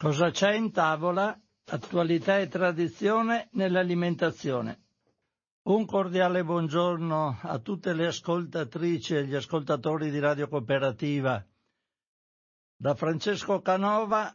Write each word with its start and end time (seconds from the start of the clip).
Cosa 0.00 0.30
c'è 0.30 0.54
in 0.54 0.70
tavola? 0.70 1.36
Attualità 1.70 2.38
e 2.38 2.46
tradizione 2.46 3.48
nell'alimentazione. 3.54 4.84
Un 5.62 5.86
cordiale 5.86 6.44
buongiorno 6.44 7.40
a 7.42 7.58
tutte 7.58 7.92
le 7.94 8.06
ascoltatrici 8.06 9.16
e 9.16 9.26
gli 9.26 9.34
ascoltatori 9.34 10.12
di 10.12 10.20
Radio 10.20 10.46
Cooperativa. 10.46 11.44
Da 12.76 12.94
Francesco 12.94 13.60
Canova 13.60 14.32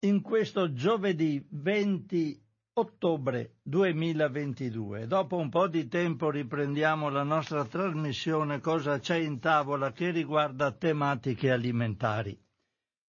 in 0.00 0.20
questo 0.20 0.72
giovedì 0.72 1.46
20 1.48 2.44
ottobre 2.72 3.58
2022. 3.62 5.06
Dopo 5.06 5.36
un 5.36 5.48
po' 5.48 5.68
di 5.68 5.86
tempo 5.86 6.28
riprendiamo 6.28 7.08
la 7.08 7.22
nostra 7.22 7.64
trasmissione 7.64 8.58
Cosa 8.58 8.98
c'è 8.98 9.18
in 9.18 9.38
tavola 9.38 9.92
che 9.92 10.10
riguarda 10.10 10.72
tematiche 10.72 11.52
alimentari. 11.52 12.36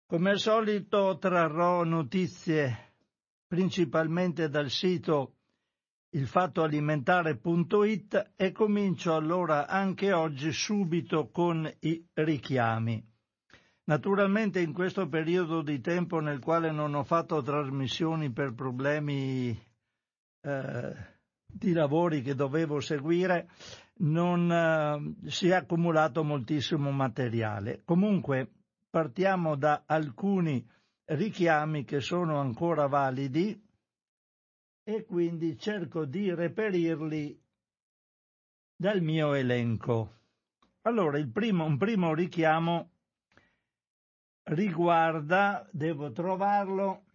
Come 0.09 0.29
al 0.29 0.39
solito 0.39 1.17
trarrò 1.17 1.83
notizie 1.83 2.93
principalmente 3.45 4.47
dal 4.47 4.69
sito 4.69 5.33
ilfattoalimentare.it 6.11 8.31
e 8.37 8.53
comincio 8.53 9.13
allora 9.13 9.67
anche 9.67 10.13
oggi 10.13 10.53
subito 10.53 11.29
con 11.29 11.69
i 11.81 12.07
richiami. 12.13 13.05
Naturalmente 13.83 14.61
in 14.61 14.71
questo 14.71 15.09
periodo 15.09 15.61
di 15.61 15.81
tempo 15.81 16.21
nel 16.21 16.39
quale 16.39 16.71
non 16.71 16.95
ho 16.95 17.03
fatto 17.03 17.41
trasmissioni 17.41 18.31
per 18.31 18.53
problemi 18.53 19.49
eh, 19.49 20.95
di 21.45 21.73
lavori 21.73 22.21
che 22.21 22.33
dovevo 22.33 22.79
seguire, 22.79 23.49
non 23.95 24.49
eh, 24.49 25.15
si 25.29 25.49
è 25.49 25.55
accumulato 25.55 26.23
moltissimo 26.23 26.91
materiale. 26.91 27.81
Comunque 27.83 28.51
partiamo 28.97 29.55
da 29.55 29.83
alcuni 29.85 30.67
richiami 31.05 31.83
che 31.85 31.99
sono 32.01 32.39
ancora 32.39 32.87
validi 32.87 33.63
e 34.81 35.05
quindi 35.05 35.55
cerco 35.55 36.03
di 36.05 36.33
reperirli 36.33 37.39
dal 38.75 38.99
mio 39.03 39.35
elenco. 39.35 40.15
Allora, 40.81 41.23
primo, 41.31 41.65
un 41.65 41.77
primo 41.77 42.15
richiamo 42.15 42.89
riguarda, 44.45 45.69
devo 45.71 46.11
trovarlo, 46.11 47.05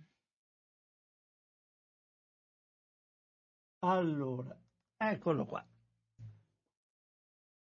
allora, 3.81 4.57
eccolo 4.97 5.45
qua. 5.47 5.67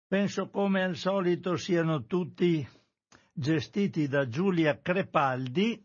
Penso 0.06 0.50
come 0.50 0.82
al 0.82 0.96
solito 0.96 1.56
siano 1.56 2.04
tutti 2.04 2.80
gestiti 3.32 4.08
da 4.08 4.28
Giulia 4.28 4.80
Crepaldi. 4.80 5.84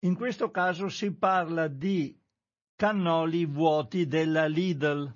In 0.00 0.14
questo 0.14 0.50
caso 0.50 0.88
si 0.88 1.14
parla 1.14 1.68
di 1.68 2.18
cannoli 2.74 3.44
vuoti 3.44 4.06
della 4.06 4.46
Lidl. 4.46 5.14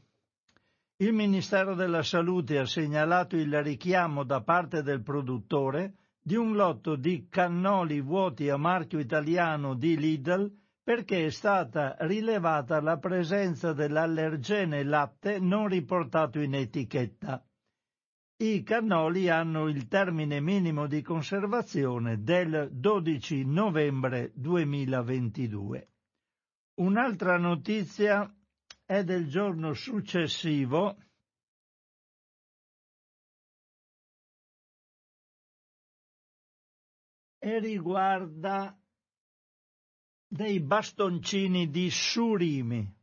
Il 0.97 1.13
Ministero 1.15 1.75
della 1.75 2.03
Salute 2.03 2.59
ha 2.59 2.67
segnalato 2.67 3.37
il 3.37 3.63
richiamo 3.63 4.25
da 4.25 4.43
parte 4.43 4.83
del 4.83 5.03
produttore 5.03 5.95
di 6.23 6.37
un 6.37 6.55
lotto 6.55 6.97
di 6.97 7.29
cannoli 7.31 8.01
vuoti 8.03 8.51
a 8.51 8.57
marchio 8.57 8.99
italiano 8.99 9.75
di 9.75 9.97
Lidl 9.97 10.53
perché 10.83 11.27
è 11.27 11.31
stata 11.31 11.97
rilevata 12.01 12.81
la 12.81 12.99
presenza 12.99 13.73
dell'allergene 13.73 14.83
latte 14.83 15.39
non 15.39 15.69
riportato 15.69 16.41
in 16.41 16.55
etichetta. 16.55 17.43
I 18.43 18.63
cannoli 18.63 19.29
hanno 19.29 19.69
il 19.69 19.87
termine 19.87 20.41
minimo 20.41 20.87
di 20.87 21.03
conservazione 21.03 22.23
del 22.23 22.71
12 22.73 23.45
novembre 23.45 24.33
2022. 24.35 25.91
Un'altra 26.77 27.37
notizia 27.37 28.35
è 28.87 29.05
del 29.05 29.29
giorno 29.29 29.75
successivo 29.75 30.97
e 37.39 37.59
riguarda 37.59 38.75
dei 40.27 40.61
bastoncini 40.61 41.69
di 41.69 41.91
surimi. 41.91 43.00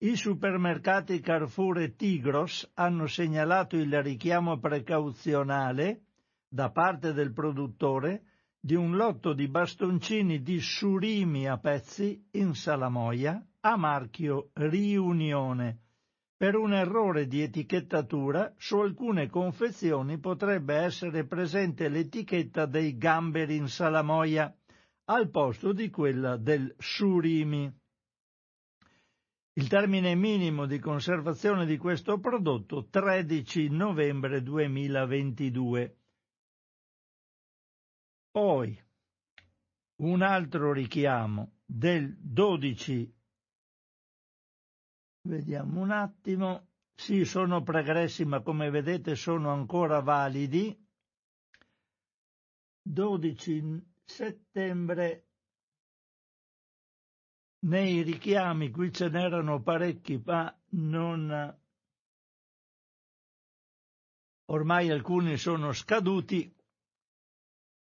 I 0.00 0.14
supermercati 0.14 1.18
Carrefour 1.18 1.80
e 1.80 1.96
Tigros 1.96 2.70
hanno 2.74 3.08
segnalato 3.08 3.76
il 3.76 4.00
richiamo 4.00 4.56
precauzionale 4.60 6.02
da 6.48 6.70
parte 6.70 7.12
del 7.12 7.32
produttore 7.32 8.22
di 8.60 8.76
un 8.76 8.94
lotto 8.94 9.32
di 9.32 9.48
bastoncini 9.48 10.40
di 10.40 10.60
surimi 10.60 11.48
a 11.48 11.58
pezzi 11.58 12.28
in 12.34 12.54
salamoia 12.54 13.44
a 13.62 13.76
marchio 13.76 14.50
Riunione. 14.52 15.80
Per 16.36 16.54
un 16.54 16.74
errore 16.74 17.26
di 17.26 17.42
etichettatura 17.42 18.54
su 18.56 18.78
alcune 18.78 19.28
confezioni 19.28 20.20
potrebbe 20.20 20.76
essere 20.76 21.26
presente 21.26 21.88
l'etichetta 21.88 22.66
dei 22.66 22.96
gamberi 22.96 23.56
in 23.56 23.66
salamoia 23.66 24.56
al 25.06 25.28
posto 25.28 25.72
di 25.72 25.90
quella 25.90 26.36
del 26.36 26.72
surimi. 26.78 27.68
Il 29.58 29.66
termine 29.66 30.14
minimo 30.14 30.66
di 30.66 30.78
conservazione 30.78 31.66
di 31.66 31.78
questo 31.78 32.20
prodotto 32.20 32.86
13 32.88 33.70
novembre 33.70 34.40
2022. 34.40 35.98
Poi 38.30 38.80
un 39.96 40.22
altro 40.22 40.72
richiamo 40.72 41.56
del 41.64 42.16
12 42.16 43.16
Vediamo 45.22 45.80
un 45.80 45.90
attimo. 45.90 46.68
Sì, 46.94 47.24
sono 47.24 47.64
pregressi, 47.64 48.24
ma 48.24 48.40
come 48.42 48.70
vedete 48.70 49.16
sono 49.16 49.50
ancora 49.50 49.98
validi. 49.98 50.86
12 52.80 53.86
settembre 54.04 55.27
nei 57.60 58.02
richiami 58.02 58.70
qui 58.70 58.92
ce 58.92 59.08
n'erano 59.08 59.60
parecchi, 59.62 60.22
ma 60.24 60.54
non 60.70 61.56
ormai 64.46 64.90
alcuni 64.90 65.36
sono 65.36 65.72
scaduti. 65.72 66.54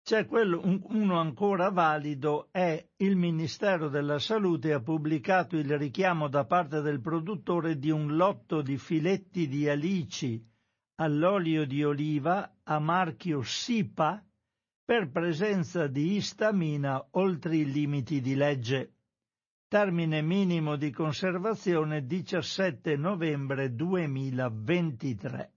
C'è 0.04 0.28
quello, 0.28 0.62
uno 0.64 1.20
ancora 1.20 1.70
valido, 1.70 2.50
è 2.52 2.88
il 2.98 3.16
Ministero 3.16 3.90
della 3.90 4.20
Salute 4.20 4.72
ha 4.72 4.80
pubblicato 4.80 5.58
il 5.58 5.78
richiamo 5.80 6.28
da 6.28 6.46
parte 6.46 6.82
del 6.82 7.02
produttore 7.02 7.80
di 7.80 7.90
un 7.90 8.16
lotto 8.16 8.62
di 8.62 8.78
filetti 8.78 9.48
di 9.48 9.68
alici 9.68 10.48
all'olio 10.98 11.66
di 11.66 11.84
oliva 11.84 12.58
a 12.64 12.80
marchio 12.80 13.42
SIPA 13.42 14.24
per 14.86 15.10
presenza 15.10 15.88
di 15.88 16.16
istamina 16.16 17.04
oltre 17.14 17.58
i 17.58 17.72
limiti 17.72 18.22
di 18.22 18.36
legge. 18.36 18.95
Termine 19.76 20.22
minimo 20.22 20.78
di 20.78 20.90
conservazione 20.90 22.06
17 22.06 22.96
novembre 22.96 23.76
2023. 23.76 25.54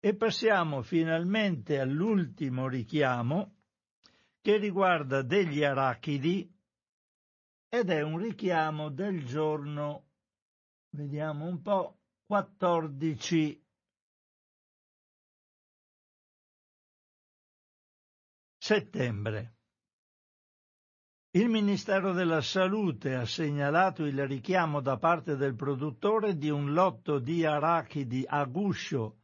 E 0.00 0.16
passiamo 0.16 0.80
finalmente 0.80 1.78
all'ultimo 1.78 2.66
richiamo 2.66 3.56
che 4.40 4.56
riguarda 4.56 5.20
degli 5.20 5.62
arachidi 5.62 6.50
ed 7.68 7.90
è 7.90 8.00
un 8.00 8.16
richiamo 8.16 8.88
del 8.88 9.22
giorno, 9.26 10.06
vediamo 10.88 11.44
un 11.44 11.60
po', 11.60 11.98
14 12.24 13.66
settembre. 18.56 19.59
Il 21.32 21.48
Ministero 21.48 22.12
della 22.12 22.40
Salute 22.40 23.14
ha 23.14 23.24
segnalato 23.24 24.04
il 24.04 24.26
richiamo 24.26 24.80
da 24.80 24.96
parte 24.96 25.36
del 25.36 25.54
produttore 25.54 26.36
di 26.36 26.50
un 26.50 26.72
lotto 26.72 27.20
di 27.20 27.44
arachidi 27.44 28.24
a 28.26 28.44
guscio, 28.46 29.18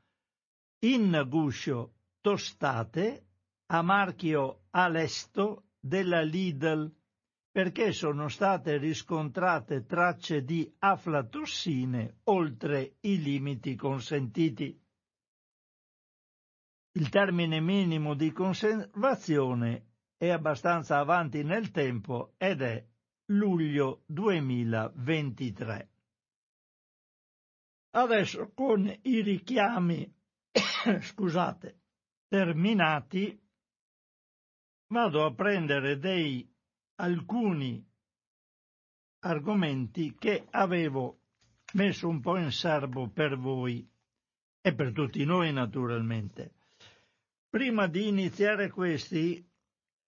in 0.84 1.24
guscio 1.26 1.94
tostate 2.20 3.26
a 3.72 3.82
marchio 3.82 4.66
Alesto 4.70 5.70
della 5.80 6.22
Lidl 6.22 6.94
perché 7.50 7.90
sono 7.90 8.28
state 8.28 8.76
riscontrate 8.76 9.84
tracce 9.84 10.44
di 10.44 10.72
aflatossine 10.78 12.18
oltre 12.24 12.98
i 13.00 13.20
limiti 13.20 13.74
consentiti. 13.74 14.80
Il 16.92 17.08
termine 17.08 17.58
minimo 17.60 18.14
di 18.14 18.30
conservazione 18.30 19.95
è 20.16 20.28
abbastanza 20.28 20.98
avanti 20.98 21.42
nel 21.42 21.70
tempo 21.70 22.34
ed 22.38 22.62
è 22.62 22.84
luglio 23.26 24.02
2023. 24.06 25.90
Adesso 27.90 28.52
con 28.52 28.86
i 29.02 29.20
richiami, 29.22 30.14
scusate, 31.00 31.80
terminati, 32.28 33.40
vado 34.88 35.24
a 35.24 35.34
prendere 35.34 35.98
dei 35.98 36.48
alcuni 36.96 37.84
argomenti 39.20 40.14
che 40.14 40.46
avevo 40.50 41.20
messo 41.74 42.08
un 42.08 42.20
po' 42.20 42.36
in 42.36 42.52
serbo 42.52 43.08
per 43.08 43.36
voi 43.36 43.86
e 44.60 44.74
per 44.74 44.92
tutti 44.92 45.24
noi 45.24 45.52
naturalmente. 45.52 46.54
Prima 47.48 47.86
di 47.86 48.08
iniziare 48.08 48.70
questi 48.70 49.44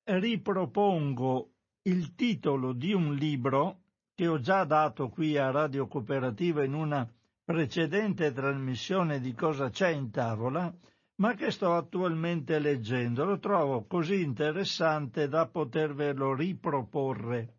ripropongo 0.08 1.52
il 1.82 2.14
titolo 2.14 2.72
di 2.72 2.92
un 2.92 3.14
libro 3.14 3.82
che 4.14 4.26
ho 4.26 4.40
già 4.40 4.64
dato 4.64 5.08
qui 5.08 5.36
a 5.36 5.50
Radio 5.50 5.86
Cooperativa 5.86 6.64
in 6.64 6.74
una 6.74 7.08
precedente 7.44 8.32
trasmissione 8.32 9.20
di 9.20 9.32
Cosa 9.34 9.70
c'è 9.70 9.90
in 9.90 10.10
tavola, 10.10 10.74
ma 11.16 11.34
che 11.34 11.50
sto 11.50 11.74
attualmente 11.74 12.58
leggendo. 12.58 13.24
Lo 13.24 13.38
trovo 13.38 13.86
così 13.86 14.22
interessante 14.22 15.28
da 15.28 15.46
potervelo 15.46 16.34
riproporre. 16.34 17.54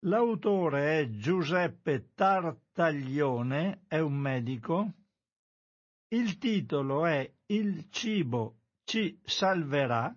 L'autore 0.00 1.00
è 1.00 1.10
Giuseppe 1.10 2.10
Tartaglione, 2.14 3.84
è 3.86 3.98
un 4.00 4.14
medico. 4.14 4.92
Il 6.08 6.38
titolo 6.38 7.06
è 7.06 7.30
Il 7.46 7.88
cibo 7.90 8.56
ci 8.84 9.18
salverà, 9.24 10.14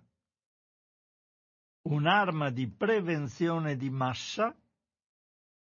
un'arma 1.88 2.50
di 2.50 2.68
prevenzione 2.68 3.76
di 3.76 3.88
massa 3.88 4.54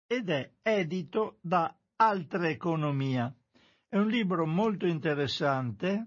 ed 0.06 0.28
è 0.28 0.50
edito 0.62 1.38
da 1.40 1.72
Altra 1.96 2.48
Economia. 2.48 3.32
È 3.88 3.96
un 3.96 4.08
libro 4.08 4.46
molto 4.46 4.86
interessante. 4.86 6.06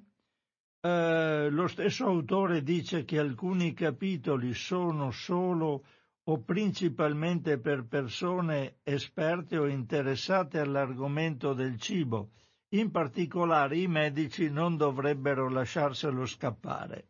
Eh, 0.81 1.49
lo 1.49 1.67
stesso 1.67 2.05
autore 2.05 2.63
dice 2.63 3.05
che 3.05 3.19
alcuni 3.19 3.73
capitoli 3.73 4.53
sono 4.53 5.11
solo 5.11 5.85
o 6.23 6.43
principalmente 6.43 7.57
per 7.57 7.87
persone 7.87 8.77
esperte 8.83 9.57
o 9.57 9.67
interessate 9.67 10.59
all'argomento 10.59 11.53
del 11.53 11.79
cibo. 11.79 12.31
In 12.73 12.91
particolare 12.91 13.77
i 13.77 13.87
medici 13.87 14.49
non 14.49 14.77
dovrebbero 14.77 15.49
lasciarselo 15.49 16.25
scappare. 16.25 17.07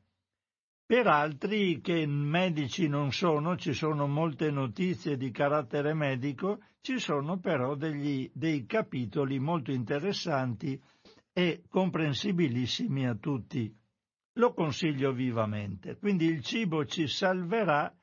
Per 0.90 1.06
altri 1.06 1.82
che 1.82 2.08
medici 2.08 2.88
non 2.88 3.12
sono, 3.12 3.56
ci 3.58 3.74
sono 3.74 4.08
molte 4.08 4.50
notizie 4.50 5.18
di 5.18 5.30
carattere 5.30 5.94
medico, 5.94 6.64
ci 6.82 6.98
sono 6.98 7.38
però 7.38 7.76
degli, 7.76 8.28
dei 8.34 8.66
capitoli 8.66 9.38
molto 9.38 9.72
interessanti 9.72 10.82
e 11.32 11.62
comprensibilissimi 11.70 13.08
a 13.08 13.14
tutti. 13.14 13.72
Lo 14.40 14.54
consiglio 14.56 15.14
vivamente. 15.14 15.96
Quindi 15.96 16.26
il 16.26 16.42
cibo 16.42 16.84
ci 16.86 17.06
salverà 17.06 17.96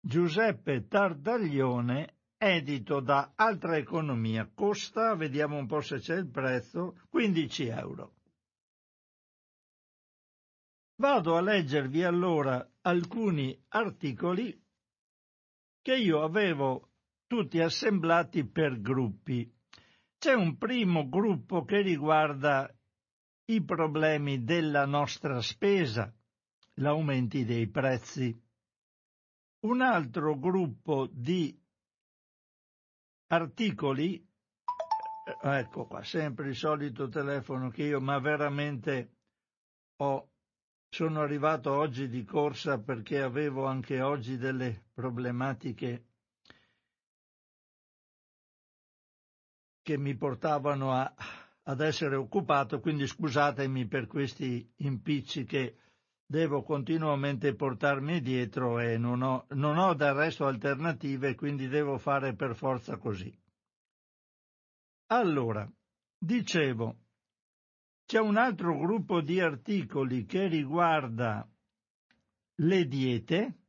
Giuseppe 0.00 0.88
Tardaglione, 0.88 2.16
edito 2.36 2.98
da 2.98 3.34
Altra 3.36 3.76
Economia. 3.76 4.50
Costa, 4.52 5.14
vediamo 5.14 5.58
un 5.58 5.68
po' 5.68 5.80
se 5.80 5.98
c'è 5.98 6.16
il 6.16 6.28
prezzo, 6.28 6.96
15 7.08 7.66
euro. 7.68 8.14
Vado 10.96 11.36
a 11.36 11.40
leggervi 11.40 12.04
allora 12.04 12.66
alcuni 12.82 13.58
articoli 13.68 14.60
che 15.80 15.96
io 15.96 16.22
avevo 16.22 16.90
tutti 17.26 17.60
assemblati 17.60 18.46
per 18.46 18.80
gruppi. 18.80 19.50
C'è 20.18 20.34
un 20.34 20.56
primo 20.58 21.08
gruppo 21.08 21.64
che 21.64 21.80
riguarda 21.80 22.72
i 23.46 23.64
problemi 23.64 24.44
della 24.44 24.86
nostra 24.86 25.40
spesa, 25.40 26.14
l'aumento 26.74 27.42
dei 27.42 27.68
prezzi 27.68 28.40
un 29.62 29.80
altro 29.80 30.38
gruppo 30.38 31.08
di 31.10 31.56
articoli, 33.28 34.24
ecco 35.40 35.86
qua, 35.86 36.02
sempre 36.02 36.48
il 36.48 36.56
solito 36.56 37.08
telefono 37.08 37.70
che 37.70 37.84
io, 37.84 38.00
ma 38.00 38.18
veramente 38.18 39.18
ho, 39.96 40.31
sono 40.92 41.22
arrivato 41.22 41.72
oggi 41.72 42.06
di 42.06 42.22
corsa 42.22 42.78
perché 42.78 43.22
avevo 43.22 43.64
anche 43.64 44.02
oggi 44.02 44.36
delle 44.36 44.88
problematiche 44.92 46.04
che 49.80 49.96
mi 49.96 50.14
portavano 50.14 50.92
a, 50.92 51.10
ad 51.62 51.80
essere 51.80 52.14
occupato, 52.14 52.78
quindi 52.80 53.06
scusatemi 53.06 53.86
per 53.86 54.06
questi 54.06 54.70
impicci 54.76 55.46
che 55.46 55.78
devo 56.26 56.62
continuamente 56.62 57.54
portarmi 57.54 58.20
dietro 58.20 58.78
e 58.78 58.98
non 58.98 59.22
ho, 59.22 59.46
non 59.52 59.78
ho 59.78 59.94
del 59.94 60.12
resto 60.12 60.44
alternative, 60.44 61.34
quindi 61.34 61.68
devo 61.68 61.96
fare 61.96 62.34
per 62.34 62.54
forza 62.54 62.98
così. 62.98 63.34
Allora, 65.06 65.66
dicevo, 66.18 67.01
c'è 68.12 68.20
un 68.20 68.36
altro 68.36 68.76
gruppo 68.76 69.22
di 69.22 69.40
articoli 69.40 70.26
che 70.26 70.46
riguarda 70.46 71.50
le 72.56 72.86
diete 72.86 73.60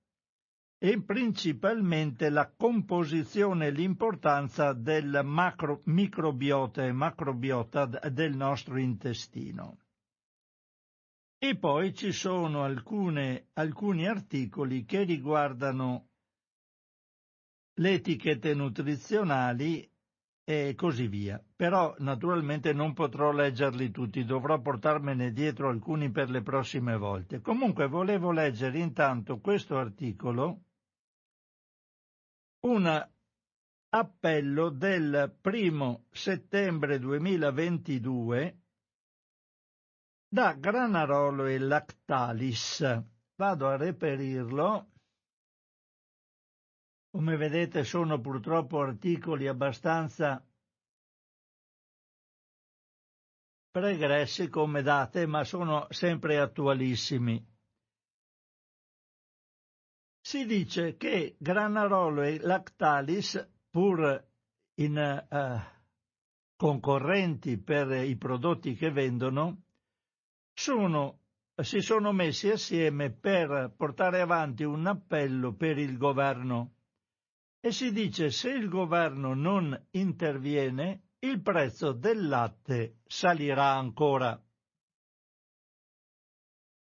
e 0.77 1.01
principalmente 1.01 2.29
la 2.29 2.51
composizione 2.51 3.67
e 3.67 3.71
l'importanza 3.71 4.73
del 4.73 5.21
macro, 5.23 5.79
microbiota 5.85 6.83
e 6.83 6.91
macrobiota 6.91 7.85
del 7.85 8.35
nostro 8.35 8.77
intestino. 8.77 9.77
E 11.37 11.55
poi 11.55 11.93
ci 11.93 12.11
sono 12.11 12.65
alcune, 12.65 13.47
alcuni 13.53 14.05
articoli 14.09 14.83
che 14.83 15.03
riguardano 15.03 16.09
le 17.75 17.93
etichette 17.93 18.53
nutrizionali 18.53 19.89
e 20.43 20.73
così 20.75 21.07
via. 21.07 21.41
Però 21.55 21.95
naturalmente 21.99 22.73
non 22.73 22.93
potrò 22.93 23.31
leggerli 23.31 23.91
tutti, 23.91 24.25
dovrò 24.25 24.59
portarmene 24.59 25.31
dietro 25.31 25.69
alcuni 25.69 26.11
per 26.11 26.29
le 26.29 26.41
prossime 26.41 26.97
volte. 26.97 27.41
Comunque 27.41 27.87
volevo 27.87 28.31
leggere 28.31 28.79
intanto 28.79 29.39
questo 29.39 29.77
articolo, 29.77 30.63
un 32.61 33.09
appello 33.89 34.69
del 34.69 35.37
primo 35.39 36.05
settembre 36.11 36.99
2022 36.99 38.57
da 40.27 40.53
Granarolo 40.53 41.45
e 41.45 41.59
Lactalis. 41.59 43.03
Vado 43.35 43.67
a 43.67 43.75
reperirlo. 43.75 44.92
Come 47.13 47.37
vedete 47.37 47.83
sono 47.83 48.19
purtroppo 48.19 48.79
articoli 48.81 49.47
abbastanza 49.47 50.43
pregressi 53.69 54.49
come 54.49 54.81
date, 54.81 55.27
ma 55.27 55.43
sono 55.43 55.85
sempre 55.91 56.39
attualissimi. 56.39 57.45
Si 60.25 60.45
dice 60.47 60.97
che 60.97 61.35
Granarolo 61.37 62.23
e 62.23 62.39
Lactalis, 62.39 63.47
pur 63.69 64.29
in 64.79 64.97
uh, 65.29 65.59
concorrenti 66.55 67.59
per 67.59 67.91
i 67.91 68.17
prodotti 68.17 68.73
che 68.73 68.89
vendono, 68.89 69.65
sono, 70.51 71.19
si 71.61 71.79
sono 71.79 72.11
messi 72.11 72.49
assieme 72.49 73.11
per 73.11 73.71
portare 73.77 74.19
avanti 74.19 74.63
un 74.63 74.87
appello 74.87 75.53
per 75.53 75.77
il 75.77 75.95
governo 75.99 76.77
e 77.65 77.71
si 77.71 77.93
dice 77.93 78.29
se 78.29 78.49
il 78.49 78.67
governo 78.67 79.33
non 79.33 79.87
interviene 79.91 81.11
il 81.19 81.41
prezzo 81.41 81.93
del 81.93 82.27
latte 82.27 82.97
salirà 83.07 83.75
ancora. 83.75 84.37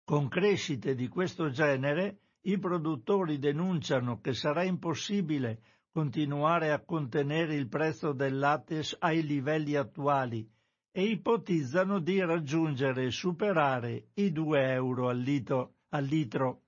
Con 0.05 0.29
crescite 0.29 0.95
di 0.95 1.09
questo 1.09 1.49
genere, 1.49 2.25
i 2.43 2.59
produttori 2.59 3.39
denunciano 3.39 4.21
che 4.21 4.35
sarà 4.35 4.63
impossibile 4.63 5.63
continuare 5.91 6.71
a 6.71 6.85
contenere 6.85 7.55
il 7.55 7.69
prezzo 7.69 8.13
del 8.13 8.39
latte 8.39 8.83
ai 8.99 9.23
livelli 9.23 9.75
attuali 9.75 10.47
e 10.93 11.05
ipotizzano 11.05 12.01
di 12.01 12.21
raggiungere 12.21 13.05
e 13.05 13.11
superare 13.11 14.09
i 14.15 14.33
2 14.33 14.73
euro 14.73 15.09
al 15.09 15.19
litro, 15.19 15.75
al 15.91 16.05
litro. 16.05 16.63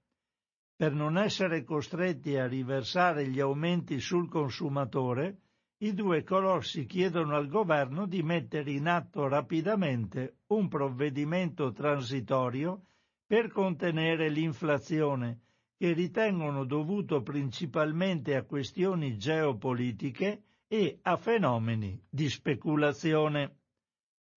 Per 0.77 0.93
non 0.93 1.19
essere 1.19 1.65
costretti 1.65 2.37
a 2.37 2.47
riversare 2.47 3.29
gli 3.29 3.41
aumenti 3.41 4.01
sul 4.01 4.29
consumatore, 4.29 5.39
i 5.83 5.95
due 5.95 6.23
colossi 6.23 6.87
chiedono 6.87 7.35
al 7.35 7.49
governo 7.49 8.07
di 8.07 8.23
mettere 8.23 8.71
in 8.71 8.87
atto 8.87 9.27
rapidamente 9.27 10.39
un 10.49 10.69
provvedimento 10.69 11.73
transitorio 11.73 12.85
per 13.27 13.51
contenere 13.51 14.29
l'inflazione, 14.29 15.41
che 15.77 15.93
ritengono 15.93 16.65
dovuto 16.65 17.23
principalmente 17.23 18.37
a 18.37 18.45
questioni 18.45 19.17
geopolitiche 19.17 20.43
e 20.69 21.01
a 21.03 21.17
fenomeni 21.17 22.01
di 22.09 22.29
speculazione. 22.29 23.62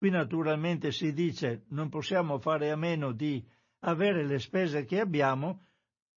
Qui 0.06 0.14
naturalmente 0.14 0.92
si 0.92 1.14
dice 1.14 1.64
non 1.70 1.90
possiamo 1.90 2.38
fare 2.38 2.70
a 2.70 2.76
meno 2.76 3.12
di 3.12 3.44
avere 3.80 4.24
le 4.24 4.38
spese 4.38 4.86
che 4.86 5.00
abbiamo 5.00 5.66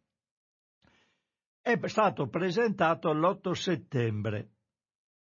È 1.60 1.78
stato 1.86 2.28
presentato 2.28 3.12
l'8 3.12 3.52
settembre 3.52 4.52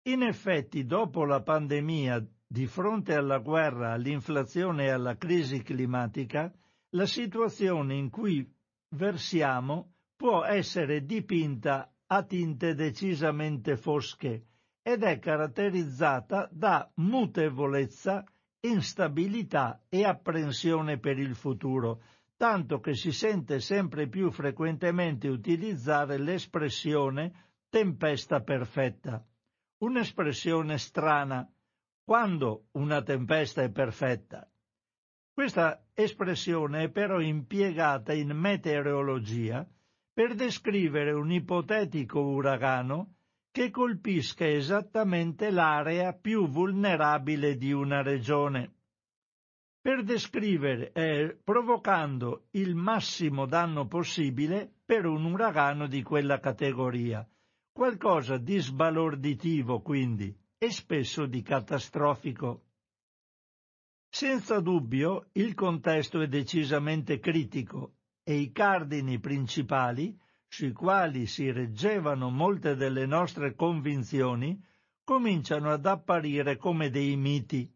in 0.07 0.23
effetti, 0.23 0.85
dopo 0.85 1.25
la 1.25 1.41
pandemia, 1.41 2.27
di 2.47 2.67
fronte 2.67 3.15
alla 3.15 3.39
guerra, 3.39 3.93
all'inflazione 3.93 4.85
e 4.85 4.91
alla 4.91 5.17
crisi 5.17 5.63
climatica, 5.63 6.53
la 6.91 7.07
situazione 7.07 7.95
in 7.95 8.11
cui 8.11 8.47
versiamo 8.97 9.95
può 10.15 10.45
essere 10.45 11.05
dipinta 11.05 11.91
a 12.07 12.23
tinte 12.23 12.75
decisamente 12.75 13.77
fosche 13.77 14.47
ed 14.83 15.03
è 15.03 15.19
caratterizzata 15.19 16.49
da 16.53 16.89
mutevolezza, 16.97 18.25
instabilità 18.61 19.85
e 19.89 20.05
apprensione 20.05 20.99
per 20.99 21.19
il 21.19 21.35
futuro, 21.35 22.03
tanto 22.37 22.79
che 22.79 22.95
si 22.95 23.11
sente 23.11 23.59
sempre 23.59 24.07
più 24.09 24.31
frequentemente 24.31 25.29
utilizzare 25.29 26.19
l'espressione 26.19 27.53
tempesta 27.71 28.43
perfetta 28.43 29.25
un'espressione 29.79 30.79
strana 30.79 31.49
quando 32.05 32.67
una 32.73 33.03
tempesta 33.03 33.63
è 33.63 33.71
perfetta. 33.71 34.49
Questa 35.33 35.87
espressione 35.95 36.85
è 36.85 36.91
però 36.91 37.21
impiegata 37.21 38.13
in 38.13 38.31
meteorologia 38.31 39.67
per 40.13 40.35
descrivere 40.35 41.13
un 41.13 41.33
ipotetico 41.33 42.21
uragano 42.21 43.15
che 43.51 43.71
colpisca 43.71 44.47
esattamente 44.47 45.51
l'area 45.51 46.13
più 46.13 46.49
vulnerabile 46.49 47.57
di 47.57 47.73
una 47.73 48.03
regione, 48.03 48.75
per 49.81 50.03
descrivere 50.03 50.93
eh, 50.93 51.39
provocando 51.43 52.47
il 52.53 52.75
massimo 52.75 53.47
danno 53.47 53.87
possibile 53.87 54.73
per 54.85 55.07
un 55.07 55.25
uragano 55.25 55.87
di 55.87 56.03
quella 56.03 56.41
categoria, 56.41 57.29
Qualcosa 57.77 58.39
di 58.39 58.61
sbalorditivo, 58.61 59.81
quindi, 59.83 60.33
e 60.59 60.71
spesso 60.71 61.27
di 61.27 61.43
catastrofico. 61.43 62.67
Senza 64.09 64.61
dubbio 64.61 65.31
il 65.33 65.55
contesto 65.55 66.21
è 66.21 66.29
decisamente 66.29 67.19
critico 67.19 67.97
e 68.23 68.37
i 68.37 68.53
cardini 68.53 69.19
principali, 69.19 70.17
sui 70.47 70.71
quali 70.71 71.27
si 71.27 71.51
reggevano 71.51 72.31
molte 72.31 72.77
delle 72.77 73.07
nostre 73.07 73.57
convinzioni, 73.57 74.57
cominciano 75.03 75.73
ad 75.73 75.85
apparire 75.85 76.57
come 76.57 76.91
dei 76.91 77.17
miti. 77.17 77.69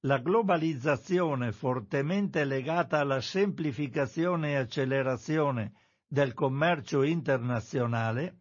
La 0.00 0.18
globalizzazione 0.18 1.52
fortemente 1.52 2.44
legata 2.44 2.98
alla 2.98 3.22
semplificazione 3.22 4.50
e 4.50 4.56
accelerazione 4.56 5.72
del 6.06 6.34
commercio 6.34 7.02
internazionale 7.02 8.40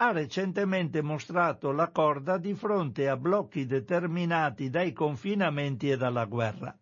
ha 0.00 0.12
recentemente 0.12 1.02
mostrato 1.02 1.72
la 1.72 1.90
corda 1.90 2.38
di 2.38 2.54
fronte 2.54 3.08
a 3.08 3.16
blocchi 3.16 3.66
determinati 3.66 4.70
dai 4.70 4.92
confinamenti 4.92 5.90
e 5.90 5.96
dalla 5.96 6.24
guerra. 6.24 6.72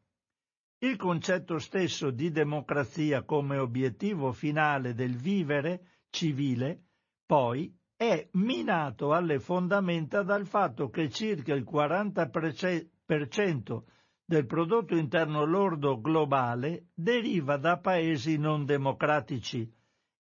Il 0.79 0.97
concetto 0.97 1.59
stesso 1.59 2.11
di 2.11 2.31
democrazia 2.31 3.23
come 3.23 3.57
obiettivo 3.57 4.33
finale 4.33 4.93
del 4.93 5.17
vivere 5.17 6.03
civile, 6.11 6.83
poi, 7.25 7.75
è 7.97 8.29
minato 8.33 9.15
alle 9.15 9.39
fondamenta 9.39 10.23
dal 10.23 10.47
fatto 10.47 10.91
che 10.91 11.09
circa 11.09 11.55
il 11.55 11.65
40% 11.65 13.83
del 14.27 14.45
prodotto 14.45 14.95
interno 14.95 15.47
lordo 15.47 16.03
globale 16.03 16.89
deriva 16.93 17.57
da 17.57 17.79
paesi 17.79 18.37
non 18.37 18.67
democratici 18.67 19.73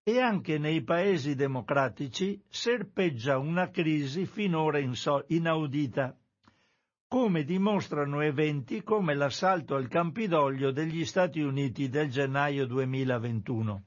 e 0.08 0.20
anche 0.20 0.56
nei 0.56 0.84
paesi 0.84 1.34
democratici 1.34 2.40
serpeggia 2.48 3.38
una 3.38 3.70
crisi 3.70 4.24
finora 4.24 4.78
inaudita, 5.26 6.16
come 7.08 7.42
dimostrano 7.42 8.20
eventi 8.20 8.84
come 8.84 9.14
l'assalto 9.14 9.74
al 9.74 9.88
Campidoglio 9.88 10.70
degli 10.70 11.04
Stati 11.04 11.40
Uniti 11.40 11.88
del 11.88 12.08
gennaio 12.08 12.66
2021. 12.66 13.84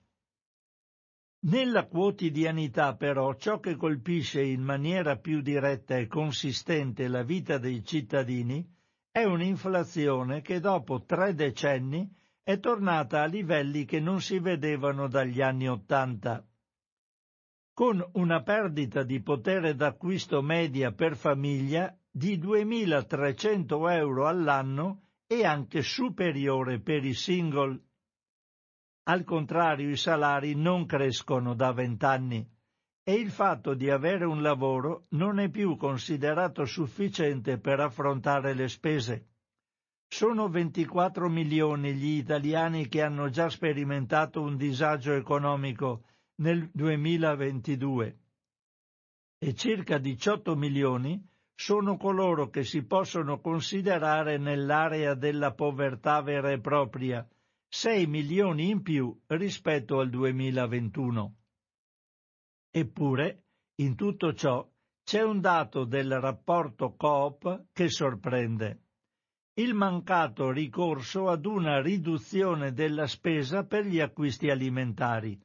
Nella 1.44 1.86
quotidianità 1.88 2.98
però 2.98 3.36
ciò 3.36 3.62
che 3.62 3.78
colpisce 3.78 4.44
in 4.44 4.62
maniera 4.62 5.16
più 5.16 5.40
diretta 5.40 5.96
e 5.96 6.08
consistente 6.08 7.08
la 7.08 7.24
vita 7.24 7.58
dei 7.58 7.82
cittadini 7.86 8.70
è 9.10 9.24
un'inflazione 9.24 10.42
che 10.42 10.60
dopo 10.60 11.02
tre 11.06 11.34
decenni 11.34 12.14
è 12.50 12.60
tornata 12.60 13.22
a 13.22 13.28
livelli 13.28 13.86
che 13.86 14.00
non 14.00 14.22
si 14.22 14.40
vedevano 14.40 15.08
dagli 15.08 15.40
anni 15.40 15.70
Ottanta. 15.70 16.44
Con 17.76 18.04
una 18.14 18.42
perdita 18.42 19.04
di 19.04 19.22
potere 19.22 19.76
d'acquisto 19.76 20.42
media 20.42 20.92
per 20.92 21.16
famiglia 21.16 21.96
di 22.10 22.40
2.300 22.40 23.92
euro 23.92 24.26
all'anno 24.26 25.10
e 25.28 25.46
anche 25.46 25.84
superiore 25.84 26.80
per 26.80 27.06
i 27.06 27.14
single. 27.14 27.80
Al 29.04 29.24
contrario 29.24 29.88
i 29.88 29.96
salari 29.96 30.56
non 30.56 30.88
crescono 30.88 31.54
da 31.54 31.72
vent'anni 31.72 32.50
e 33.04 33.14
il 33.14 33.30
fatto 33.30 33.76
di 33.76 33.92
avere 33.92 34.26
un 34.26 34.42
lavoro 34.42 35.06
non 35.10 35.38
è 35.38 35.50
più 35.50 35.76
considerato 35.76 36.66
sufficiente 36.66 37.60
per 37.60 37.80
affrontare 37.80 38.56
le 38.56 38.68
spese. 38.68 39.28
Sono 40.12 40.50
24 40.50 41.30
milioni 41.30 41.94
gli 41.94 42.18
italiani 42.18 42.88
che 42.88 43.04
hanno 43.04 43.30
già 43.30 43.48
sperimentato 43.48 44.42
un 44.42 44.58
disagio 44.58 45.14
economico 45.14 46.04
nel 46.38 46.68
2022 46.74 48.20
e 49.38 49.54
circa 49.54 50.00
18 50.00 50.56
milioni 50.56 51.24
sono 51.54 51.96
coloro 51.96 52.50
che 52.50 52.64
si 52.64 52.84
possono 52.86 53.40
considerare 53.40 54.40
nell'area 54.40 55.14
della 55.14 55.54
povertà 55.54 56.22
vera 56.24 56.52
e 56.52 56.60
propria, 56.60 57.26
6 57.68 58.08
milioni 58.08 58.70
in 58.70 58.82
più 58.82 59.16
rispetto 59.28 60.00
al 60.00 60.10
2021. 60.10 61.36
Eppure, 62.72 63.44
in 63.76 63.96
tutto 63.96 64.34
ciò, 64.34 64.68
c'è 65.04 65.22
un 65.22 65.40
dato 65.40 65.86
del 65.86 66.20
rapporto 66.20 66.96
Coop 66.96 67.68
che 67.72 67.90
sorprende 67.90 68.86
il 69.60 69.74
mancato 69.74 70.52
ricorso 70.52 71.28
ad 71.28 71.46
una 71.46 71.82
riduzione 71.82 72.72
della 72.72 73.08
spesa 73.08 73.66
per 73.66 73.86
gli 73.86 74.00
acquisti 74.00 74.50
alimentari, 74.50 75.38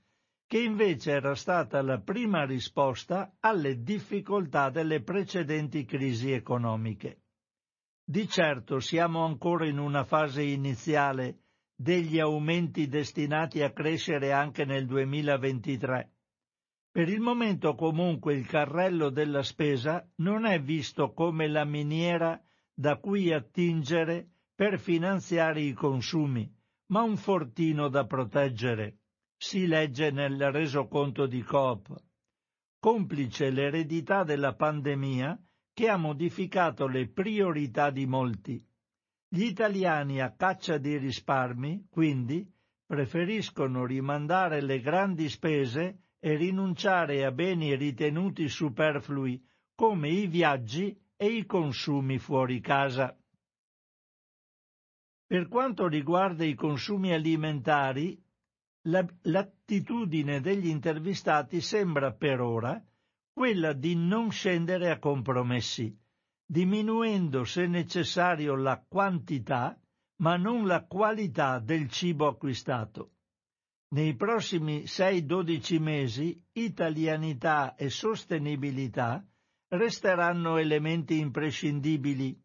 che 0.46 0.60
invece 0.60 1.10
era 1.10 1.34
stata 1.34 1.82
la 1.82 1.98
prima 1.98 2.44
risposta 2.44 3.34
alle 3.40 3.82
difficoltà 3.82 4.70
delle 4.70 5.02
precedenti 5.02 5.84
crisi 5.84 6.30
economiche. 6.30 7.22
Di 8.04 8.28
certo 8.28 8.78
siamo 8.78 9.24
ancora 9.24 9.66
in 9.66 9.78
una 9.78 10.04
fase 10.04 10.42
iniziale 10.42 11.38
degli 11.74 12.20
aumenti 12.20 12.86
destinati 12.86 13.62
a 13.62 13.72
crescere 13.72 14.30
anche 14.30 14.64
nel 14.64 14.86
2023. 14.86 16.12
Per 16.92 17.08
il 17.08 17.20
momento 17.20 17.74
comunque 17.74 18.34
il 18.34 18.46
carrello 18.46 19.10
della 19.10 19.42
spesa 19.42 20.08
non 20.16 20.46
è 20.46 20.60
visto 20.60 21.12
come 21.12 21.48
la 21.48 21.64
miniera 21.64 22.40
da 22.74 22.98
cui 22.98 23.32
attingere 23.32 24.28
per 24.54 24.78
finanziare 24.78 25.60
i 25.60 25.72
consumi, 25.72 26.52
ma 26.86 27.02
un 27.02 27.16
fortino 27.16 27.88
da 27.88 28.04
proteggere, 28.04 28.98
si 29.36 29.66
legge 29.66 30.10
nel 30.10 30.50
resoconto 30.50 31.26
di 31.26 31.42
Coop. 31.42 31.94
Complice 32.78 33.50
l'eredità 33.50 34.24
della 34.24 34.54
pandemia 34.54 35.40
che 35.72 35.88
ha 35.88 35.96
modificato 35.96 36.86
le 36.86 37.08
priorità 37.08 37.90
di 37.90 38.06
molti. 38.06 38.64
Gli 39.28 39.44
italiani 39.44 40.20
a 40.20 40.32
caccia 40.34 40.78
di 40.78 40.96
risparmi, 40.96 41.86
quindi, 41.90 42.48
preferiscono 42.86 43.84
rimandare 43.84 44.60
le 44.60 44.80
grandi 44.80 45.28
spese 45.28 46.02
e 46.20 46.36
rinunciare 46.36 47.24
a 47.24 47.32
beni 47.32 47.74
ritenuti 47.74 48.48
superflui 48.48 49.42
come 49.74 50.08
i 50.08 50.26
viaggi 50.26 50.96
e 51.24 51.38
i 51.38 51.46
consumi 51.46 52.18
fuori 52.18 52.60
casa. 52.60 53.18
Per 55.26 55.48
quanto 55.48 55.88
riguarda 55.88 56.44
i 56.44 56.54
consumi 56.54 57.14
alimentari, 57.14 58.22
l'attitudine 58.82 60.42
degli 60.42 60.66
intervistati 60.66 61.62
sembra 61.62 62.12
per 62.12 62.42
ora 62.42 62.78
quella 63.32 63.72
di 63.72 63.96
non 63.96 64.30
scendere 64.30 64.90
a 64.90 64.98
compromessi, 64.98 65.98
diminuendo 66.44 67.44
se 67.44 67.66
necessario 67.66 68.54
la 68.54 68.84
quantità, 68.86 69.80
ma 70.16 70.36
non 70.36 70.66
la 70.66 70.84
qualità 70.84 71.58
del 71.58 71.88
cibo 71.88 72.26
acquistato. 72.26 73.12
Nei 73.94 74.14
prossimi 74.14 74.82
6-12 74.82 75.80
mesi 75.80 76.44
italianità 76.52 77.76
e 77.76 77.88
sostenibilità 77.88 79.26
resteranno 79.76 80.58
elementi 80.58 81.18
imprescindibili, 81.18 82.40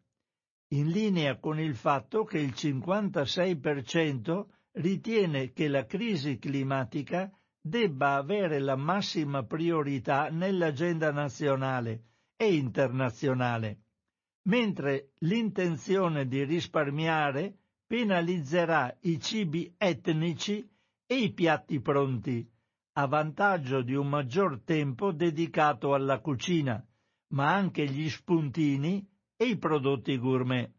in 0.72 0.88
linea 0.88 1.38
con 1.38 1.58
il 1.58 1.74
fatto 1.74 2.24
che 2.24 2.38
il 2.38 2.52
56% 2.54 4.46
ritiene 4.72 5.52
che 5.52 5.68
la 5.68 5.84
crisi 5.84 6.38
climatica 6.38 7.30
debba 7.60 8.14
avere 8.14 8.58
la 8.60 8.76
massima 8.76 9.44
priorità 9.44 10.28
nell'agenda 10.30 11.10
nazionale 11.12 12.04
e 12.36 12.54
internazionale, 12.54 13.80
mentre 14.48 15.12
l'intenzione 15.18 16.26
di 16.26 16.44
risparmiare 16.44 17.56
penalizzerà 17.86 18.96
i 19.02 19.20
cibi 19.20 19.74
etnici 19.76 20.66
e 21.06 21.16
i 21.16 21.32
piatti 21.32 21.80
pronti, 21.80 22.48
a 22.92 23.06
vantaggio 23.06 23.82
di 23.82 23.94
un 23.94 24.08
maggior 24.08 24.60
tempo 24.62 25.12
dedicato 25.12 25.92
alla 25.94 26.20
cucina, 26.20 26.84
ma 27.30 27.52
anche 27.52 27.84
gli 27.86 28.08
spuntini 28.08 29.06
e 29.36 29.46
i 29.46 29.58
prodotti 29.58 30.18
gourmet. 30.18 30.72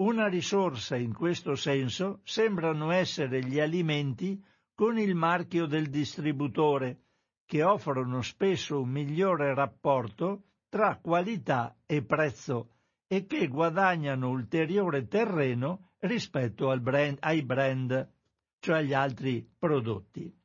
Una 0.00 0.28
risorsa 0.28 0.96
in 0.96 1.12
questo 1.12 1.54
senso 1.54 2.20
sembrano 2.24 2.90
essere 2.90 3.44
gli 3.44 3.60
alimenti 3.60 4.42
con 4.74 4.98
il 4.98 5.14
marchio 5.14 5.66
del 5.66 5.90
distributore, 5.90 7.02
che 7.44 7.62
offrono 7.62 8.22
spesso 8.22 8.80
un 8.80 8.88
migliore 8.88 9.54
rapporto 9.54 10.44
tra 10.68 10.98
qualità 10.98 11.76
e 11.84 12.02
prezzo 12.02 12.76
e 13.06 13.26
che 13.26 13.48
guadagnano 13.48 14.30
ulteriore 14.30 15.06
terreno 15.06 15.90
rispetto 15.98 16.74
brand, 16.80 17.18
ai 17.20 17.42
brand, 17.42 18.10
cioè 18.60 18.78
agli 18.78 18.94
altri 18.94 19.46
prodotti. 19.58 20.39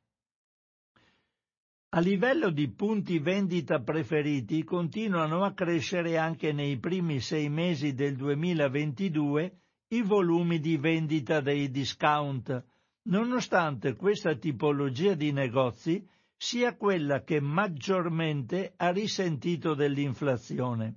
A 1.90 2.00
livello 2.00 2.50
di 2.50 2.68
punti 2.68 3.20
vendita 3.20 3.80
preferiti 3.80 4.64
continuano 4.64 5.44
a 5.44 5.52
crescere 5.52 6.18
anche 6.18 6.52
nei 6.52 6.78
primi 6.78 7.20
sei 7.20 7.48
mesi 7.48 7.94
del 7.94 8.16
2022 8.16 9.60
i 9.88 10.02
volumi 10.02 10.58
di 10.58 10.76
vendita 10.78 11.40
dei 11.40 11.70
discount, 11.70 12.64
nonostante 13.04 13.94
questa 13.94 14.34
tipologia 14.34 15.14
di 15.14 15.30
negozi 15.30 16.04
sia 16.36 16.76
quella 16.76 17.22
che 17.22 17.40
maggiormente 17.40 18.74
ha 18.76 18.90
risentito 18.90 19.74
dell'inflazione. 19.74 20.96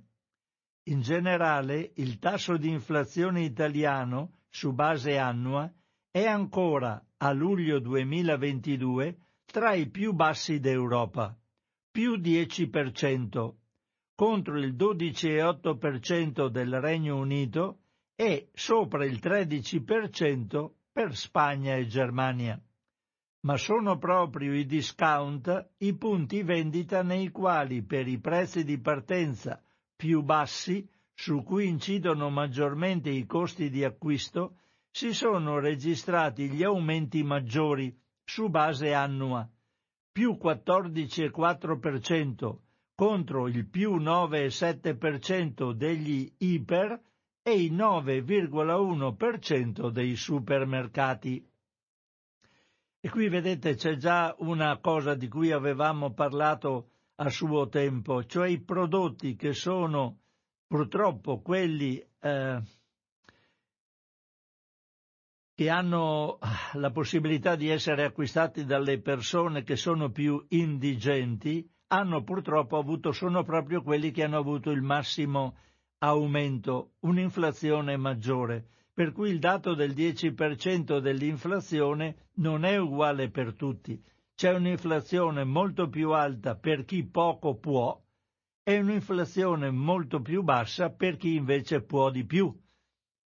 In 0.88 1.02
generale, 1.02 1.92
il 1.94 2.18
tasso 2.18 2.56
di 2.56 2.68
inflazione 2.68 3.42
italiano 3.42 4.32
su 4.48 4.72
base 4.72 5.16
annua 5.18 5.72
è 6.10 6.26
ancora, 6.26 7.00
a 7.18 7.32
luglio 7.32 7.78
2022, 7.78 9.18
tra 9.50 9.74
i 9.74 9.88
più 9.88 10.12
bassi 10.12 10.60
d'Europa, 10.60 11.36
più 11.90 12.18
10%, 12.18 13.54
contro 14.14 14.58
il 14.58 14.74
12,8% 14.76 16.46
del 16.46 16.80
Regno 16.80 17.16
Unito 17.16 17.80
e 18.14 18.50
sopra 18.54 19.04
il 19.04 19.18
13% 19.20 20.70
per 20.92 21.16
Spagna 21.16 21.74
e 21.74 21.86
Germania. 21.86 22.62
Ma 23.40 23.56
sono 23.56 23.98
proprio 23.98 24.54
i 24.54 24.66
discount 24.66 25.70
i 25.78 25.96
punti 25.96 26.44
vendita 26.44 27.02
nei 27.02 27.30
quali 27.30 27.82
per 27.82 28.06
i 28.06 28.20
prezzi 28.20 28.62
di 28.62 28.78
partenza 28.78 29.60
più 29.96 30.22
bassi, 30.22 30.88
su 31.12 31.42
cui 31.42 31.66
incidono 31.66 32.30
maggiormente 32.30 33.10
i 33.10 33.26
costi 33.26 33.68
di 33.68 33.82
acquisto, 33.82 34.58
si 34.90 35.12
sono 35.12 35.58
registrati 35.58 36.48
gli 36.48 36.62
aumenti 36.62 37.22
maggiori 37.24 37.92
su 38.30 38.48
base 38.48 38.94
annua, 38.94 39.46
più 40.12 40.38
14,4% 40.40 42.58
contro 42.94 43.48
il 43.48 43.66
più 43.66 43.96
9,7% 43.96 45.72
degli 45.72 46.32
iper 46.38 47.02
e 47.42 47.60
il 47.60 47.74
9,1% 47.74 49.88
dei 49.88 50.14
supermercati. 50.14 51.44
E 53.00 53.10
qui 53.10 53.28
vedete 53.28 53.74
c'è 53.74 53.96
già 53.96 54.32
una 54.38 54.78
cosa 54.78 55.16
di 55.16 55.26
cui 55.26 55.50
avevamo 55.50 56.12
parlato 56.12 56.90
a 57.16 57.28
suo 57.30 57.68
tempo, 57.68 58.24
cioè 58.26 58.48
i 58.48 58.60
prodotti 58.60 59.34
che 59.34 59.54
sono 59.54 60.18
purtroppo 60.68 61.40
quelli 61.40 62.00
eh, 62.20 62.62
che 65.60 65.68
hanno 65.68 66.38
ah, 66.40 66.70
la 66.78 66.90
possibilità 66.90 67.54
di 67.54 67.68
essere 67.68 68.04
acquistati 68.04 68.64
dalle 68.64 68.98
persone 69.02 69.62
che 69.62 69.76
sono 69.76 70.10
più 70.10 70.42
indigenti, 70.48 71.70
hanno 71.88 72.22
purtroppo 72.22 72.78
avuto, 72.78 73.12
sono 73.12 73.44
proprio 73.44 73.82
quelli 73.82 74.10
che 74.10 74.24
hanno 74.24 74.38
avuto 74.38 74.70
il 74.70 74.80
massimo 74.80 75.58
aumento, 75.98 76.92
un'inflazione 77.00 77.98
maggiore, 77.98 78.68
per 78.94 79.12
cui 79.12 79.28
il 79.28 79.38
dato 79.38 79.74
del 79.74 79.92
10% 79.92 80.98
dell'inflazione 80.98 82.28
non 82.36 82.64
è 82.64 82.78
uguale 82.78 83.28
per 83.28 83.54
tutti. 83.54 84.02
C'è 84.34 84.54
un'inflazione 84.54 85.44
molto 85.44 85.90
più 85.90 86.12
alta 86.12 86.56
per 86.56 86.86
chi 86.86 87.04
poco 87.04 87.58
può 87.58 88.00
e 88.62 88.78
un'inflazione 88.78 89.70
molto 89.70 90.22
più 90.22 90.42
bassa 90.42 90.88
per 90.88 91.18
chi 91.18 91.34
invece 91.34 91.82
può 91.82 92.08
di 92.08 92.24
più, 92.24 92.50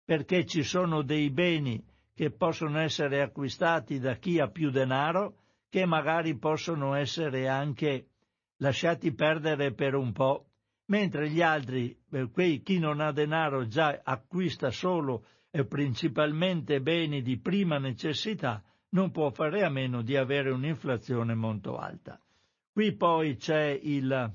perché 0.04 0.44
ci 0.46 0.64
sono 0.64 1.02
dei 1.02 1.30
beni 1.30 1.92
che 2.14 2.30
possono 2.30 2.78
essere 2.78 3.20
acquistati 3.20 3.98
da 3.98 4.14
chi 4.14 4.38
ha 4.38 4.48
più 4.48 4.70
denaro, 4.70 5.38
che 5.68 5.84
magari 5.84 6.38
possono 6.38 6.94
essere 6.94 7.48
anche 7.48 8.06
lasciati 8.58 9.12
perdere 9.12 9.72
per 9.72 9.94
un 9.94 10.12
po', 10.12 10.46
mentre 10.86 11.28
gli 11.28 11.42
altri, 11.42 11.96
eh, 12.12 12.30
quei, 12.30 12.62
chi 12.62 12.78
non 12.78 13.00
ha 13.00 13.10
denaro 13.10 13.66
già 13.66 14.00
acquista 14.02 14.70
solo 14.70 15.24
e 15.50 15.64
principalmente 15.66 16.80
beni 16.80 17.22
di 17.22 17.38
prima 17.38 17.78
necessità, 17.78 18.62
non 18.90 19.10
può 19.10 19.30
fare 19.30 19.64
a 19.64 19.68
meno 19.68 20.02
di 20.02 20.16
avere 20.16 20.50
un'inflazione 20.50 21.34
molto 21.34 21.76
alta. 21.76 22.20
Qui 22.72 22.94
poi 22.94 23.36
c'è 23.36 23.78
il, 23.82 24.32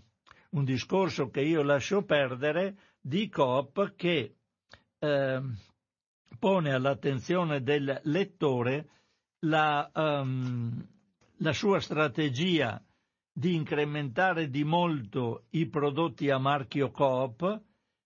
un 0.51 0.63
discorso 0.63 1.29
che 1.29 1.41
io 1.41 1.61
lascio 1.61 2.03
perdere 2.03 2.75
di 2.99 3.29
Coop 3.29 3.95
che 3.95 4.35
eh, 4.99 5.41
pone 6.37 6.73
all'attenzione 6.73 7.61
del 7.61 7.99
lettore 8.03 8.89
la, 9.41 9.89
um, 9.93 10.85
la 11.37 11.53
sua 11.53 11.79
strategia 11.79 12.81
di 13.31 13.55
incrementare 13.55 14.49
di 14.49 14.63
molto 14.63 15.45
i 15.51 15.67
prodotti 15.67 16.29
a 16.29 16.37
marchio 16.37 16.91
Coop 16.91 17.61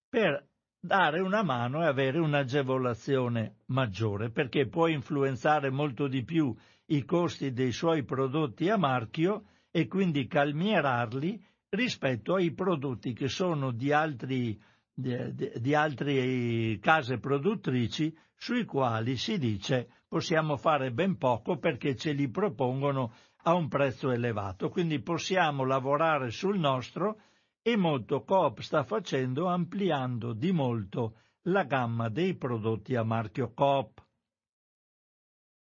per 0.08 0.48
dare 0.80 1.22
una 1.22 1.44
mano 1.44 1.82
e 1.82 1.88
avere 1.88 2.20
un'agevolazione 2.20 3.62
maggiore, 3.68 4.30
perché 4.30 4.68
può 4.68 4.88
influenzare 4.88 5.70
molto 5.70 6.08
di 6.08 6.24
più 6.24 6.54
i 6.88 7.06
costi 7.06 7.52
dei 7.54 7.72
suoi 7.72 8.04
prodotti 8.04 8.70
a 8.70 8.78
marchio 8.78 9.46
e 9.72 9.88
quindi 9.88 10.28
calmierarli 10.28 11.44
rispetto 11.70 12.36
ai 12.36 12.54
prodotti 12.54 13.14
che 13.14 13.28
sono 13.28 13.72
di 13.72 13.92
altri 13.92 14.62
di, 14.94 15.52
di 15.60 15.74
altre 15.74 16.78
case 16.80 17.18
produttrici 17.18 18.16
sui 18.36 18.66
quali 18.66 19.18
si 19.18 19.38
dice 19.38 20.04
possiamo 20.08 20.58
fare 20.58 20.92
ben 20.92 21.18
poco 21.18 21.58
perché 21.58 21.96
ce 21.96 22.12
li 22.12 22.30
propongono 22.30 23.14
a 23.46 23.56
un 23.56 23.68
prezzo 23.68 24.12
elevato, 24.12 24.70
quindi 24.70 25.02
possiamo 25.02 25.66
lavorare 25.66 26.30
sul 26.30 26.60
nostro 26.60 27.22
e 27.62 27.76
molto 27.76 28.24
Coop 28.24 28.60
sta 28.60 28.84
facendo 28.84 29.48
ampliando 29.48 30.34
di 30.34 30.52
molto 30.52 31.18
la 31.48 31.64
gamma 31.64 32.10
dei 32.10 32.36
prodotti 32.36 32.96
a 32.96 33.04
marchio 33.04 33.54
Coop. 33.54 34.06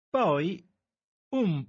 Poi 0.09 0.65
un 1.31 1.65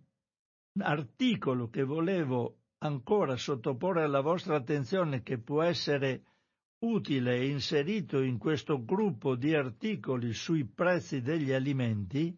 articolo 0.80 1.70
che 1.70 1.84
volevo 1.84 2.58
ancora 2.80 3.36
sottoporre 3.36 4.04
alla 4.04 4.22
vostra 4.22 4.56
attenzione 4.56 5.22
che 5.22 5.38
può 5.40 5.62
essere 5.62 6.24
utile 6.82 7.38
e 7.38 7.48
inserito 7.48 8.22
in 8.22 8.38
questo 8.38 8.84
gruppo 8.84 9.36
di 9.36 9.54
articoli 9.54 10.34
sui 10.34 10.66
prezzi 10.66 11.22
degli 11.22 11.52
alimenti 11.52 12.36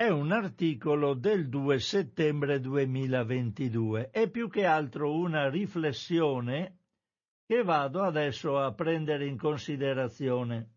è 0.00 0.08
un 0.08 0.32
articolo 0.32 1.12
del 1.12 1.50
2 1.50 1.78
settembre 1.78 2.58
2022, 2.60 4.08
è 4.10 4.30
più 4.30 4.48
che 4.48 4.64
altro 4.64 5.14
una 5.14 5.50
riflessione 5.50 6.78
che 7.44 7.62
vado 7.62 8.02
adesso 8.02 8.56
a 8.58 8.72
prendere 8.72 9.26
in 9.26 9.36
considerazione. 9.36 10.70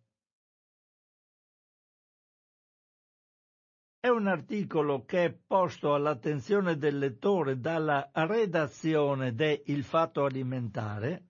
È 3.98 4.10
un 4.10 4.28
articolo 4.28 5.06
che 5.06 5.24
è 5.24 5.32
posto 5.32 5.94
all'attenzione 5.94 6.76
del 6.76 6.98
lettore 6.98 7.62
dalla 7.62 8.10
redazione 8.12 9.34
de 9.34 9.64
Il 9.68 9.86
Fatto 9.86 10.26
Alimentare 10.26 11.30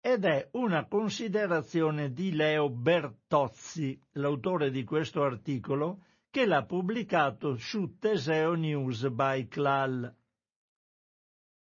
ed 0.00 0.24
è 0.24 0.48
una 0.52 0.86
considerazione 0.86 2.12
di 2.12 2.32
Leo 2.32 2.70
Bertozzi, 2.70 4.00
l'autore 4.12 4.70
di 4.70 4.84
questo 4.84 5.22
articolo, 5.22 6.04
che 6.30 6.46
l'ha 6.46 6.64
pubblicato 6.64 7.56
su 7.56 7.98
Teseo 7.98 8.54
News 8.54 9.08
by 9.08 9.48
Clal. 9.48 10.14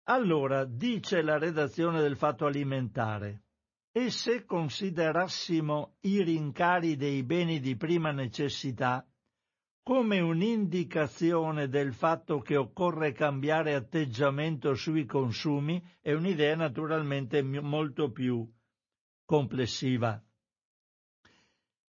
Allora, 0.09 0.65
dice 0.65 1.23
la 1.23 1.39
redazione 1.39 2.01
del 2.01 2.17
Fatto 2.17 2.47
Alimentare, 2.47 3.43
e 3.91 4.11
se 4.11 4.45
considerassimo 4.45 5.97
i 6.03 6.23
rincari 6.23 6.97
dei 6.97 7.23
beni 7.23 7.61
di 7.61 7.77
prima 7.77 8.13
necessità 8.13 9.07
come 9.87 10.19
un'indicazione 10.19 11.69
del 11.69 11.95
fatto 11.95 12.41
che 12.41 12.57
occorre 12.57 13.13
cambiare 13.13 13.77
atteggiamento 13.77 14.75
sui 14.75 15.05
consumi 15.05 15.81
è 16.01 16.13
un'idea 16.13 16.57
naturalmente 16.57 17.41
molto 17.41 18.11
più 18.11 18.45
complessiva. 19.25 20.21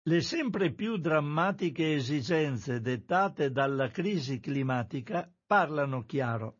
Le 0.04 0.22
sempre 0.22 0.72
più 0.72 0.96
drammatiche 0.96 1.96
esigenze 1.96 2.80
dettate 2.80 3.52
dalla 3.52 3.90
crisi 3.90 4.40
climatica 4.40 5.30
parlano 5.46 6.06
chiaro. 6.06 6.60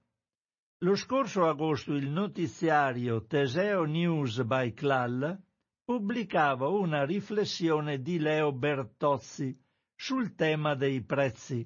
Lo 0.80 0.96
scorso 0.96 1.48
agosto 1.48 1.94
il 1.94 2.10
notiziario 2.10 3.26
Teseo 3.26 3.86
News 3.86 4.44
by 4.44 4.74
Clal 4.74 5.42
pubblicava 5.82 6.68
una 6.68 7.06
riflessione 7.06 8.02
di 8.02 8.20
Leo 8.20 8.52
Bertozzi 8.52 9.58
sul 10.02 10.34
tema 10.34 10.74
dei 10.74 11.04
prezzi, 11.04 11.64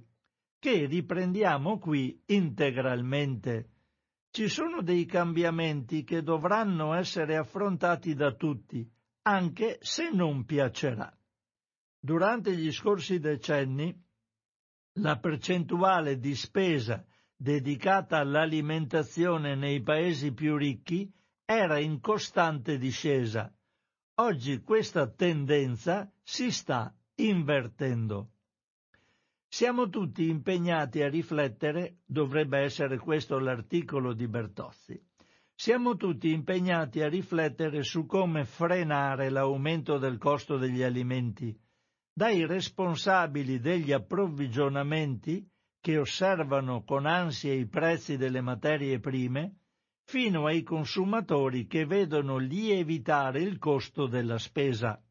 che 0.60 0.88
riprendiamo 0.88 1.80
qui 1.80 2.22
integralmente. 2.26 3.70
Ci 4.30 4.50
sono 4.50 4.82
dei 4.82 5.06
cambiamenti 5.06 6.04
che 6.04 6.22
dovranno 6.22 6.94
essere 6.96 7.38
affrontati 7.38 8.14
da 8.14 8.34
tutti, 8.34 8.86
anche 9.22 9.78
se 9.80 10.10
non 10.12 10.44
piacerà. 10.44 11.18
Durante 11.98 12.54
gli 12.58 12.74
scorsi 12.74 13.20
decenni 13.20 13.98
la 15.00 15.18
percentuale 15.18 16.20
di 16.20 16.36
spesa 16.36 17.06
dedicata 17.38 18.18
all'alimentazione 18.18 19.56
nei 19.56 19.82
paesi 19.82 20.34
più 20.34 20.58
ricchi 20.58 21.10
era 21.46 21.80
in 21.80 22.02
costante 22.02 22.78
discesa. 22.78 23.50
Oggi 24.16 24.62
questa 24.62 25.10
tendenza 25.10 26.12
si 26.22 26.52
sta 26.52 26.94
invertendo. 27.16 28.32
Siamo 29.48 29.90
tutti 29.90 30.28
impegnati 30.28 31.02
a 31.02 31.10
riflettere, 31.10 32.00
dovrebbe 32.06 32.60
essere 32.60 32.98
questo 32.98 33.40
l'articolo 33.40 34.14
di 34.14 34.28
Bertozzi, 34.28 35.02
siamo 35.54 35.96
tutti 35.96 36.32
impegnati 36.32 37.02
a 37.02 37.08
riflettere 37.08 37.82
su 37.84 38.06
come 38.06 38.44
frenare 38.44 39.30
l'aumento 39.30 39.98
del 39.98 40.18
costo 40.18 40.58
degli 40.58 40.84
alimenti, 40.84 41.58
dai 42.12 42.46
responsabili 42.46 43.60
degli 43.60 43.94
approvvigionamenti 43.94 45.50
che 45.80 45.98
osservano 45.98 46.84
con 46.84 47.06
ansia 47.06 47.54
i 47.54 47.68
prezzi 47.68 48.18
delle 48.18 48.42
materie 48.42 49.00
prime, 49.00 49.60
fino 50.04 50.46
ai 50.46 50.64
consumatori 50.64 51.68
che 51.68 51.86
vedono 51.86 52.38
lievitare 52.38 53.42
il 53.42 53.58
costo 53.58 54.08
della 54.08 54.38
spesa. 54.38 55.02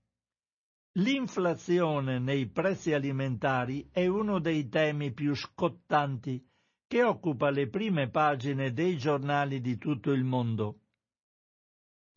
L'inflazione 0.99 2.21
nei 2.21 2.49
prezzi 2.49 2.93
alimentari 2.93 3.89
è 3.91 4.07
uno 4.07 4.39
dei 4.39 4.69
temi 4.69 5.13
più 5.13 5.35
scottanti 5.35 6.41
che 6.87 7.03
occupa 7.03 7.51
le 7.51 7.69
prime 7.69 8.11
pagine 8.11 8.73
dei 8.73 8.97
giornali 8.97 9.61
di 9.61 9.77
tutto 9.77 10.13
il 10.13 10.23
mondo. 10.23 10.83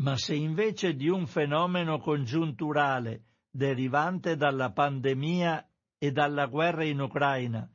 Ma 0.04 0.16
se 0.16 0.36
invece 0.36 0.94
di 0.94 1.10
un 1.10 1.26
fenomeno 1.26 1.98
congiunturale 1.98 3.24
derivante 3.50 4.36
dalla 4.36 4.72
pandemia 4.72 5.68
e 5.98 6.12
dalla 6.12 6.46
guerra 6.46 6.84
in 6.84 7.00
Ucraina 7.00 7.68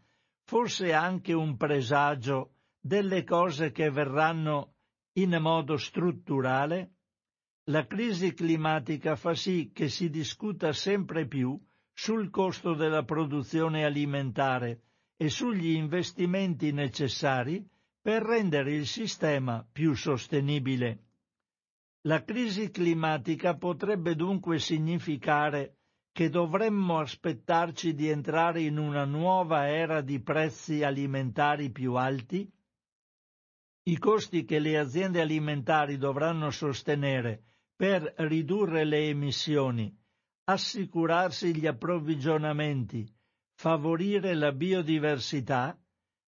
fosse 0.44 0.92
anche 0.92 1.32
un 1.32 1.56
presagio 1.56 2.58
delle 2.80 3.24
cose 3.24 3.72
che 3.72 3.90
verranno 3.90 4.74
in 5.14 5.36
modo 5.40 5.76
strutturale, 5.76 6.98
la 7.66 7.87
crisi 7.87 8.35
climatica 8.35 9.14
fa 9.14 9.35
sì 9.35 9.70
che 9.72 9.88
si 9.88 10.11
discuta 10.11 10.72
sempre 10.72 11.29
più 11.29 11.57
sul 11.92 12.29
costo 12.29 12.75
della 12.75 13.05
produzione 13.05 13.85
alimentare 13.85 14.81
e 15.16 15.29
sugli 15.29 15.70
investimenti 15.70 16.72
necessari 16.72 17.64
per 18.01 18.22
rendere 18.22 18.75
il 18.75 18.88
sistema 18.88 19.64
più 19.70 19.94
sostenibile. 19.94 21.05
La 22.09 22.25
crisi 22.25 22.68
climatica 22.72 23.57
potrebbe 23.57 24.16
dunque 24.16 24.59
significare 24.59 25.77
che 26.11 26.31
dovremmo 26.31 26.98
aspettarci 26.98 27.94
di 27.94 28.09
entrare 28.09 28.62
in 28.62 28.77
una 28.77 29.05
nuova 29.05 29.68
era 29.68 30.01
di 30.01 30.20
prezzi 30.20 30.83
alimentari 30.83 31.70
più 31.70 31.94
alti? 31.94 32.51
I 33.85 33.98
costi 33.98 34.44
che 34.44 34.59
le 34.59 34.79
aziende 34.79 35.20
alimentari 35.20 35.96
dovranno 35.96 36.51
sostenere 36.51 37.51
per 37.74 38.14
ridurre 38.18 38.85
le 38.85 39.08
emissioni, 39.08 39.94
assicurarsi 40.44 41.54
gli 41.54 41.66
approvvigionamenti, 41.66 43.11
favorire 43.54 44.35
la 44.35 44.52
biodiversità, 44.52 45.78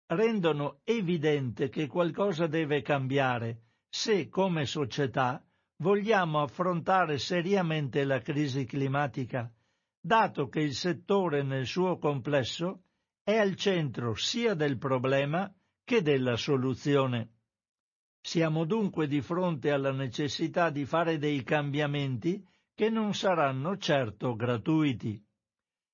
rendono 0.06 0.80
evidente 0.84 1.68
che 1.68 1.86
qualcosa 1.86 2.46
deve 2.46 2.82
cambiare 2.82 3.62
se, 3.88 4.28
come 4.28 4.66
società, 4.66 5.44
vogliamo 5.76 6.42
affrontare 6.42 7.18
seriamente 7.18 8.04
la 8.04 8.20
crisi 8.20 8.64
climatica, 8.64 9.52
dato 10.00 10.48
che 10.48 10.60
il 10.60 10.74
settore 10.74 11.42
nel 11.42 11.66
suo 11.66 11.98
complesso 11.98 12.82
è 13.22 13.36
al 13.36 13.54
centro 13.54 14.14
sia 14.14 14.54
del 14.54 14.78
problema 14.78 15.52
che 15.82 16.02
della 16.02 16.36
soluzione. 16.36 17.33
Siamo 18.26 18.64
dunque 18.64 19.06
di 19.06 19.20
fronte 19.20 19.70
alla 19.70 19.92
necessità 19.92 20.70
di 20.70 20.86
fare 20.86 21.18
dei 21.18 21.42
cambiamenti 21.42 22.42
che 22.74 22.88
non 22.88 23.12
saranno 23.12 23.76
certo 23.76 24.34
gratuiti. 24.34 25.22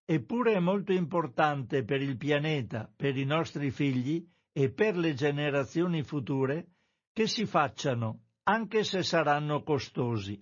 Eppure 0.05 0.53
è 0.53 0.61
molto 0.61 0.93
importante 0.93 1.83
per 1.83 2.01
il 2.01 2.17
pianeta, 2.17 2.89
per 2.95 3.17
i 3.17 3.25
nostri 3.25 3.73
figli 3.73 4.25
e 4.53 4.71
per 4.73 4.97
le 4.97 5.15
generazioni 5.15 6.05
future 6.05 6.69
che 7.13 7.27
si 7.27 7.47
facciano, 7.47 8.27
anche 8.45 8.85
se 8.85 9.03
saranno 9.03 9.65
costosi. 9.65 10.41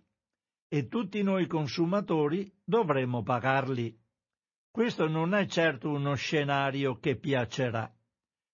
E 0.68 0.88
tutti 0.88 1.22
noi 1.22 1.46
consumatori 1.46 2.52
dovremo 2.62 3.22
pagarli. 3.22 3.98
Questo 4.70 5.08
non 5.08 5.32
è 5.32 5.46
certo 5.46 5.88
uno 5.88 6.14
scenario 6.16 6.98
che 6.98 7.16
piacerà. 7.16 7.90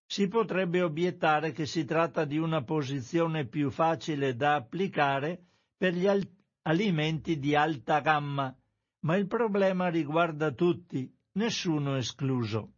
Si 0.06 0.28
potrebbe 0.28 0.82
obiettare 0.82 1.52
che 1.52 1.66
si 1.66 1.84
tratta 1.84 2.24
di 2.24 2.38
una 2.38 2.62
posizione 2.62 3.46
più 3.46 3.70
facile 3.70 4.34
da 4.34 4.54
applicare 4.54 5.42
per 5.76 5.94
gli 5.94 6.06
al- 6.06 6.28
alimenti 6.62 7.38
di 7.38 7.54
alta 7.54 8.00
gamma, 8.00 8.54
ma 9.00 9.16
il 9.16 9.26
problema 9.26 9.88
riguarda 9.88 10.52
tutti, 10.52 11.10
nessuno 11.32 11.96
escluso. 11.96 12.72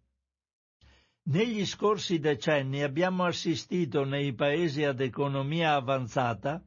Negli 1.29 1.67
scorsi 1.67 2.19
decenni 2.19 2.83
abbiamo 2.83 3.25
assistito 3.25 4.05
nei 4.05 4.33
paesi 4.35 4.85
ad 4.85 5.01
economia 5.01 5.75
avanzata 5.75 6.65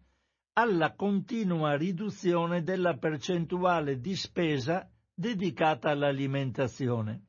alla 0.54 0.94
continua 0.96 1.78
riduzione 1.78 2.64
della 2.64 2.98
percentuale 2.98 4.00
di 4.00 4.16
spesa 4.16 4.90
dedicata 5.14 5.90
all'alimentazione. 5.90 7.28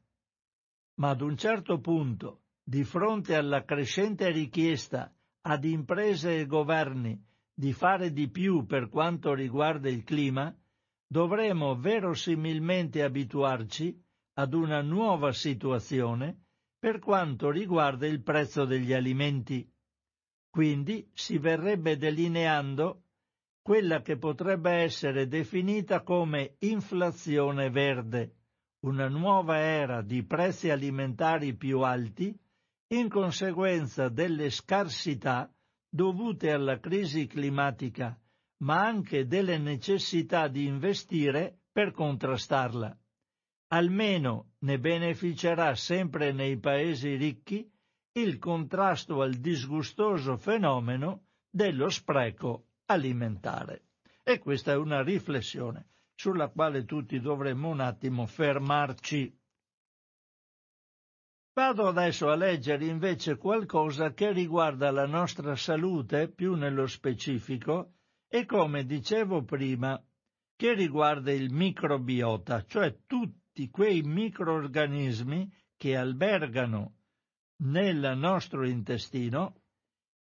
Ma 0.94 1.10
ad 1.10 1.20
un 1.20 1.36
certo 1.36 1.78
punto, 1.78 2.39
di 2.70 2.84
fronte 2.84 3.34
alla 3.34 3.64
crescente 3.64 4.30
richiesta 4.30 5.12
ad 5.40 5.64
imprese 5.64 6.38
e 6.38 6.46
governi 6.46 7.20
di 7.52 7.72
fare 7.72 8.12
di 8.12 8.30
più 8.30 8.64
per 8.64 8.88
quanto 8.88 9.34
riguarda 9.34 9.88
il 9.88 10.04
clima, 10.04 10.56
dovremo 11.04 11.74
verosimilmente 11.74 13.02
abituarci 13.02 14.00
ad 14.34 14.54
una 14.54 14.82
nuova 14.82 15.32
situazione 15.32 16.44
per 16.78 17.00
quanto 17.00 17.50
riguarda 17.50 18.06
il 18.06 18.22
prezzo 18.22 18.64
degli 18.64 18.92
alimenti. 18.92 19.68
Quindi 20.48 21.10
si 21.12 21.38
verrebbe 21.38 21.96
delineando 21.96 23.02
quella 23.62 24.00
che 24.00 24.16
potrebbe 24.16 24.70
essere 24.70 25.26
definita 25.26 26.02
come 26.02 26.54
inflazione 26.60 27.68
verde, 27.68 28.36
una 28.84 29.08
nuova 29.08 29.58
era 29.58 30.02
di 30.02 30.22
prezzi 30.22 30.70
alimentari 30.70 31.56
più 31.56 31.80
alti 31.80 32.32
in 32.92 33.08
conseguenza 33.08 34.08
delle 34.08 34.50
scarsità 34.50 35.52
dovute 35.88 36.50
alla 36.50 36.80
crisi 36.80 37.26
climatica, 37.26 38.18
ma 38.58 38.84
anche 38.84 39.26
delle 39.26 39.58
necessità 39.58 40.48
di 40.48 40.66
investire 40.66 41.60
per 41.70 41.92
contrastarla. 41.92 42.96
Almeno 43.68 44.54
ne 44.60 44.78
beneficerà 44.80 45.74
sempre 45.76 46.32
nei 46.32 46.58
paesi 46.58 47.14
ricchi 47.14 47.70
il 48.12 48.38
contrasto 48.38 49.22
al 49.22 49.34
disgustoso 49.34 50.36
fenomeno 50.36 51.26
dello 51.48 51.88
spreco 51.88 52.66
alimentare. 52.86 53.84
E 54.24 54.40
questa 54.40 54.72
è 54.72 54.76
una 54.76 55.02
riflessione 55.02 55.86
sulla 56.14 56.48
quale 56.48 56.84
tutti 56.84 57.20
dovremmo 57.20 57.68
un 57.68 57.80
attimo 57.80 58.26
fermarci. 58.26 59.39
Vado 61.52 61.88
adesso 61.88 62.30
a 62.30 62.36
leggere 62.36 62.84
invece 62.86 63.36
qualcosa 63.36 64.12
che 64.12 64.32
riguarda 64.32 64.90
la 64.92 65.06
nostra 65.06 65.56
salute 65.56 66.28
più 66.28 66.54
nello 66.54 66.86
specifico 66.86 67.94
e 68.28 68.46
come 68.46 68.84
dicevo 68.84 69.42
prima, 69.42 70.00
che 70.54 70.74
riguarda 70.74 71.32
il 71.32 71.52
microbiota, 71.52 72.64
cioè 72.64 73.00
tutti 73.04 73.68
quei 73.68 74.02
microorganismi 74.02 75.52
che 75.76 75.96
albergano 75.96 76.98
nel 77.62 78.16
nostro 78.16 78.64
intestino 78.64 79.62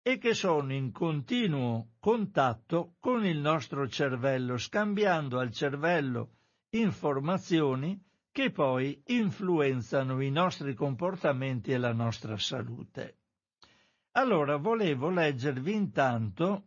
e 0.02 0.18
che 0.18 0.34
sono 0.34 0.74
in 0.74 0.92
continuo 0.92 1.92
contatto 2.00 2.96
con 3.00 3.24
il 3.26 3.38
nostro 3.38 3.88
cervello, 3.88 4.58
scambiando 4.58 5.38
al 5.38 5.52
cervello 5.52 6.38
informazioni 6.72 8.02
che 8.32 8.52
poi 8.52 9.02
influenzano 9.08 10.22
i 10.22 10.30
nostri 10.30 10.74
comportamenti 10.74 11.72
e 11.72 11.78
la 11.78 11.94
nostra 11.94 12.38
salute. 12.38 13.18
Allora 14.12 14.58
volevo 14.58 15.10
leggervi 15.10 15.74
intanto 15.74 16.64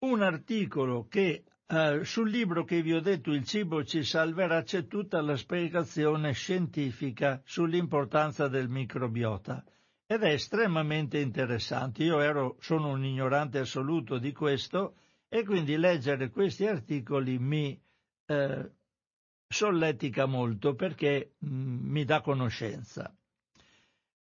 un 0.00 0.22
articolo 0.22 1.06
che 1.08 1.44
eh, 1.66 2.04
sul 2.04 2.28
libro 2.28 2.64
che 2.64 2.82
vi 2.82 2.92
ho 2.92 3.00
detto 3.00 3.32
Il 3.32 3.44
cibo 3.44 3.84
ci 3.84 4.02
salverà 4.02 4.62
c'è 4.62 4.86
tutta 4.86 5.20
la 5.20 5.36
spiegazione 5.36 6.32
scientifica 6.32 7.40
sull'importanza 7.44 8.48
del 8.48 8.68
microbiota 8.68 9.64
ed 10.06 10.22
è 10.22 10.32
estremamente 10.32 11.18
interessante. 11.18 12.04
Io 12.04 12.20
ero, 12.20 12.56
sono 12.60 12.90
un 12.90 13.04
ignorante 13.04 13.58
assoluto 13.58 14.18
di 14.18 14.32
questo 14.32 14.96
e 15.28 15.44
quindi 15.44 15.76
leggere 15.76 16.30
questi 16.30 16.66
articoli 16.66 17.38
mi 17.38 17.80
eh, 18.32 18.70
solletica 19.48 20.26
molto 20.26 20.74
perché 20.74 21.34
mh, 21.38 21.54
mm, 21.54 21.90
mi 21.90 22.04
dà 22.04 22.20
conoscenza. 22.20 23.14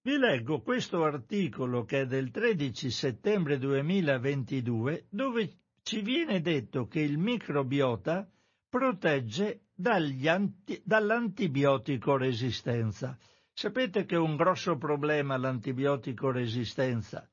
Vi 0.01 0.17
leggo 0.17 0.63
questo 0.63 1.05
articolo 1.05 1.85
che 1.85 2.03
è 2.03 2.07
del 2.07 2.31
13 2.31 2.91
settembre 2.91 3.59
2022 3.59 5.07
dove 5.11 5.59
ci 5.83 6.01
viene 6.01 6.41
detto 6.41 6.87
che 6.87 7.01
il 7.01 7.19
microbiota 7.19 8.27
protegge 8.69 9.65
anti, 9.83 10.81
dall'antibiotico 10.85 12.17
resistenza. 12.17 13.19
Sapete 13.53 14.05
che 14.05 14.15
è 14.15 14.19
un 14.19 14.37
grosso 14.37 14.77
problema 14.77 15.37
l'antibiotico 15.37 16.31
resistenza. 16.31 17.29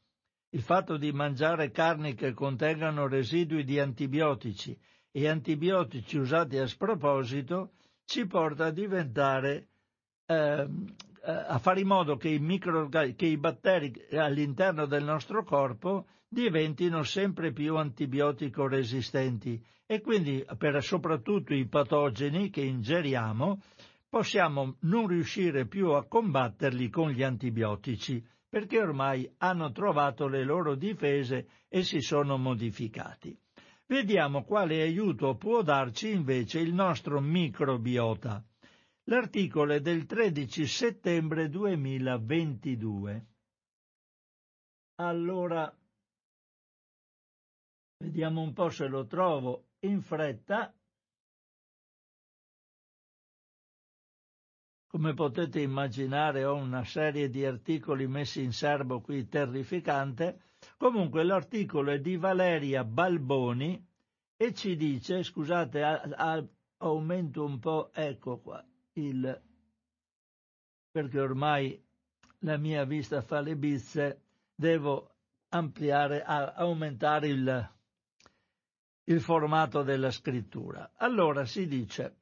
Il 0.50 0.62
fatto 0.62 0.98
di 0.98 1.12
mangiare 1.12 1.72
carni 1.72 2.14
che 2.16 2.34
contengano 2.34 3.08
residui 3.08 3.64
di 3.64 3.80
antibiotici 3.80 4.78
e 5.18 5.30
antibiotici 5.30 6.18
usati 6.18 6.58
a 6.58 6.68
sproposito 6.68 7.72
ci 8.04 8.28
porta 8.28 8.66
a 8.66 8.72
diventare 8.72 9.70
eh, 10.26 10.68
a 11.24 11.58
fare 11.58 11.80
in 11.80 11.88
modo 11.88 12.18
che 12.18 12.28
i, 12.28 13.16
che 13.16 13.26
i 13.26 13.38
batteri 13.38 13.94
all'interno 14.12 14.86
del 14.86 15.06
nostro 15.06 15.46
corpo 15.46 16.08
diventino 16.28 17.04
sempre 17.04 17.54
più 17.54 17.78
antibiotico 17.78 18.68
resistenti 18.68 19.64
e 19.86 20.02
quindi 20.02 20.46
per 20.58 20.84
soprattutto 20.84 21.54
i 21.54 21.66
patogeni 21.66 22.50
che 22.50 22.62
ingeriamo 22.62 23.62
possiamo 24.10 24.76
non 24.82 25.08
riuscire 25.08 25.66
più 25.66 25.92
a 25.92 26.06
combatterli 26.06 26.90
con 26.90 27.10
gli 27.10 27.24
antibiotici 27.24 28.22
perché 28.50 28.82
ormai 28.82 29.34
hanno 29.38 29.72
trovato 29.72 30.28
le 30.28 30.44
loro 30.44 30.76
difese 30.76 31.48
e 31.70 31.84
si 31.84 32.02
sono 32.02 32.38
modificati. 32.38 33.40
Vediamo 33.88 34.44
quale 34.44 34.82
aiuto 34.82 35.36
può 35.38 35.62
darci 35.62 36.10
invece 36.10 36.60
il 36.60 36.74
nostro 36.74 37.20
microbiota. 37.20 38.44
L'articolo 39.04 39.74
è 39.74 39.80
del 39.80 40.08
13 40.08 40.66
settembre 40.66 41.50
2022. 41.50 43.26
Allora, 44.96 45.72
vediamo 48.04 48.42
un 48.42 48.54
po' 48.54 48.70
se 48.70 48.88
lo 48.88 49.06
trovo 49.06 49.68
in 49.82 50.02
fretta. 50.02 50.74
Come 54.96 55.14
potete 55.14 55.60
immaginare 55.60 56.46
ho 56.46 56.56
una 56.56 56.86
serie 56.86 57.30
di 57.30 57.44
articoli 57.44 58.08
messi 58.08 58.42
in 58.42 58.54
serbo 58.54 59.02
qui 59.02 59.28
terrificante. 59.28 60.40
Comunque 60.78 61.26
l'articolo 61.26 61.92
è 61.92 62.00
di 62.00 62.16
Valeria 62.16 62.86
Balboni 62.86 63.86
e 64.38 64.54
ci 64.54 64.78
dice, 64.78 65.22
scusate, 65.22 65.84
a, 65.84 66.02
a, 66.02 66.48
aumento 66.78 67.44
un 67.44 67.60
po', 67.60 67.92
ecco 67.92 68.40
qua, 68.40 68.66
il, 68.94 69.42
perché 70.92 71.20
ormai 71.20 71.78
la 72.40 72.56
mia 72.56 72.86
vista 72.86 73.20
fa 73.20 73.42
le 73.42 73.58
bizze, 73.58 74.22
devo 74.56 75.16
ampliare, 75.50 76.24
aumentare 76.24 77.28
il, 77.28 77.72
il 79.04 79.20
formato 79.20 79.84
della 79.84 80.10
scrittura. 80.10 80.94
Allora 80.96 81.44
si 81.44 81.68
dice, 81.68 82.20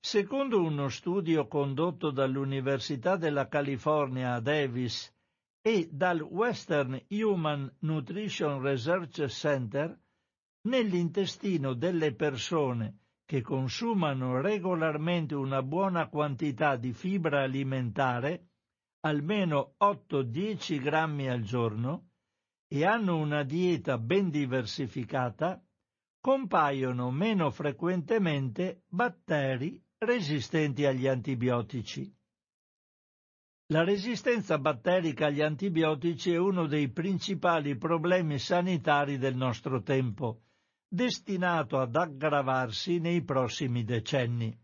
secondo 0.00 0.62
uno 0.62 0.88
studio 0.88 1.48
condotto 1.48 2.10
dall'Università 2.10 3.16
della 3.16 3.48
California 3.48 4.34
a 4.34 4.40
Davis 4.40 5.12
e 5.60 5.88
dal 5.90 6.20
Western 6.20 7.02
Human 7.08 7.70
Nutrition 7.80 8.62
Research 8.62 9.26
Center, 9.26 9.98
nell'intestino 10.62 11.74
delle 11.74 12.14
persone 12.14 13.00
che 13.24 13.42
consumano 13.42 14.40
regolarmente 14.40 15.34
una 15.34 15.62
buona 15.62 16.08
quantità 16.08 16.76
di 16.76 16.92
fibra 16.92 17.42
alimentare, 17.42 18.46
almeno 19.00 19.74
8-10 19.78 20.80
grammi 20.80 21.28
al 21.28 21.42
giorno, 21.42 22.08
e 22.68 22.86
hanno 22.86 23.18
una 23.18 23.42
dieta 23.42 23.98
ben 23.98 24.30
diversificata, 24.30 25.62
compaiono 26.20 27.10
meno 27.10 27.50
frequentemente 27.50 28.84
batteri 28.88 29.82
resistenti 30.00 30.86
agli 30.86 31.08
antibiotici. 31.08 32.08
La 33.70 33.82
resistenza 33.82 34.56
batterica 34.56 35.26
agli 35.26 35.42
antibiotici 35.42 36.32
è 36.32 36.36
uno 36.36 36.66
dei 36.66 36.88
principali 36.88 37.76
problemi 37.76 38.38
sanitari 38.38 39.18
del 39.18 39.34
nostro 39.34 39.82
tempo 39.82 40.42
destinato 40.88 41.78
ad 41.78 41.96
aggravarsi 41.96 42.98
nei 42.98 43.22
prossimi 43.22 43.84
decenni. 43.84 44.56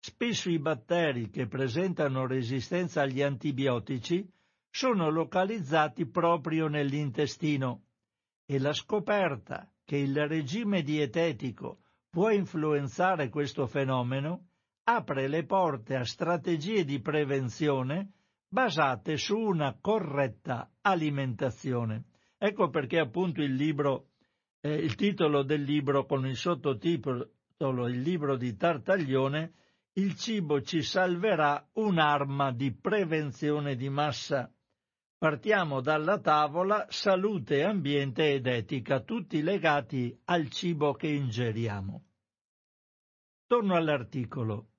Spesso 0.00 0.50
i 0.50 0.58
batteri 0.58 1.28
che 1.28 1.46
presentano 1.46 2.26
resistenza 2.26 3.02
agli 3.02 3.22
antibiotici 3.22 4.26
sono 4.68 5.10
localizzati 5.10 6.06
proprio 6.06 6.68
nell'intestino 6.68 7.84
e 8.46 8.58
la 8.58 8.72
scoperta 8.72 9.70
che 9.84 9.98
il 9.98 10.26
regime 10.26 10.82
dietetico 10.82 11.82
può 12.08 12.30
influenzare 12.30 13.28
questo 13.28 13.66
fenomeno 13.66 14.48
apre 14.84 15.28
le 15.28 15.44
porte 15.44 15.96
a 15.96 16.04
strategie 16.04 16.84
di 16.84 17.00
prevenzione 17.00 18.12
basate 18.48 19.16
su 19.16 19.36
una 19.36 19.76
corretta 19.80 20.70
alimentazione. 20.80 22.04
Ecco 22.38 22.68
perché 22.68 22.98
appunto 22.98 23.42
il 23.42 23.54
libro 23.54 24.10
eh, 24.64 24.72
il 24.72 24.94
titolo 24.94 25.42
del 25.42 25.62
libro 25.62 26.06
con 26.06 26.26
il 26.26 26.36
sottotitolo 26.36 27.28
Il 27.86 28.00
libro 28.00 28.36
di 28.36 28.56
Tartaglione, 28.56 29.52
Il 29.92 30.16
cibo 30.16 30.60
ci 30.62 30.82
salverà 30.82 31.68
un'arma 31.74 32.50
di 32.50 32.74
prevenzione 32.74 33.76
di 33.76 33.88
massa. 33.88 34.50
Partiamo 35.18 35.80
dalla 35.80 36.18
tavola 36.18 36.86
salute, 36.88 37.62
ambiente 37.62 38.32
ed 38.32 38.46
etica, 38.46 39.00
tutti 39.00 39.40
legati 39.42 40.18
al 40.24 40.48
cibo 40.50 40.94
che 40.94 41.08
ingeriamo. 41.08 42.04
Torno 43.46 43.76
all'articolo. 43.76 44.73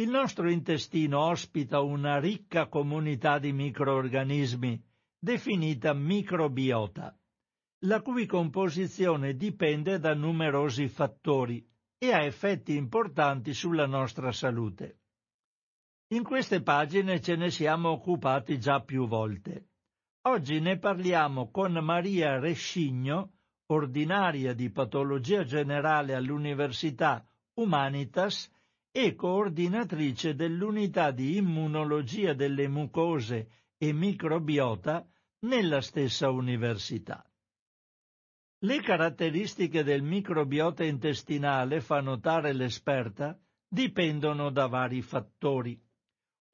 Il 0.00 0.08
nostro 0.08 0.50
intestino 0.50 1.20
ospita 1.20 1.80
una 1.80 2.18
ricca 2.18 2.68
comunità 2.68 3.38
di 3.38 3.52
microorganismi, 3.52 4.82
definita 5.18 5.92
microbiota 5.92 7.14
la 7.84 8.00
cui 8.00 8.24
composizione 8.24 9.36
dipende 9.36 9.98
da 9.98 10.14
numerosi 10.14 10.88
fattori 10.88 11.66
e 11.98 12.12
ha 12.12 12.22
effetti 12.22 12.76
importanti 12.76 13.52
sulla 13.52 13.86
nostra 13.86 14.32
salute. 14.32 15.00
In 16.14 16.22
queste 16.24 16.62
pagine 16.62 17.20
ce 17.20 17.36
ne 17.36 17.50
siamo 17.50 17.90
occupati 17.90 18.58
già 18.58 18.80
più 18.80 19.06
volte. 19.06 19.68
Oggi 20.28 20.60
ne 20.60 20.78
parliamo 20.78 21.50
con 21.50 21.72
Maria 21.72 22.38
Rescigno, 22.38 23.32
ordinaria 23.66 24.54
di 24.54 24.70
patologia 24.70 25.44
generale 25.44 26.14
all'Università 26.14 27.26
Humanitas 27.54 28.50
e 28.92 29.14
coordinatrice 29.14 30.34
dell'unità 30.34 31.10
di 31.10 31.36
immunologia 31.36 32.34
delle 32.34 32.68
mucose 32.68 33.50
e 33.78 33.92
microbiota 33.92 35.06
nella 35.40 35.80
stessa 35.80 36.30
università. 36.30 37.24
Le 38.62 38.80
caratteristiche 38.82 39.82
del 39.82 40.02
microbiota 40.02 40.84
intestinale, 40.84 41.80
fa 41.80 42.00
notare 42.00 42.52
l'esperta, 42.52 43.38
dipendono 43.66 44.50
da 44.50 44.66
vari 44.66 45.00
fattori. 45.00 45.80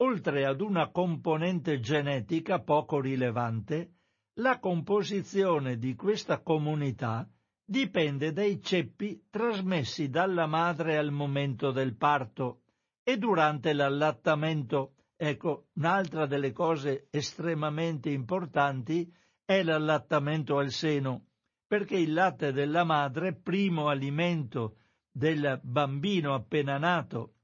Oltre 0.00 0.44
ad 0.44 0.60
una 0.60 0.90
componente 0.90 1.80
genetica 1.80 2.60
poco 2.60 3.00
rilevante, 3.00 3.94
la 4.34 4.58
composizione 4.58 5.78
di 5.78 5.94
questa 5.94 6.42
comunità 6.42 7.28
dipende 7.68 8.32
dai 8.32 8.62
ceppi 8.62 9.26
trasmessi 9.28 10.08
dalla 10.08 10.46
madre 10.46 10.96
al 10.96 11.10
momento 11.10 11.72
del 11.72 11.96
parto 11.96 12.60
e 13.02 13.18
durante 13.18 13.72
l'allattamento. 13.72 14.94
Ecco, 15.16 15.68
un'altra 15.74 16.26
delle 16.26 16.52
cose 16.52 17.08
estremamente 17.10 18.10
importanti 18.10 19.12
è 19.44 19.62
l'allattamento 19.62 20.58
al 20.58 20.70
seno 20.70 21.26
perché 21.66 21.96
il 21.96 22.12
latte 22.12 22.52
della 22.52 22.84
madre, 22.84 23.34
primo 23.34 23.88
alimento 23.88 24.76
del 25.10 25.58
bambino 25.62 26.34
appena 26.34 26.78
nato, 26.78 27.34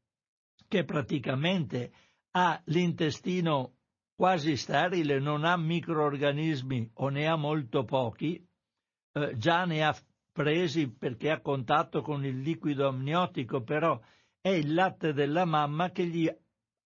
che 0.68 0.84
praticamente 0.84 1.92
ha 2.32 2.60
l'intestino 2.66 3.74
quasi 4.14 4.56
sterile, 4.56 5.18
non 5.18 5.44
ha 5.44 5.56
microorganismi 5.56 6.92
o 6.94 7.08
ne 7.08 7.26
ha 7.26 7.34
molto 7.34 7.84
pochi, 7.84 8.46
eh, 9.12 9.36
già 9.36 9.64
ne 9.64 9.84
ha 9.84 9.92
presi 10.32 10.90
perché 10.90 11.30
ha 11.30 11.40
contatto 11.40 12.00
con 12.00 12.24
il 12.24 12.40
liquido 12.40 12.88
amniotico, 12.88 13.62
però 13.62 14.00
è 14.40 14.48
il 14.48 14.74
latte 14.74 15.12
della 15.12 15.44
mamma 15.44 15.90
che 15.90 16.06
gli 16.06 16.28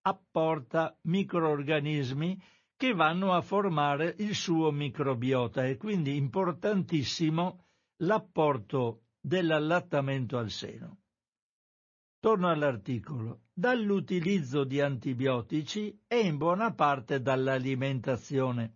apporta 0.02 0.96
microorganismi 1.02 2.40
che 2.76 2.92
vanno 2.92 3.32
a 3.32 3.40
formare 3.40 4.14
il 4.18 4.34
suo 4.34 4.70
microbiota 4.70 5.64
e 5.64 5.76
quindi 5.76 6.16
importantissimo 6.16 7.64
l'apporto 7.98 9.04
dell'allattamento 9.20 10.36
al 10.36 10.50
seno. 10.50 10.98
Torno 12.20 12.48
all'articolo. 12.48 13.44
Dall'utilizzo 13.52 14.64
di 14.64 14.80
antibiotici 14.80 16.02
e 16.06 16.18
in 16.20 16.36
buona 16.36 16.74
parte 16.74 17.22
dall'alimentazione. 17.22 18.74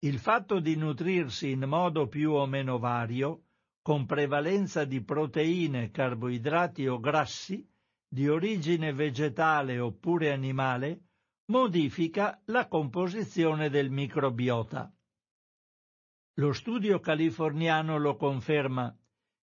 Il 0.00 0.18
fatto 0.18 0.58
di 0.58 0.74
nutrirsi 0.74 1.50
in 1.50 1.64
modo 1.66 2.08
più 2.08 2.32
o 2.32 2.46
meno 2.46 2.78
vario, 2.78 3.44
con 3.82 4.06
prevalenza 4.06 4.84
di 4.84 5.02
proteine, 5.02 5.90
carboidrati 5.90 6.86
o 6.86 7.00
grassi, 7.00 7.68
di 8.08 8.28
origine 8.28 8.92
vegetale 8.92 9.80
oppure 9.80 10.30
animale, 10.30 11.00
modifica 11.46 12.40
la 12.46 12.68
composizione 12.68 13.70
del 13.70 13.90
microbiota. 13.90 14.94
Lo 16.36 16.52
studio 16.52 17.00
californiano 17.00 17.98
lo 17.98 18.16
conferma. 18.16 18.96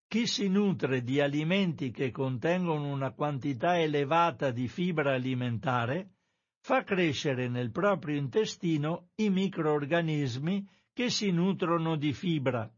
Chi 0.08 0.28
si 0.28 0.48
nutre 0.48 1.02
di 1.02 1.20
alimenti 1.20 1.92
che 1.92 2.12
contengono 2.12 2.88
una 2.92 3.12
quantità 3.12 3.80
elevata 3.80 4.52
di 4.52 4.68
fibra 4.68 5.16
alimentare 5.16 6.12
fa 6.62 6.84
crescere 6.84 7.50
nel 7.50 7.72
proprio 7.72 8.16
intestino 8.16 9.10
i 9.16 9.30
microorganismi 9.30 10.66
che 10.94 11.10
si 11.10 11.32
nutrono 11.32 11.98
di 11.98 12.14
fibra 12.14 12.72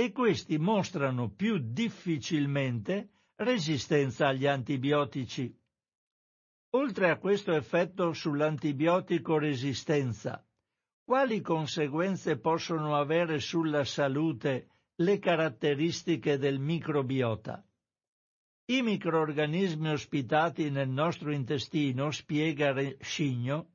e 0.00 0.12
questi 0.12 0.58
mostrano 0.58 1.28
più 1.28 1.58
difficilmente 1.58 3.14
resistenza 3.34 4.28
agli 4.28 4.46
antibiotici. 4.46 5.52
Oltre 6.76 7.10
a 7.10 7.18
questo 7.18 7.52
effetto 7.52 8.12
sull'antibiotico 8.12 9.38
resistenza, 9.38 10.46
quali 11.02 11.40
conseguenze 11.40 12.38
possono 12.38 12.94
avere 12.94 13.40
sulla 13.40 13.82
salute 13.82 14.68
le 14.98 15.18
caratteristiche 15.18 16.38
del 16.38 16.60
microbiota? 16.60 17.66
I 18.66 18.82
microorganismi 18.82 19.90
ospitati 19.90 20.70
nel 20.70 20.90
nostro 20.90 21.32
intestino, 21.32 22.12
spiega 22.12 22.72
Scigno, 23.00 23.70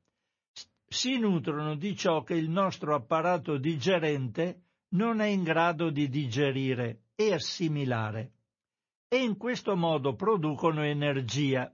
si 0.86 1.18
nutrono 1.18 1.74
di 1.76 1.94
ciò 1.94 2.22
che 2.22 2.34
il 2.34 2.48
nostro 2.48 2.94
apparato 2.94 3.58
digerente 3.58 4.63
non 4.94 5.20
è 5.20 5.26
in 5.26 5.42
grado 5.42 5.90
di 5.90 6.08
digerire 6.08 7.04
e 7.14 7.32
assimilare, 7.32 8.32
e 9.08 9.22
in 9.22 9.36
questo 9.36 9.76
modo 9.76 10.14
producono 10.14 10.82
energia, 10.82 11.72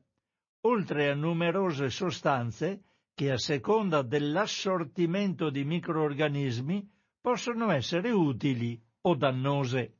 oltre 0.62 1.10
a 1.10 1.14
numerose 1.14 1.90
sostanze 1.90 2.82
che 3.14 3.30
a 3.30 3.38
seconda 3.38 4.02
dell'assortimento 4.02 5.50
di 5.50 5.64
microorganismi 5.64 6.90
possono 7.20 7.70
essere 7.70 8.10
utili 8.10 8.80
o 9.02 9.14
dannose. 9.14 9.96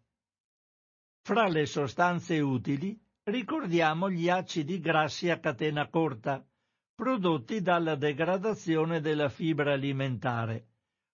Fra 1.22 1.46
le 1.48 1.66
sostanze 1.66 2.40
utili 2.40 2.98
ricordiamo 3.24 4.10
gli 4.10 4.28
acidi 4.30 4.80
grassi 4.80 5.28
a 5.28 5.38
catena 5.38 5.88
corta, 5.88 6.44
prodotti 6.94 7.60
dalla 7.60 7.94
degradazione 7.94 9.00
della 9.00 9.28
fibra 9.28 9.72
alimentare, 9.72 10.69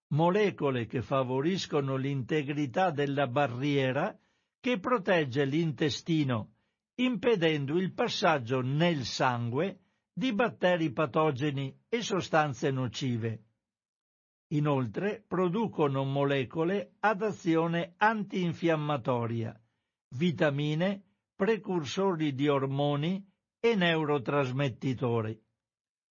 molecole 0.08 0.86
che 0.86 1.02
favoriscono 1.02 1.96
l'integrità 1.96 2.90
della 2.90 3.26
barriera 3.26 4.16
che 4.60 4.78
protegge 4.78 5.44
l'intestino, 5.44 6.54
impedendo 6.96 7.76
il 7.78 7.92
passaggio 7.92 8.60
nel 8.60 9.04
sangue 9.04 9.80
di 10.12 10.32
batteri 10.32 10.92
patogeni 10.92 11.76
e 11.88 12.02
sostanze 12.02 12.70
nocive. 12.70 13.44
Inoltre 14.50 15.24
producono 15.26 16.04
molecole 16.04 16.94
ad 17.00 17.22
azione 17.22 17.94
antinfiammatoria, 17.96 19.60
vitamine, 20.16 21.02
precursori 21.34 22.32
di 22.32 22.48
ormoni 22.48 23.24
e 23.60 23.74
neurotrasmettitori. 23.74 25.38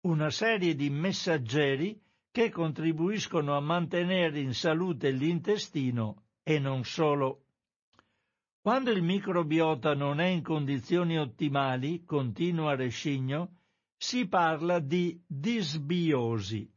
Una 0.03 0.30
serie 0.30 0.74
di 0.74 0.91
messaggeri 0.91 1.99
che 2.37 2.51
contribuiscono 2.51 3.57
a 3.57 3.61
mantenere 3.61 4.41
in 4.41 4.53
salute 4.53 5.11
l'intestino 5.11 6.24
e 6.43 6.59
non 6.59 6.84
solo. 6.84 7.45
Quando 8.61 8.91
il 8.91 9.03
microbiota 9.03 9.95
non 9.95 10.20
è 10.20 10.26
in 10.26 10.43
condizioni 10.43 11.18
ottimali, 11.18 12.05
continua 12.05 12.74
Rescigno, 12.74 13.61
si 13.97 14.28
parla 14.28 14.80
di 14.80 15.18
disbiosi. 15.26 16.70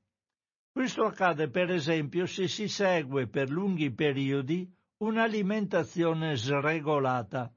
Questo 0.71 1.03
accade 1.03 1.49
per 1.49 1.71
esempio 1.71 2.25
se 2.25 2.47
si 2.47 2.69
segue 2.69 3.27
per 3.27 3.49
lunghi 3.49 3.91
periodi 3.91 4.65
un'alimentazione 4.99 6.37
sregolata, 6.37 7.53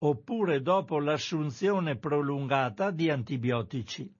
oppure 0.00 0.60
dopo 0.60 0.98
l'assunzione 0.98 1.96
prolungata 1.96 2.90
di 2.90 3.08
antibiotici. 3.08 4.14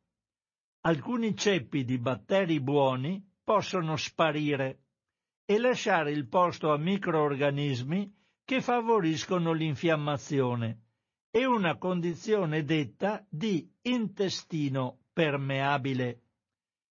Alcuni 0.86 1.34
ceppi 1.36 1.84
di 1.84 1.98
batteri 1.98 2.60
buoni 2.60 3.20
possono 3.42 3.96
sparire 3.96 4.82
e 5.44 5.58
lasciare 5.58 6.12
il 6.12 6.28
posto 6.28 6.70
a 6.70 6.78
microorganismi 6.78 8.14
che 8.44 8.60
favoriscono 8.60 9.50
l'infiammazione 9.50 10.82
e 11.32 11.44
una 11.44 11.76
condizione 11.76 12.62
detta 12.62 13.26
di 13.28 13.68
intestino 13.82 14.98
permeabile. 15.12 16.20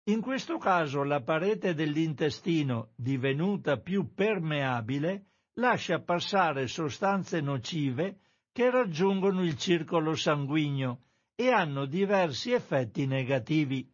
In 0.03 0.21
questo 0.21 0.59
caso 0.59 1.01
la 1.01 1.23
parete 1.23 1.73
dell'intestino, 1.73 2.91
divenuta 2.95 3.79
più 3.79 4.13
permeabile, 4.13 5.29
lascia 5.53 5.99
passare 5.99 6.67
sostanze 6.67 7.41
nocive 7.41 8.19
che 8.51 8.69
raggiungono 8.69 9.43
il 9.43 9.57
circolo 9.57 10.13
sanguigno 10.13 11.05
e 11.39 11.53
hanno 11.53 11.85
diversi 11.85 12.51
effetti 12.51 13.05
negativi. 13.05 13.89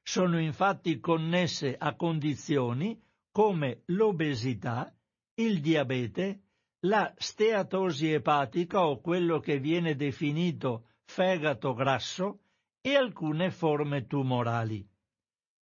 Sono 0.00 0.38
infatti 0.38 1.00
connesse 1.00 1.74
a 1.76 1.96
condizioni 1.96 3.02
come 3.32 3.82
l'obesità, 3.86 4.94
il 5.34 5.60
diabete, 5.60 6.42
la 6.84 7.12
steatosi 7.16 8.12
epatica 8.12 8.86
o 8.86 9.00
quello 9.00 9.40
che 9.40 9.58
viene 9.58 9.96
definito 9.96 10.90
fegato 11.02 11.74
grasso 11.74 12.42
e 12.80 12.94
alcune 12.94 13.50
forme 13.50 14.06
tumorali. 14.06 14.88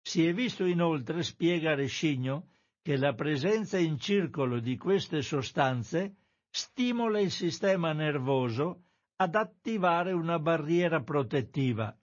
Si 0.02 0.26
è 0.26 0.34
visto 0.34 0.66
inoltre, 0.66 1.22
spiega 1.22 1.76
Rescigno, 1.76 2.50
che 2.82 2.98
la 2.98 3.14
presenza 3.14 3.78
in 3.78 4.00
circolo 4.00 4.60
di 4.60 4.76
queste 4.76 5.22
sostanze 5.22 6.16
stimola 6.50 7.20
il 7.20 7.30
sistema 7.30 7.94
nervoso 7.94 8.87
ad 9.18 9.36
attivare 9.36 10.12
una 10.12 10.40
barriera 10.40 11.02
protettiva. 11.02 11.96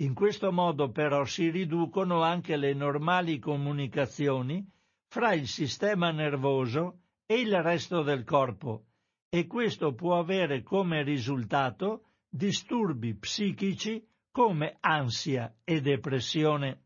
In 0.00 0.14
questo 0.14 0.52
modo 0.52 0.90
però 0.90 1.24
si 1.24 1.50
riducono 1.50 2.22
anche 2.22 2.56
le 2.56 2.72
normali 2.72 3.38
comunicazioni 3.38 4.66
fra 5.08 5.34
il 5.34 5.46
sistema 5.48 6.10
nervoso 6.10 7.00
e 7.26 7.40
il 7.40 7.62
resto 7.62 8.02
del 8.02 8.24
corpo, 8.24 8.86
e 9.28 9.46
questo 9.46 9.94
può 9.94 10.18
avere 10.18 10.62
come 10.62 11.02
risultato 11.02 12.04
disturbi 12.28 13.14
psichici 13.14 14.06
come 14.30 14.76
ansia 14.80 15.52
e 15.64 15.80
depressione. 15.80 16.84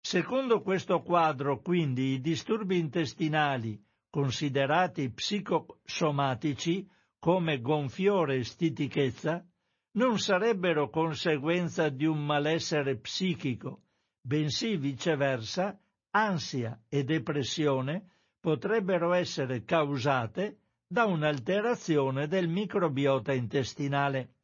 Secondo 0.00 0.60
questo 0.62 1.02
quadro, 1.02 1.60
quindi, 1.60 2.14
i 2.14 2.20
disturbi 2.20 2.78
intestinali 2.78 3.80
considerati 4.08 5.08
psicosomatici 5.10 6.88
come 7.20 7.60
gonfiore 7.60 8.36
e 8.36 8.44
stitichezza, 8.44 9.46
non 9.92 10.18
sarebbero 10.18 10.88
conseguenza 10.88 11.88
di 11.88 12.06
un 12.06 12.24
malessere 12.24 12.96
psichico, 12.96 13.82
bensì 14.20 14.76
viceversa, 14.76 15.78
ansia 16.12 16.80
e 16.88 17.04
depressione 17.04 18.06
potrebbero 18.40 19.12
essere 19.12 19.64
causate 19.64 20.60
da 20.86 21.04
un'alterazione 21.04 22.26
del 22.26 22.48
microbiota 22.48 23.32
intestinale. 23.32 24.34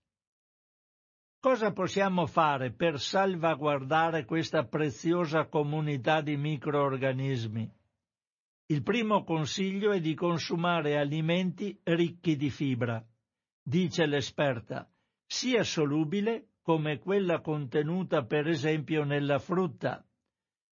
Cosa 1.40 1.72
possiamo 1.72 2.26
fare 2.26 2.72
per 2.72 3.00
salvaguardare 3.00 4.24
questa 4.24 4.64
preziosa 4.64 5.46
comunità 5.46 6.20
di 6.20 6.36
microorganismi? 6.36 7.75
Il 8.68 8.82
primo 8.82 9.22
consiglio 9.22 9.92
è 9.92 10.00
di 10.00 10.14
consumare 10.14 10.98
alimenti 10.98 11.78
ricchi 11.84 12.34
di 12.34 12.50
fibra, 12.50 13.04
dice 13.62 14.06
l'esperta, 14.06 14.90
sia 15.24 15.62
solubile 15.62 16.48
come 16.62 16.98
quella 16.98 17.40
contenuta 17.40 18.24
per 18.24 18.48
esempio 18.48 19.04
nella 19.04 19.38
frutta, 19.38 20.04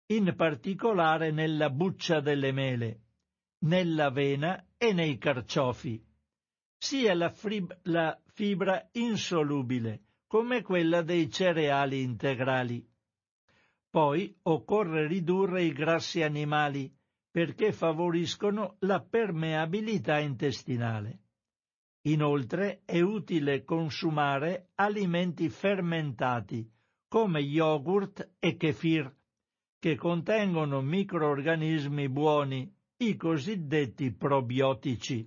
in 0.08 0.34
particolare 0.36 1.30
nella 1.30 1.70
buccia 1.70 2.20
delle 2.20 2.52
mele, 2.52 3.04
nell'avena 3.60 4.66
e 4.76 4.92
nei 4.92 5.16
carciofi, 5.16 6.02
sia 6.76 7.14
la, 7.14 7.30
frib- 7.30 7.74
la 7.84 8.20
fibra 8.34 8.86
insolubile 8.92 10.02
come 10.26 10.60
quella 10.60 11.00
dei 11.00 11.30
cereali 11.30 12.02
integrali. 12.02 12.86
Poi 13.88 14.36
occorre 14.42 15.06
ridurre 15.06 15.62
i 15.62 15.72
grassi 15.72 16.22
animali, 16.22 16.94
perché 17.38 17.70
favoriscono 17.70 18.78
la 18.80 18.98
permeabilità 18.98 20.18
intestinale. 20.18 21.20
Inoltre 22.08 22.82
è 22.84 23.00
utile 23.00 23.62
consumare 23.62 24.70
alimenti 24.74 25.48
fermentati 25.48 26.68
come 27.06 27.38
yogurt 27.38 28.28
e 28.40 28.56
kefir, 28.56 29.14
che 29.78 29.94
contengono 29.94 30.80
microorganismi 30.80 32.08
buoni, 32.08 32.74
i 32.96 33.14
cosiddetti 33.14 34.12
probiotici. 34.12 35.24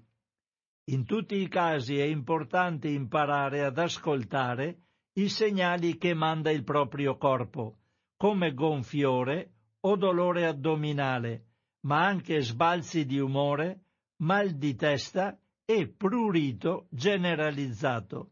In 0.90 1.06
tutti 1.06 1.36
i 1.36 1.48
casi 1.48 1.98
è 1.98 2.04
importante 2.04 2.90
imparare 2.90 3.64
ad 3.64 3.78
ascoltare 3.78 4.80
i 5.14 5.30
segnali 5.30 5.98
che 5.98 6.14
manda 6.14 6.52
il 6.52 6.66
proprio 6.66 7.16
corpo, 7.16 7.78
come 8.18 8.54
gonfiore 8.54 9.54
o 9.80 9.96
dolore 9.96 10.46
addominale, 10.46 11.46
ma 11.82 12.06
anche 12.06 12.42
sbalzi 12.42 13.06
di 13.06 13.20
umore, 13.20 13.86
mal 14.18 14.52
di 14.52 14.76
testa 14.76 15.38
e 15.66 15.88
prurito 15.88 16.88
generalizzato. 16.90 18.32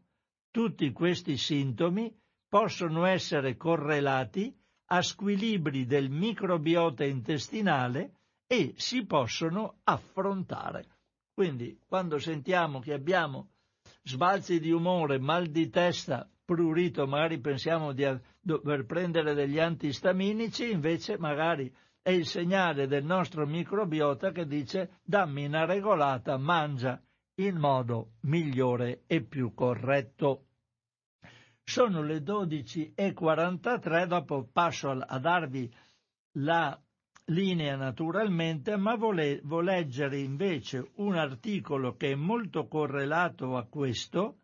Tutti 0.50 0.90
questi 0.92 1.36
sintomi 1.36 2.14
possono 2.48 3.04
essere 3.06 3.56
correlati 3.56 4.54
a 4.92 5.02
squilibri 5.02 5.86
del 5.86 6.10
microbiota 6.10 7.04
intestinale 7.04 8.14
e 8.46 8.74
si 8.76 9.06
possono 9.06 9.78
affrontare. 9.84 10.86
Quindi 11.32 11.78
quando 11.86 12.18
sentiamo 12.18 12.80
che 12.80 12.92
abbiamo 12.92 13.52
sbalzi 14.02 14.58
di 14.58 14.72
umore, 14.72 15.18
mal 15.18 15.46
di 15.46 15.68
testa, 15.70 16.28
prurito, 16.44 17.06
magari 17.06 17.38
pensiamo 17.38 17.92
di 17.92 18.04
dover 18.40 18.84
prendere 18.84 19.34
degli 19.34 19.60
antistaminici, 19.60 20.70
invece 20.70 21.16
magari 21.16 21.72
è 22.02 22.10
il 22.10 22.26
segnale 22.26 22.86
del 22.86 23.04
nostro 23.04 23.46
microbiota 23.46 24.32
che 24.32 24.46
dice 24.46 25.00
dammi 25.02 25.46
una 25.46 25.64
regolata, 25.64 26.38
mangia 26.38 27.00
in 27.36 27.56
modo 27.56 28.12
migliore 28.22 29.04
e 29.06 29.22
più 29.22 29.54
corretto. 29.54 30.46
Sono 31.62 32.02
le 32.02 32.18
12.43, 32.18 34.06
dopo 34.06 34.48
passo 34.50 34.90
a, 34.90 35.18
darvi 35.18 35.72
la 36.38 36.78
linea 37.26 37.76
naturalmente, 37.76 38.76
ma 38.76 38.96
volevo 38.96 39.60
leggere 39.60 40.18
invece 40.18 40.90
un 40.96 41.16
articolo 41.16 41.96
che 41.96 42.12
è 42.12 42.14
molto 42.14 42.66
correlato 42.66 43.56
a 43.56 43.64
questo 43.66 44.38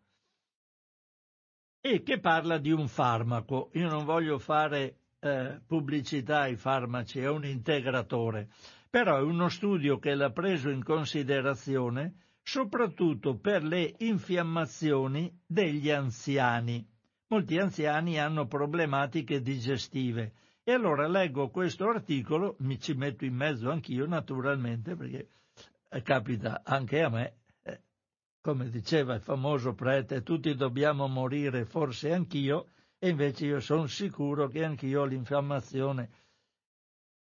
e 1.81 2.01
che 2.01 2.19
parla 2.19 2.57
di 2.57 2.71
un 2.71 2.87
farmaco. 2.87 3.69
Io 3.73 3.89
non 3.89 4.05
voglio 4.05 4.39
fare 4.39 4.96
eh, 5.19 5.59
pubblicità 5.65 6.41
ai 6.41 6.55
farmaci, 6.55 7.19
è 7.19 7.29
un 7.29 7.45
integratore, 7.45 8.49
però 8.89 9.17
è 9.17 9.21
uno 9.21 9.49
studio 9.49 9.99
che 9.99 10.15
l'ha 10.15 10.31
preso 10.31 10.69
in 10.69 10.83
considerazione 10.83 12.15
soprattutto 12.47 13.37
per 13.37 13.61
le 13.63 13.95
infiammazioni 13.97 15.37
degli 15.45 15.91
anziani. 15.91 16.87
Molti 17.27 17.57
anziani 17.57 18.19
hanno 18.19 18.47
problematiche 18.47 19.41
digestive 19.41 20.31
e 20.63 20.71
allora 20.71 21.07
leggo 21.07 21.49
questo 21.49 21.89
articolo, 21.89 22.55
mi 22.59 22.79
ci 22.79 22.93
metto 22.93 23.25
in 23.25 23.35
mezzo 23.35 23.69
anch'io 23.69 24.05
naturalmente 24.05 24.95
perché 24.95 25.27
eh, 25.89 26.01
capita 26.01 26.61
anche 26.63 27.01
a 27.01 27.09
me, 27.09 27.33
eh, 27.63 27.81
come 28.39 28.69
diceva 28.69 29.15
il 29.15 29.21
famoso 29.21 29.73
prete, 29.73 30.23
tutti 30.23 30.55
dobbiamo 30.55 31.07
morire, 31.07 31.65
forse 31.65 32.13
anch'io, 32.13 32.69
e 32.99 33.09
invece 33.09 33.45
io 33.45 33.59
sono 33.59 33.85
sicuro 33.87 34.47
che 34.47 34.63
anch'io 34.63 35.01
ho 35.01 35.05
l'infiammazione 35.05 36.09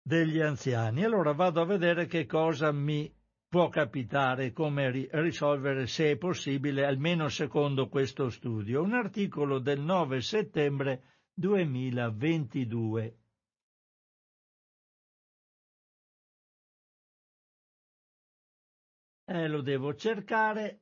degli 0.02 0.40
anziani. 0.40 1.04
Allora 1.04 1.34
vado 1.34 1.62
a 1.62 1.66
vedere 1.66 2.08
che 2.08 2.26
cosa 2.26 2.72
mi 2.72 3.14
può 3.48 3.70
capitare, 3.70 4.54
come 4.54 5.10
risolvere 5.12 5.86
se 5.86 6.12
è 6.12 6.18
possibile, 6.18 6.86
almeno 6.86 7.28
secondo 7.28 7.90
questo 7.90 8.30
studio. 8.30 8.82
Un 8.82 8.94
articolo 8.94 9.60
del 9.60 9.82
9 9.82 10.22
settembre 10.22 11.20
2022. 11.34 13.18
Eh, 19.26 19.48
lo 19.48 19.62
devo 19.62 19.96
cercare. 19.96 20.80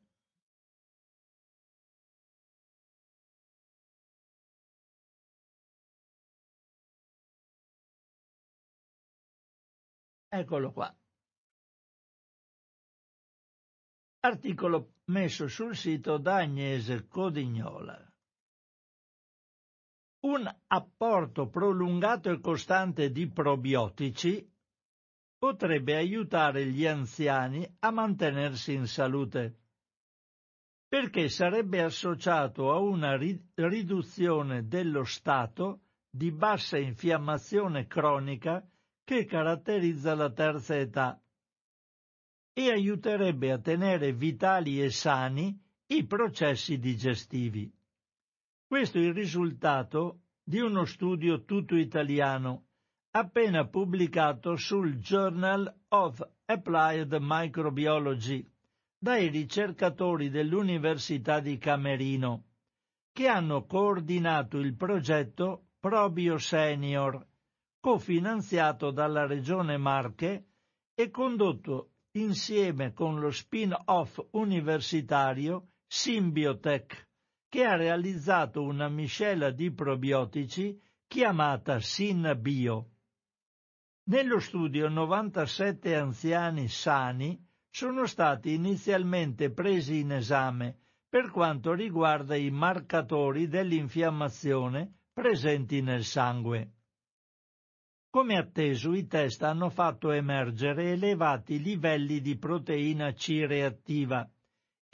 Eccolo 10.32 10.72
qua. 10.72 10.96
Articolo 14.20 14.94
messo 15.06 15.48
sul 15.48 15.76
sito 15.76 16.18
da 16.20 16.36
Agnese 16.36 17.08
Codignola. 17.08 18.14
Un 20.22 20.56
apporto 20.68 21.50
prolungato 21.50 22.30
e 22.30 22.40
costante 22.40 23.10
di 23.10 23.28
probiotici 23.28 24.48
potrebbe 25.38 25.96
aiutare 25.96 26.68
gli 26.68 26.86
anziani 26.86 27.66
a 27.80 27.90
mantenersi 27.90 28.74
in 28.74 28.86
salute, 28.86 29.58
perché 30.88 31.30
sarebbe 31.30 31.82
associato 31.82 32.72
a 32.72 32.78
una 32.78 33.18
riduzione 33.18 34.68
dello 34.68 35.06
stato 35.06 35.86
di 36.08 36.32
bassa 36.32 36.78
infiammazione 36.78 37.88
cronica 37.88 38.64
che 39.10 39.26
caratterizza 39.26 40.14
la 40.14 40.30
terza 40.30 40.78
età 40.78 41.20
e 42.54 42.70
aiuterebbe 42.70 43.52
a 43.52 43.58
tenere 43.58 44.14
vitali 44.14 44.84
e 44.84 44.92
sani 44.92 45.60
i 45.88 46.06
processi 46.06 46.78
digestivi. 46.78 47.74
Questo 48.68 49.00
è 49.00 49.02
il 49.02 49.16
risultato 49.16 50.26
di 50.44 50.60
uno 50.60 50.86
studio 50.86 51.44
tutto 51.44 51.76
italiano 51.76 52.68
appena 53.10 53.68
pubblicato 53.68 54.56
sul 54.58 54.98
Journal 54.98 55.86
of 55.88 56.22
Applied 56.46 57.18
Microbiology 57.20 58.48
dai 58.96 59.30
ricercatori 59.30 60.30
dell'Università 60.30 61.40
di 61.40 61.58
Camerino, 61.58 62.44
che 63.12 63.28
hanno 63.28 63.66
coordinato 63.66 64.60
il 64.60 64.76
progetto 64.76 65.70
Probio 65.80 66.38
Senior, 66.38 67.29
cofinanziato 67.80 68.92
dalla 68.92 69.26
Regione 69.26 69.78
Marche 69.78 70.46
e 70.94 71.10
condotto 71.10 71.92
insieme 72.12 72.94
con 72.94 73.20
lo 73.20 73.32
spin-off 73.32 74.20
universitario 74.32 75.70
Symbiotech, 75.88 77.08
che 77.48 77.64
ha 77.64 77.76
realizzato 77.76 78.64
una 78.64 78.90
miscela 78.90 79.50
di 79.52 79.72
probiotici 79.72 80.80
chiamata 81.08 81.80
SynBio. 81.80 82.90
Nello 84.10 84.40
studio 84.40 84.90
97 84.90 85.96
anziani 85.96 86.68
sani 86.68 87.48
sono 87.70 88.06
stati 88.06 88.54
inizialmente 88.54 89.52
presi 89.52 90.00
in 90.00 90.12
esame 90.12 90.80
per 91.08 91.32
quanto 91.32 91.74
riguarda 91.74 92.36
i 92.36 92.50
marcatori 92.50 93.48
dell'infiammazione 93.48 94.94
presenti 95.14 95.82
nel 95.82 96.04
sangue. 96.04 96.79
Come 98.12 98.38
atteso, 98.38 98.96
i 98.96 99.06
test 99.06 99.44
hanno 99.44 99.70
fatto 99.70 100.10
emergere 100.10 100.94
elevati 100.94 101.62
livelli 101.62 102.22
di 102.22 102.38
proteina 102.38 103.14
C 103.14 103.46
reattiva, 103.46 104.28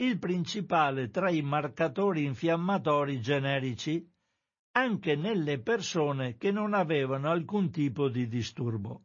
il 0.02 0.18
principale 0.18 1.08
tra 1.08 1.30
i 1.30 1.40
marcatori 1.40 2.24
infiammatori 2.24 3.18
generici, 3.20 4.06
anche 4.72 5.16
nelle 5.16 5.62
persone 5.62 6.36
che 6.36 6.50
non 6.50 6.74
avevano 6.74 7.30
alcun 7.30 7.70
tipo 7.70 8.10
di 8.10 8.28
disturbo. 8.28 9.04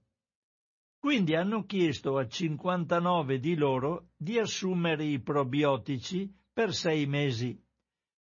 Quindi 0.99 1.33
hanno 1.33 1.63
chiesto 1.63 2.17
a 2.17 2.27
59 2.27 3.39
di 3.39 3.55
loro 3.55 4.09
di 4.17 4.37
assumere 4.37 5.05
i 5.05 5.21
probiotici 5.21 6.29
per 6.51 6.73
sei 6.73 7.05
mesi 7.05 7.57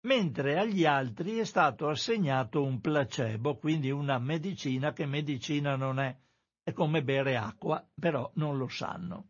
mentre 0.05 0.57
agli 0.57 0.85
altri 0.85 1.37
è 1.37 1.45
stato 1.45 1.87
assegnato 1.87 2.63
un 2.63 2.79
placebo, 2.79 3.57
quindi 3.57 3.89
una 3.89 4.19
medicina 4.19 4.93
che 4.93 5.05
medicina 5.05 5.75
non 5.75 5.99
è, 5.99 6.15
è 6.63 6.71
come 6.73 7.03
bere 7.03 7.37
acqua, 7.37 7.85
però 7.99 8.31
non 8.35 8.57
lo 8.57 8.67
sanno. 8.67 9.29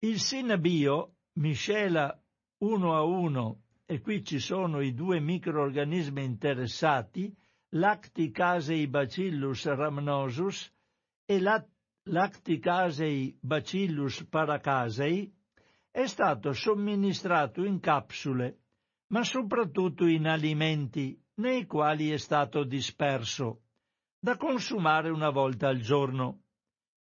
Il 0.00 0.18
Sinabio 0.18 1.16
miscela 1.34 2.16
uno 2.58 2.94
a 2.96 3.02
uno, 3.02 3.62
e 3.84 4.00
qui 4.00 4.24
ci 4.24 4.38
sono 4.38 4.80
i 4.80 4.94
due 4.94 5.20
microorganismi 5.20 6.24
interessati, 6.24 7.34
Lacticasei 7.74 8.86
bacillus 8.86 9.66
rhamnosus 9.66 10.72
e 11.24 11.40
Lacticasei 12.04 13.38
bacillus 13.40 14.24
paracasei, 14.24 15.32
è 15.90 16.06
stato 16.06 16.52
somministrato 16.52 17.64
in 17.64 17.80
capsule 17.80 18.61
ma 19.12 19.24
soprattutto 19.24 20.06
in 20.06 20.26
alimenti 20.26 21.18
nei 21.34 21.66
quali 21.66 22.10
è 22.10 22.16
stato 22.16 22.64
disperso, 22.64 23.62
da 24.18 24.36
consumare 24.36 25.10
una 25.10 25.30
volta 25.30 25.68
al 25.68 25.80
giorno. 25.80 26.44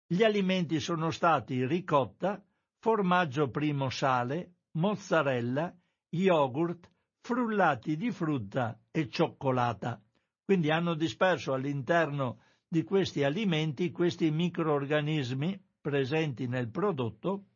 Gli 0.07 0.23
alimenti 0.23 0.81
sono 0.81 1.11
stati 1.11 1.67
ricotta, 1.67 2.43
formaggio 2.79 3.51
primo 3.51 3.91
sale, 3.91 4.57
mozzarella, 4.73 5.75
yogurt, 6.11 6.91
frullati 7.21 7.97
di 7.97 8.11
frutta 8.11 8.79
e 8.91 9.09
cioccolata. 9.09 10.03
Quindi 10.45 10.71
hanno 10.71 10.95
disperso 10.95 11.53
all'interno 11.53 12.41
di 12.67 12.85
questi 12.85 13.23
alimenti 13.23 13.91
questi 13.91 14.31
microorganismi 14.31 15.63
presenti 15.81 16.47
nel 16.47 16.71
prodotto 16.71 17.49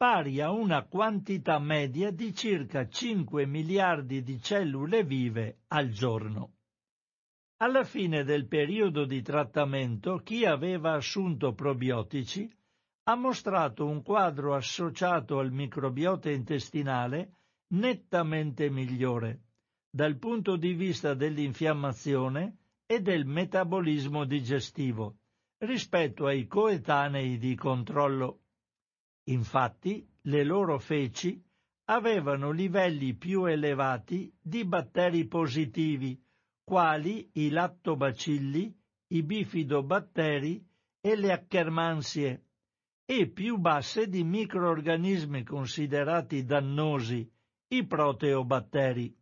pari 0.00 0.40
a 0.40 0.50
una 0.50 0.86
quantità 0.86 1.58
media 1.58 2.10
di 2.10 2.34
circa 2.34 2.88
5 2.88 3.44
miliardi 3.44 4.22
di 4.22 4.40
cellule 4.40 5.04
vive 5.04 5.58
al 5.66 5.90
giorno. 5.90 6.54
Alla 7.58 7.84
fine 7.84 8.24
del 8.24 8.46
periodo 8.46 9.04
di 9.04 9.20
trattamento 9.20 10.16
chi 10.24 10.46
aveva 10.46 10.94
assunto 10.94 11.52
probiotici 11.52 12.50
ha 13.10 13.14
mostrato 13.14 13.84
un 13.84 14.02
quadro 14.02 14.54
associato 14.54 15.38
al 15.38 15.52
microbiota 15.52 16.30
intestinale 16.30 17.34
nettamente 17.74 18.70
migliore, 18.70 19.42
dal 19.90 20.16
punto 20.16 20.56
di 20.56 20.72
vista 20.72 21.12
dell'infiammazione 21.12 22.56
e 22.86 23.02
del 23.02 23.26
metabolismo 23.26 24.24
digestivo 24.24 25.18
rispetto 25.58 26.24
ai 26.24 26.46
coetanei 26.46 27.36
di 27.36 27.54
controllo. 27.54 28.44
Infatti, 29.30 30.06
le 30.22 30.44
loro 30.44 30.78
feci 30.78 31.42
avevano 31.84 32.50
livelli 32.50 33.14
più 33.14 33.44
elevati 33.44 34.32
di 34.40 34.64
batteri 34.64 35.26
positivi, 35.26 36.20
quali 36.64 37.30
i 37.34 37.50
lattobacilli, 37.50 38.76
i 39.08 39.22
bifidobatteri 39.22 40.64
e 41.00 41.16
le 41.16 41.32
acchermansie, 41.32 42.44
e 43.04 43.28
più 43.28 43.56
basse 43.56 44.08
di 44.08 44.22
microorganismi 44.22 45.42
considerati 45.42 46.44
dannosi, 46.44 47.28
i 47.68 47.86
proteobatteri. 47.86 49.16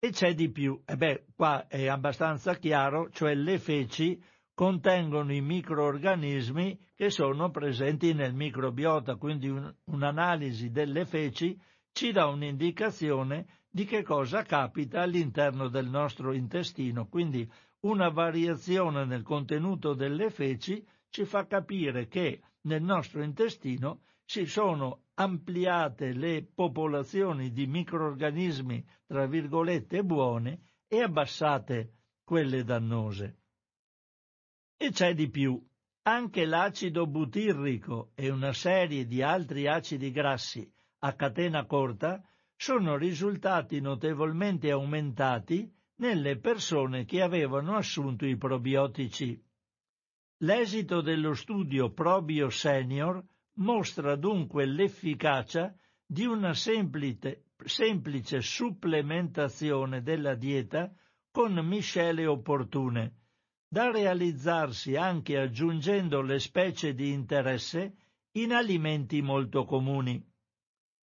E 0.00 0.10
c'è 0.10 0.34
di 0.34 0.48
più, 0.50 0.80
e 0.84 0.96
beh, 0.96 1.26
qua 1.34 1.66
è 1.66 1.86
abbastanza 1.86 2.54
chiaro, 2.54 3.10
cioè 3.10 3.34
le 3.34 3.58
feci 3.58 4.20
contengono 4.58 5.32
i 5.32 5.40
microorganismi 5.40 6.76
che 6.96 7.10
sono 7.10 7.48
presenti 7.48 8.12
nel 8.12 8.34
microbiota, 8.34 9.14
quindi 9.14 9.48
un, 9.48 9.72
un'analisi 9.84 10.72
delle 10.72 11.04
feci 11.04 11.56
ci 11.92 12.10
dà 12.10 12.26
un'indicazione 12.26 13.46
di 13.70 13.84
che 13.84 14.02
cosa 14.02 14.42
capita 14.42 15.02
all'interno 15.02 15.68
del 15.68 15.86
nostro 15.88 16.32
intestino, 16.32 17.06
quindi 17.06 17.48
una 17.82 18.08
variazione 18.08 19.04
nel 19.04 19.22
contenuto 19.22 19.94
delle 19.94 20.28
feci 20.28 20.84
ci 21.08 21.24
fa 21.24 21.46
capire 21.46 22.08
che 22.08 22.40
nel 22.62 22.82
nostro 22.82 23.22
intestino 23.22 24.00
si 24.24 24.44
sono 24.44 25.02
ampliate 25.14 26.12
le 26.12 26.44
popolazioni 26.52 27.52
di 27.52 27.68
microorganismi, 27.68 28.84
tra 29.06 29.24
virgolette, 29.26 30.02
buone 30.02 30.62
e 30.88 31.00
abbassate 31.00 31.92
quelle 32.24 32.64
dannose. 32.64 33.37
E 34.80 34.92
c'è 34.92 35.12
di 35.12 35.28
più. 35.28 35.60
Anche 36.02 36.46
l'acido 36.46 37.08
butirrico 37.08 38.12
e 38.14 38.30
una 38.30 38.52
serie 38.52 39.06
di 39.06 39.22
altri 39.22 39.66
acidi 39.66 40.12
grassi 40.12 40.66
a 41.00 41.14
catena 41.14 41.66
corta 41.66 42.22
sono 42.54 42.96
risultati 42.96 43.80
notevolmente 43.80 44.70
aumentati 44.70 45.68
nelle 45.96 46.38
persone 46.38 47.04
che 47.04 47.22
avevano 47.22 47.76
assunto 47.76 48.24
i 48.24 48.36
probiotici. 48.36 49.40
L'esito 50.38 51.00
dello 51.00 51.34
studio 51.34 51.92
Probio 51.92 52.48
Senior 52.48 53.20
mostra 53.54 54.14
dunque 54.14 54.64
l'efficacia 54.64 55.74
di 56.06 56.24
una 56.24 56.54
semplice, 56.54 57.46
semplice 57.64 58.40
supplementazione 58.40 60.02
della 60.02 60.36
dieta 60.36 60.92
con 61.32 61.54
miscele 61.66 62.26
opportune, 62.26 63.14
da 63.70 63.90
realizzarsi 63.90 64.96
anche 64.96 65.38
aggiungendo 65.38 66.22
le 66.22 66.38
specie 66.38 66.94
di 66.94 67.12
interesse 67.12 67.96
in 68.32 68.52
alimenti 68.52 69.20
molto 69.20 69.64
comuni. 69.64 70.24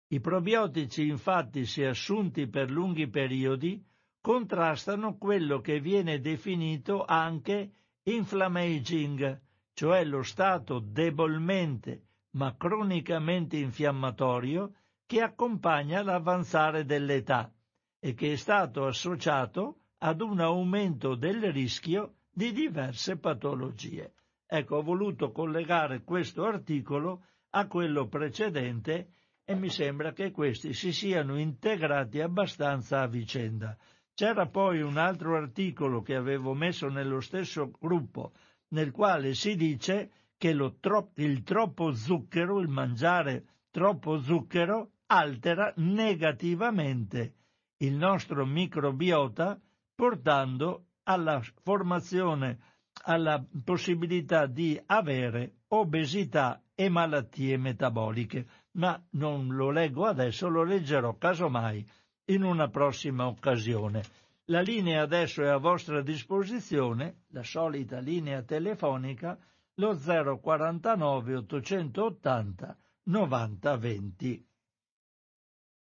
I 0.09 0.21
probiotici 0.21 1.07
infatti, 1.07 1.65
se 1.65 1.87
assunti 1.87 2.49
per 2.49 2.71
lunghi 2.71 3.09
periodi, 3.09 3.83
contrastano 4.21 5.17
quello 5.17 5.61
che 5.61 5.81
viene 5.81 6.21
definito 6.21 7.05
anche 7.05 7.73
inflammaging, 8.03 9.41
cioè 9.73 10.05
lo 10.05 10.23
stato 10.23 10.81
debolmente 10.81 12.05
ma 12.33 12.55
cronicamente 12.57 13.57
infiammatorio 13.57 14.75
che 15.07 15.23
accompagna 15.23 16.03
l'avanzare 16.03 16.85
dell'età 16.85 17.53
e 17.99 18.15
che 18.15 18.33
è 18.33 18.37
stato 18.37 18.87
associato 18.87 19.79
ad 19.99 20.21
un 20.21 20.41
aumento 20.41 21.15
del 21.17 21.53
rischio 21.53 22.20
di 22.33 22.53
diverse 22.53 23.19
patologie. 23.19 24.15
Ecco, 24.47 24.77
ho 24.77 24.83
voluto 24.83 25.31
collegare 25.33 26.03
questo 26.03 26.45
articolo 26.45 27.25
a 27.51 27.67
quello 27.67 28.09
precedente 28.09 29.13
e 29.45 29.55
mi 29.55 29.69
sembra 29.69 30.13
che 30.13 30.31
questi 30.31 30.73
si 30.73 30.93
siano 30.93 31.39
integrati 31.39 32.21
abbastanza 32.21 33.01
a 33.01 33.07
vicenda. 33.07 33.77
C'era 34.15 34.47
poi 34.47 34.81
un 34.81 34.97
altro 34.97 35.37
articolo 35.37 36.03
che 36.03 36.15
avevo 36.15 36.55
messo 36.55 36.89
nello 36.89 37.21
stesso 37.21 37.71
gruppo, 37.79 38.33
nel 38.69 38.91
quale 38.91 39.35
si 39.35 39.57
dice 39.57 40.11
che 40.37 40.55
tro- 40.79 41.13
il 41.17 41.43
troppo 41.43 41.93
zucchero, 41.93 42.61
il 42.61 42.69
mangiare 42.69 43.45
troppo 43.71 44.21
zucchero, 44.21 44.93
altera 45.07 45.73
negativamente 45.77 47.35
il 47.79 47.95
nostro 47.95 48.45
microbiota, 48.47 49.61
portando 49.95 50.90
alla 51.05 51.41
formazione, 51.63 52.59
alla 53.05 53.45
possibilità 53.65 54.47
di 54.47 54.81
avere 54.87 55.61
obesità 55.69 56.63
e 56.75 56.89
malattie 56.89 57.57
metaboliche. 57.57 58.47
Ma 58.73 59.01
non 59.11 59.55
lo 59.55 59.71
leggo 59.71 60.07
adesso, 60.07 60.49
lo 60.49 60.63
leggerò 60.63 61.17
casomai 61.17 61.87
in 62.27 62.43
una 62.45 62.69
prossima 62.69 63.27
occasione. 63.27 64.03
La 64.47 64.61
linea 64.61 65.03
adesso 65.03 65.43
è 65.43 65.49
a 65.49 65.59
vostra 65.59 66.03
disposizione, 66.03 67.23
la 67.29 67.43
solita 67.43 67.99
linea 67.99 68.43
telefonica 68.43 69.39
lo 69.75 69.97
049 69.97 71.35
880 71.37 72.77
90 73.05 73.77
20. 73.77 74.47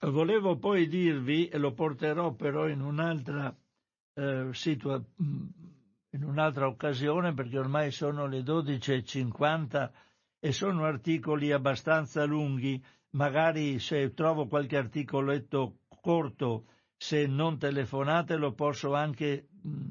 Volevo 0.02 0.56
poi 0.56 0.88
dirvi, 0.88 1.48
e 1.48 1.58
lo 1.58 1.72
porterò 1.72 2.32
però 2.32 2.68
in 2.68 2.80
un'altra, 2.80 3.54
eh, 4.14 4.48
situa- 4.52 4.98
mm, 5.22 5.46
in 6.11 6.24
un'altra 6.24 6.66
occasione 6.66 7.34
perché 7.34 7.58
ormai 7.58 7.90
sono 7.90 8.26
le 8.26 8.42
12.50 8.42 9.90
e 10.40 10.52
sono 10.52 10.84
articoli 10.84 11.52
abbastanza 11.52 12.24
lunghi, 12.24 12.82
magari 13.11 13.78
se 13.78 14.12
trovo 14.14 14.46
qualche 14.46 14.76
articoletto 14.76 15.80
corto, 16.00 16.64
se 16.96 17.26
non 17.26 17.58
telefonate 17.58 18.36
lo 18.36 18.52
posso 18.52 18.94
anche 18.94 19.48
mh, 19.62 19.68
mm, 19.68 19.90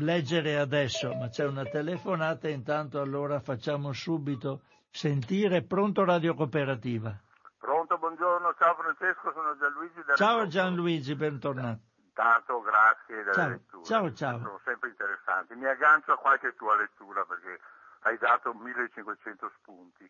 leggere 0.00 0.58
adesso, 0.58 1.14
ma 1.14 1.28
c'è 1.28 1.46
una 1.46 1.64
telefonata, 1.64 2.48
intanto 2.48 3.00
allora 3.00 3.40
facciamo 3.40 3.92
subito 3.92 4.62
sentire. 4.90 5.62
Pronto 5.62 6.04
Radio 6.04 6.34
Cooperativa? 6.34 7.18
Pronto, 7.58 7.96
buongiorno, 7.98 8.54
ciao 8.58 8.74
Francesco, 8.74 9.32
sono 9.32 9.56
Gianluigi. 9.58 10.02
Da 10.06 10.14
ciao. 10.14 10.46
Gianluigi, 10.46 11.14
bentornato. 11.14 11.92
Intanto 12.16 12.60
grazie 12.62 13.24
della 13.24 13.32
ciao. 13.32 13.48
lettura. 13.48 13.84
Ciao, 13.84 14.14
ciao. 14.14 14.38
Sono 14.38 14.60
sempre 14.64 14.88
interessanti. 14.90 15.54
Mi 15.56 15.66
aggancio 15.66 16.12
a 16.12 16.16
qualche 16.16 16.54
tua 16.54 16.76
lettura 16.76 17.24
perché 17.24 17.58
hai 18.02 18.16
dato 18.18 18.54
1500 18.54 19.50
spunti. 19.58 20.08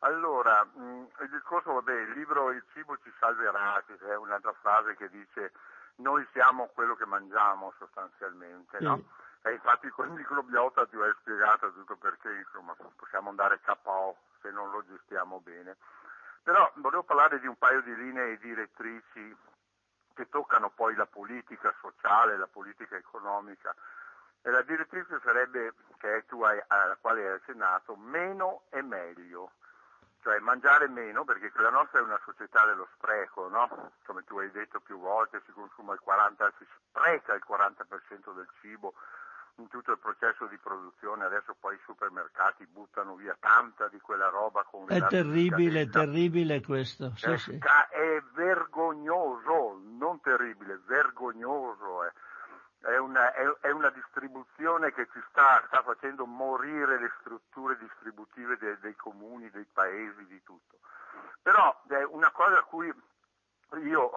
Allora, 0.00 0.66
mm, 0.76 1.04
il 1.20 1.30
discorso, 1.30 1.72
vabbè, 1.74 2.00
il 2.00 2.10
libro 2.10 2.50
Il 2.50 2.64
cibo 2.72 2.98
ci 2.98 3.12
salverà, 3.20 3.80
che 3.86 3.96
è 3.96 4.16
un'altra 4.16 4.52
frase 4.60 4.96
che 4.96 5.08
dice 5.08 5.52
noi 5.96 6.26
siamo 6.32 6.66
quello 6.74 6.96
che 6.96 7.06
mangiamo 7.06 7.72
sostanzialmente, 7.78 8.80
no? 8.80 9.04
E 9.42 9.52
infatti 9.52 9.88
con 9.90 10.08
il 10.08 10.14
microbiota 10.14 10.84
ti 10.86 10.96
ho 10.96 11.14
spiegato 11.20 11.72
tutto 11.72 11.94
perché 11.94 12.28
insomma 12.34 12.74
possiamo 12.96 13.30
andare 13.30 13.60
KO 13.60 14.16
se 14.42 14.50
non 14.50 14.70
lo 14.70 14.84
gestiamo 14.84 15.38
bene. 15.38 15.76
Però 16.42 16.70
volevo 16.74 17.04
parlare 17.04 17.38
di 17.38 17.46
un 17.46 17.56
paio 17.56 17.80
di 17.82 17.94
linee 17.94 18.36
direttrici 18.38 19.36
che 20.16 20.28
toccano 20.30 20.70
poi 20.70 20.96
la 20.96 21.06
politica 21.06 21.72
sociale, 21.80 22.38
la 22.38 22.48
politica 22.48 22.96
economica. 22.96 23.74
E 24.40 24.50
la 24.50 24.62
direttrice 24.62 25.20
sarebbe, 25.22 25.74
che 25.98 26.24
tu 26.26 26.42
hai, 26.42 26.60
alla 26.66 26.96
quale 26.98 27.20
hai 27.28 27.34
accennato, 27.34 27.94
meno 27.96 28.62
e 28.70 28.80
meglio 28.80 29.52
cioè 30.26 30.40
mangiare 30.40 30.88
meno, 30.88 31.22
perché 31.22 31.52
la 31.54 31.70
nostra 31.70 32.00
è 32.00 32.02
una 32.02 32.18
società 32.24 32.64
dello 32.66 32.88
spreco, 32.94 33.48
no? 33.48 33.92
Come 34.04 34.24
tu 34.24 34.36
hai 34.38 34.50
detto 34.50 34.80
più 34.80 34.98
volte, 34.98 35.40
si 35.46 35.52
consuma 35.52 35.92
il 35.92 36.00
40, 36.00 36.52
si 36.58 36.66
spreca 36.88 37.32
il 37.34 37.44
40% 37.48 38.34
del 38.34 38.48
cibo 38.60 38.94
in 39.58 39.68
tutto 39.68 39.92
il 39.92 39.98
processo 39.98 40.46
di 40.46 40.58
produzione, 40.58 41.24
adesso 41.24 41.56
poi 41.58 41.74
i 41.74 41.80
supermercati 41.84 42.66
buttano 42.66 43.14
via 43.14 43.36
tanta 43.40 43.88
di 43.88 43.98
quella 44.00 44.28
roba 44.28 44.64
con 44.64 44.86
È 44.88 45.06
terribile, 45.06 45.82
è 45.82 45.88
terribile 45.88 46.62
questo. 46.62 47.12
Sì, 47.16 47.30
è, 47.30 47.38
sì. 47.38 47.58
è 47.58 48.22
vergognoso, 48.34 49.80
non 49.82 50.20
terribile, 50.20 50.80
vergognoso. 50.84 52.04
Eh 52.04 52.12
è 52.86 52.98
una, 52.98 53.32
è, 53.32 53.42
è 53.62 53.70
una, 53.70 53.90
distribuzione 53.90 54.92
che 54.92 55.08
ci 55.12 55.20
sta, 55.30 55.62
sta, 55.66 55.82
facendo 55.82 56.24
morire 56.24 57.00
le 57.00 57.12
strutture 57.20 57.76
distributive 57.78 58.56
dei, 58.58 58.78
dei 58.78 58.94
comuni, 58.94 59.50
dei 59.50 59.66
paesi, 59.72 60.24
di 60.26 60.40
tutto. 60.44 60.78
Però 61.42 61.82
è 61.88 62.04
una 62.04 62.30
cosa 62.30 62.58
a 62.58 62.62
cui 62.62 62.92
io, 63.82 64.10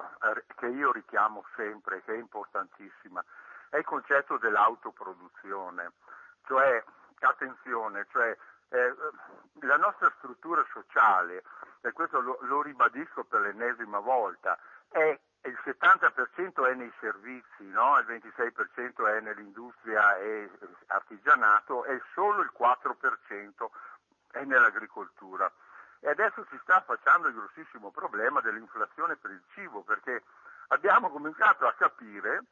che 0.56 0.68
io 0.68 0.92
richiamo 0.92 1.44
sempre, 1.56 2.04
che 2.04 2.14
è 2.14 2.18
importantissima, 2.18 3.24
è 3.70 3.78
il 3.78 3.86
concetto 3.86 4.38
dell'autoproduzione, 4.38 5.92
cioè, 6.46 6.84
attenzione, 7.20 8.06
cioè, 8.12 8.36
eh, 8.70 8.96
la 9.62 9.78
nostra 9.78 10.12
struttura 10.18 10.66
sociale, 10.72 11.44
e 11.82 11.92
questo 11.92 12.20
lo, 12.20 12.38
lo 12.42 12.62
ribadisco 12.62 13.24
per 13.24 13.42
l'ennesima 13.42 14.00
volta, 14.00 14.58
è 14.90 15.20
il 15.44 15.58
70% 15.64 16.68
è 16.68 16.74
nei 16.74 16.92
servizi, 17.00 17.64
no? 17.70 17.98
il 18.00 18.06
26% 18.06 19.08
è 19.08 19.22
nell'industria 19.22 20.18
e 20.18 20.50
artigianato 20.88 21.86
e 21.86 22.02
solo 22.14 22.42
il 22.42 22.52
4% 22.58 23.70
è 24.32 24.44
nell'agricoltura. 24.44 25.50
E 26.02 26.10
adesso 26.10 26.46
si 26.50 26.60
sta 26.62 26.82
facendo 26.82 27.28
il 27.28 27.36
grossissimo 27.36 27.90
problema 27.92 28.42
dell'inflazione 28.42 29.16
per 29.16 29.32
il 29.32 29.44
cibo, 29.54 29.82
perché 29.84 30.24
abbiamo 30.68 31.10
cominciato 31.10 31.66
a 31.66 31.74
capire 31.74 32.44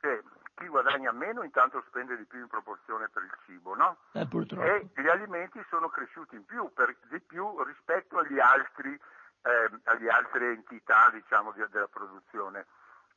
che 0.00 0.22
chi 0.54 0.66
guadagna 0.68 1.12
meno 1.12 1.42
intanto 1.42 1.82
spende 1.86 2.16
di 2.16 2.24
più 2.24 2.40
in 2.40 2.46
proporzione 2.46 3.08
per 3.08 3.22
il 3.24 3.38
cibo, 3.44 3.74
no? 3.74 3.98
Eh, 4.64 4.88
e 4.94 5.02
gli 5.02 5.08
alimenti 5.08 5.62
sono 5.68 5.88
cresciuti 5.88 6.36
in 6.36 6.44
più, 6.44 6.72
per, 6.72 6.96
di 7.08 7.20
più 7.20 7.62
rispetto 7.62 8.18
agli 8.18 8.38
altri, 8.38 8.92
eh, 8.92 9.70
alle 9.84 10.08
altre 10.08 10.52
entità 10.52 11.10
diciamo, 11.10 11.52
di, 11.52 11.64
della 11.70 11.88
produzione. 11.88 12.66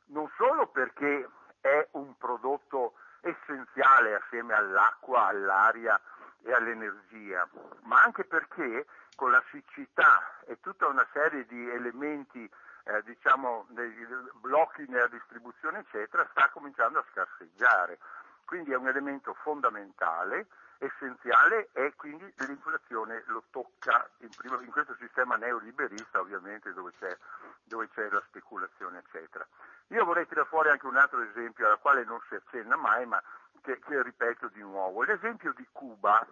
Non 0.07 0.29
solo 0.35 0.67
perché 0.67 1.29
è 1.61 1.87
un 1.91 2.17
prodotto 2.17 2.93
essenziale 3.21 4.15
assieme 4.15 4.53
all'acqua, 4.53 5.27
all'aria 5.27 5.99
e 6.43 6.53
all'energia, 6.53 7.47
ma 7.83 8.01
anche 8.01 8.23
perché 8.23 8.85
con 9.15 9.31
la 9.31 9.43
siccità 9.51 10.41
e 10.45 10.59
tutta 10.61 10.87
una 10.87 11.05
serie 11.11 11.45
di 11.45 11.69
elementi 11.69 12.49
eh, 12.87 13.03
diciamo, 13.03 13.65
dei 13.69 13.93
blocchi 14.39 14.85
nella 14.87 15.07
distribuzione, 15.07 15.79
eccetera, 15.79 16.27
sta 16.31 16.49
cominciando 16.49 16.99
a 16.99 17.05
scarseggiare. 17.11 17.99
Quindi 18.45 18.71
è 18.71 18.77
un 18.77 18.87
elemento 18.87 19.33
fondamentale, 19.41 20.47
essenziale 20.77 21.69
e 21.73 21.93
quindi 21.95 22.31
l'inflazione 22.37 23.23
lo 23.27 23.43
tocca 23.49 24.09
in, 24.19 24.29
prima, 24.37 24.61
in 24.61 24.71
questo 24.71 24.95
sistema 24.99 25.35
neoliberista 25.35 26.19
ovviamente 26.19 26.71
dove 26.71 26.93
c'è, 26.99 27.17
dove 27.63 27.89
c'è, 27.89 28.09
la 28.09 28.23
speculazione 28.27 28.99
eccetera. 28.99 29.45
Io 29.87 30.05
vorrei 30.05 30.27
tirare 30.27 30.47
fuori 30.47 30.69
anche 30.69 30.85
un 30.85 30.95
altro 30.95 31.21
esempio 31.21 31.65
alla 31.65 31.77
quale 31.77 32.05
non 32.05 32.21
si 32.29 32.35
accenna 32.35 32.75
mai 32.77 33.05
ma 33.05 33.21
che, 33.61 33.79
che 33.79 34.01
ripeto 34.01 34.47
di 34.49 34.61
nuovo, 34.61 35.03
l'esempio 35.03 35.51
di 35.53 35.67
Cuba. 35.71 36.25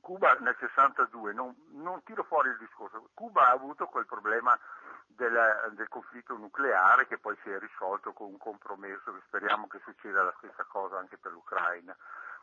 Cuba 0.00 0.32
nel 0.40 0.56
62, 0.58 1.32
non, 1.32 1.54
non 1.72 2.02
tiro 2.02 2.24
fuori 2.24 2.48
il 2.48 2.58
discorso, 2.58 3.10
Cuba 3.14 3.48
ha 3.48 3.52
avuto 3.52 3.86
quel 3.86 4.06
problema 4.06 4.58
del, 5.06 5.72
del, 5.74 5.88
conflitto 5.88 6.36
nucleare 6.36 7.06
che 7.06 7.18
poi 7.18 7.36
si 7.42 7.50
è 7.50 7.58
risolto 7.58 8.12
con 8.12 8.28
un 8.28 8.38
compromesso 8.38 9.12
che 9.12 9.20
speriamo 9.26 9.66
che 9.66 9.80
succeda 9.84 10.22
la 10.22 10.34
stessa 10.38 10.64
cosa 10.64 10.98
anche 10.98 11.18
per 11.18 11.32
l'Ucraina. 11.32 11.94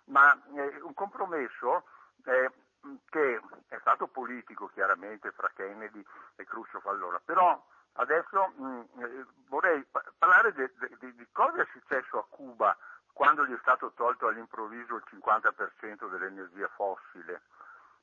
Ma 0.05 0.33
eh, 0.53 0.79
un 0.81 0.93
compromesso 0.93 1.85
eh, 2.25 2.51
che 3.09 3.41
è 3.67 3.77
stato 3.79 4.07
politico 4.07 4.67
chiaramente 4.67 5.31
fra 5.31 5.51
Kennedy 5.53 6.03
e 6.35 6.45
Khrushchev 6.45 6.85
allora, 6.87 7.19
però 7.23 7.61
adesso 7.93 8.53
mh, 8.55 8.65
mm, 8.65 9.01
eh, 9.01 9.25
vorrei 9.47 9.85
parlare 10.17 10.53
di, 10.53 10.69
di, 10.99 11.15
di 11.15 11.27
cosa 11.31 11.61
è 11.61 11.67
successo 11.71 12.19
a 12.19 12.25
Cuba 12.29 12.77
quando 13.17 13.47
gli 13.47 13.53
è 13.53 13.57
stato 13.61 13.93
tolto 13.95 14.27
all'improvviso 14.27 14.95
il 14.95 15.03
50% 15.09 16.07
dell'energia 16.07 16.67
fossile. 16.75 17.41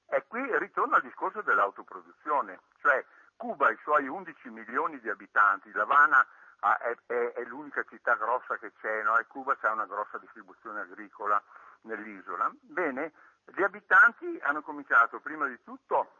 E 0.08 0.24
qui 0.26 0.42
ritorno 0.58 0.96
al 0.96 1.02
discorso 1.02 1.40
dell'autoproduzione, 1.40 2.58
cioè 2.80 3.02
Cuba 3.36 3.70
i 3.70 3.78
suoi 3.82 4.08
11 4.08 4.50
milioni 4.50 4.98
di 4.98 5.08
abitanti, 5.08 5.70
La 5.70 5.82
Habana 5.82 6.26
ah, 6.58 6.78
è, 6.78 6.96
è, 7.06 7.32
è, 7.32 7.44
l'unica 7.44 7.84
città 7.84 8.16
grossa 8.16 8.56
che 8.58 8.72
c'è, 8.80 9.04
no? 9.04 9.16
e 9.16 9.26
Cuba 9.28 9.56
ha 9.60 9.72
una 9.72 9.86
grossa 9.86 10.18
distribuzione 10.18 10.80
agricola 10.80 11.40
nell'isola. 11.82 12.50
Bene, 12.60 13.12
gli 13.44 13.62
abitanti 13.62 14.40
hanno 14.42 14.62
cominciato 14.62 15.20
prima 15.20 15.46
di 15.46 15.62
tutto 15.62 16.10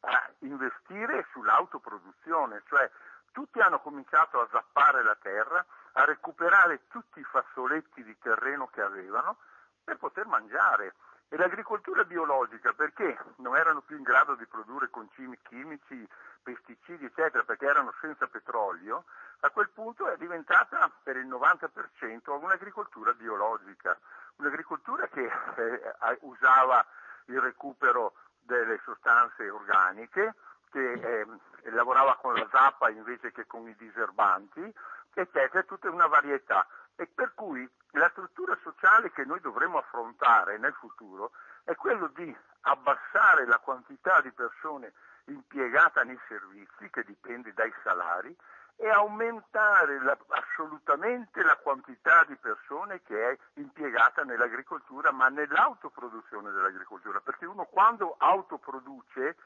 a 0.00 0.30
investire 0.40 1.26
sull'autoproduzione, 1.32 2.62
cioè 2.68 2.90
tutti 3.32 3.58
hanno 3.60 3.80
cominciato 3.80 4.38
a 4.38 4.48
zappare 4.50 5.02
la 5.02 5.16
terra, 5.16 5.64
a 5.98 6.04
recuperare 6.04 6.86
tutti 6.88 7.18
i 7.18 7.24
fazzoletti 7.24 8.04
di 8.04 8.16
terreno 8.20 8.68
che 8.68 8.80
avevano 8.80 9.38
per 9.82 9.96
poter 9.96 10.26
mangiare. 10.26 10.94
E 11.28 11.36
l'agricoltura 11.36 12.04
biologica 12.04 12.72
perché 12.72 13.18
non 13.38 13.56
erano 13.56 13.82
più 13.82 13.96
in 13.96 14.02
grado 14.02 14.34
di 14.34 14.46
produrre 14.46 14.88
concimi 14.90 15.36
chimici, 15.42 16.08
pesticidi, 16.42 17.04
eccetera, 17.04 17.42
perché 17.42 17.66
erano 17.66 17.92
senza 18.00 18.28
petrolio, 18.28 19.04
a 19.40 19.50
quel 19.50 19.68
punto 19.70 20.08
è 20.08 20.16
diventata 20.16 20.90
per 21.02 21.16
il 21.16 21.26
90% 21.26 22.40
un'agricoltura 22.40 23.12
biologica, 23.12 23.98
un'agricoltura 24.36 25.08
che 25.08 25.24
eh, 25.24 26.18
usava 26.20 26.86
il 27.26 27.40
recupero 27.40 28.14
delle 28.40 28.80
sostanze 28.84 29.50
organiche, 29.50 30.34
che 30.70 30.92
eh, 30.92 31.26
lavorava 31.70 32.16
con 32.16 32.34
la 32.34 32.46
zappa 32.50 32.88
invece 32.88 33.32
che 33.32 33.46
con 33.46 33.68
i 33.68 33.74
diserbanti, 33.76 34.72
eccetera, 35.14 35.62
tutta 35.62 35.90
una 35.90 36.06
varietà. 36.06 36.66
E 36.96 37.06
per 37.06 37.32
cui 37.34 37.68
la 37.92 38.08
struttura 38.10 38.56
sociale 38.62 39.12
che 39.12 39.24
noi 39.24 39.40
dovremo 39.40 39.78
affrontare 39.78 40.58
nel 40.58 40.74
futuro 40.74 41.32
è 41.64 41.74
quello 41.74 42.08
di 42.08 42.36
abbassare 42.62 43.46
la 43.46 43.58
quantità 43.58 44.20
di 44.20 44.32
persone 44.32 44.92
impiegata 45.26 46.02
nei 46.02 46.18
servizi, 46.26 46.90
che 46.90 47.04
dipende 47.04 47.52
dai 47.52 47.72
salari, 47.82 48.36
e 48.80 48.88
aumentare 48.90 50.00
la, 50.02 50.16
assolutamente 50.28 51.42
la 51.42 51.56
quantità 51.56 52.24
di 52.28 52.36
persone 52.36 53.02
che 53.02 53.30
è 53.30 53.38
impiegata 53.54 54.22
nell'agricoltura, 54.22 55.10
ma 55.10 55.28
nell'autoproduzione 55.28 56.52
dell'agricoltura, 56.52 57.20
perché 57.20 57.44
uno 57.44 57.64
quando 57.64 58.14
autoproduce 58.18 59.36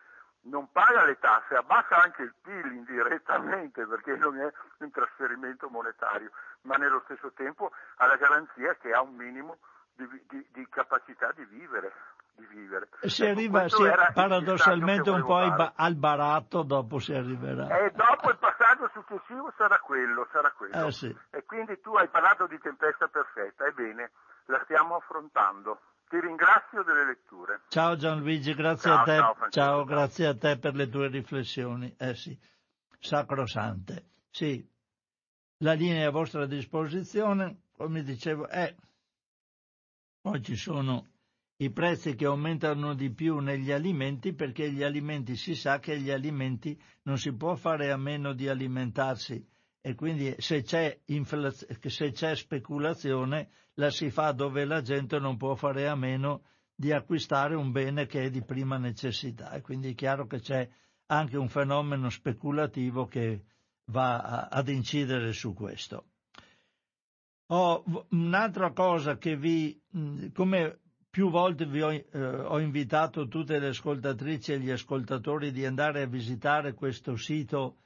non 0.44 0.70
paga 0.72 1.04
le 1.04 1.18
tasse, 1.18 1.54
abbassa 1.54 2.02
anche 2.02 2.22
il 2.22 2.34
PIL 2.42 2.72
indirettamente 2.72 3.84
perché 3.86 4.16
non 4.16 4.38
è 4.38 4.52
un 4.78 4.90
trasferimento 4.90 5.68
monetario, 5.68 6.30
ma 6.62 6.76
nello 6.76 7.02
stesso 7.04 7.32
tempo 7.32 7.70
ha 7.96 8.06
la 8.06 8.16
garanzia 8.16 8.74
che 8.76 8.92
ha 8.92 9.02
un 9.02 9.14
minimo 9.14 9.58
di, 9.94 10.06
di, 10.28 10.46
di 10.52 10.66
capacità 10.68 11.32
di 11.32 11.44
vivere. 11.44 11.92
Di 12.34 12.46
vivere. 12.46 12.88
Si 13.02 13.22
ecco, 13.22 13.30
arriva 13.30 13.68
si 13.68 13.82
paradossalmente 14.14 15.10
un 15.10 15.20
po' 15.20 15.38
fare. 15.54 15.72
al 15.76 15.94
baratto, 15.96 16.62
dopo 16.62 16.98
si 16.98 17.12
arriverà. 17.12 17.68
E 17.78 17.90
dopo 17.90 18.30
il 18.30 18.38
passaggio 18.38 18.88
successivo 18.94 19.52
sarà 19.58 19.78
quello, 19.78 20.26
sarà 20.32 20.50
quello. 20.52 20.86
Eh 20.86 20.92
sì. 20.92 21.14
E 21.28 21.44
quindi 21.44 21.78
tu 21.82 21.94
hai 21.94 22.08
parlato 22.08 22.46
di 22.46 22.58
tempesta 22.58 23.06
perfetta, 23.08 23.66
ebbene, 23.66 24.12
la 24.46 24.62
stiamo 24.64 24.96
affrontando. 24.96 25.78
Ti 26.12 26.20
ringrazio 26.20 26.82
delle 26.82 27.06
letture. 27.06 27.62
Ciao 27.68 27.96
Gianluigi, 27.96 28.52
grazie 28.52 28.90
ciao, 28.90 29.00
a 29.00 29.02
te. 29.02 29.16
Ciao, 29.16 29.48
ciao, 29.48 29.84
grazie 29.84 30.26
a 30.26 30.36
te 30.36 30.58
per 30.58 30.74
le 30.74 30.90
tue 30.90 31.08
riflessioni. 31.08 31.94
Eh 31.96 32.14
sì, 32.14 32.38
sacrosante. 32.98 34.10
Sì, 34.28 34.62
la 35.60 35.72
linea 35.72 36.02
è 36.02 36.04
a 36.08 36.10
vostra 36.10 36.44
disposizione, 36.44 37.62
come 37.72 38.02
dicevo, 38.02 38.46
eh, 38.46 38.76
poi 40.20 40.42
ci 40.42 40.54
sono 40.54 41.06
i 41.56 41.70
prezzi 41.70 42.14
che 42.14 42.26
aumentano 42.26 42.92
di 42.92 43.10
più 43.10 43.38
negli 43.38 43.72
alimenti 43.72 44.34
perché 44.34 44.70
gli 44.70 44.82
alimenti 44.82 45.34
si 45.34 45.54
sa 45.54 45.78
che 45.78 45.98
gli 45.98 46.10
alimenti 46.10 46.78
non 47.04 47.16
si 47.16 47.34
può 47.34 47.54
fare 47.54 47.90
a 47.90 47.96
meno 47.96 48.34
di 48.34 48.50
alimentarsi 48.50 49.42
e 49.82 49.94
quindi 49.96 50.34
se 50.38 50.62
c'è, 50.62 51.00
se 51.86 52.12
c'è 52.12 52.36
speculazione 52.36 53.50
la 53.74 53.90
si 53.90 54.10
fa 54.10 54.30
dove 54.30 54.64
la 54.64 54.80
gente 54.80 55.18
non 55.18 55.36
può 55.36 55.56
fare 55.56 55.88
a 55.88 55.96
meno 55.96 56.44
di 56.74 56.92
acquistare 56.92 57.56
un 57.56 57.72
bene 57.72 58.06
che 58.06 58.24
è 58.24 58.30
di 58.30 58.42
prima 58.44 58.78
necessità 58.78 59.52
e 59.52 59.60
quindi 59.60 59.90
è 59.90 59.94
chiaro 59.94 60.26
che 60.26 60.40
c'è 60.40 60.68
anche 61.06 61.36
un 61.36 61.48
fenomeno 61.48 62.08
speculativo 62.10 63.06
che 63.06 63.44
va 63.86 64.18
a, 64.18 64.48
ad 64.48 64.68
incidere 64.68 65.32
su 65.32 65.52
questo. 65.52 66.06
Oh, 67.46 67.82
un'altra 68.10 68.72
cosa 68.72 69.18
che 69.18 69.36
vi, 69.36 69.78
come 70.32 70.80
più 71.10 71.28
volte 71.28 71.66
vi 71.66 71.82
ho, 71.82 71.90
eh, 71.90 72.06
ho, 72.12 72.58
invitato 72.58 73.28
tutte 73.28 73.58
le 73.58 73.68
ascoltatrici 73.68 74.52
e 74.52 74.60
gli 74.60 74.70
ascoltatori 74.70 75.50
di 75.50 75.66
andare 75.66 76.02
a 76.02 76.06
visitare 76.06 76.72
questo 76.72 77.16
sito 77.16 77.76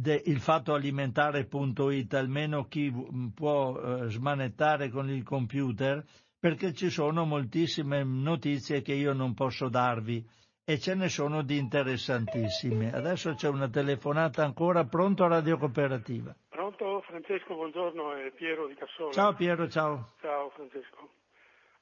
de, 0.00 0.22
ilfattoalimentare.it, 0.24 2.14
almeno 2.14 2.64
chi 2.64 2.90
può 3.34 3.78
eh, 3.78 4.08
smanettare 4.08 4.88
con 4.88 5.10
il 5.10 5.22
computer, 5.22 6.02
perché 6.38 6.72
ci 6.72 6.88
sono 6.88 7.24
moltissime 7.26 8.02
notizie 8.02 8.80
che 8.80 8.94
io 8.94 9.12
non 9.12 9.34
posso 9.34 9.68
darvi 9.68 10.24
e 10.64 10.78
ce 10.78 10.94
ne 10.94 11.08
sono 11.08 11.42
di 11.42 11.58
interessantissime. 11.58 12.92
Adesso 12.92 13.34
c'è 13.34 13.48
una 13.48 13.68
telefonata 13.68 14.42
ancora, 14.42 14.84
pronto 14.84 15.24
a 15.24 15.28
Radio 15.28 15.58
Cooperativa. 15.58 16.34
Pronto 16.48 17.02
Francesco, 17.02 17.54
buongiorno, 17.54 18.14
è 18.14 18.30
Piero 18.30 18.66
di 18.68 18.74
Cassola. 18.74 19.12
Ciao 19.12 19.34
Piero, 19.34 19.68
ciao. 19.68 20.12
Ciao 20.20 20.50
Francesco. 20.50 21.10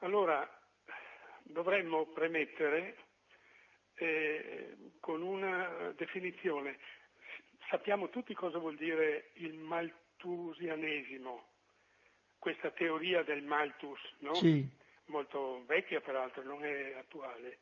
Allora, 0.01 0.49
dovremmo 1.45 2.07
premettere 2.15 2.97
eh, 3.95 4.77
con 5.01 5.23
una 5.23 5.93
definizione 5.97 6.79
sappiamo 7.69 8.09
tutti 8.09 8.35
cosa 8.35 8.59
vuol 8.59 8.77
dire 8.77 9.31
il 9.35 9.55
maltusianesimo, 9.55 11.47
questa 12.39 12.71
teoria 12.71 13.23
del 13.23 13.43
malthus, 13.43 14.01
no? 14.19 14.35
Sì. 14.35 14.67
molto 15.07 15.65
vecchia 15.67 16.01
peraltro, 16.01 16.43
non 16.43 16.65
è 16.65 16.95
attuale, 16.95 17.59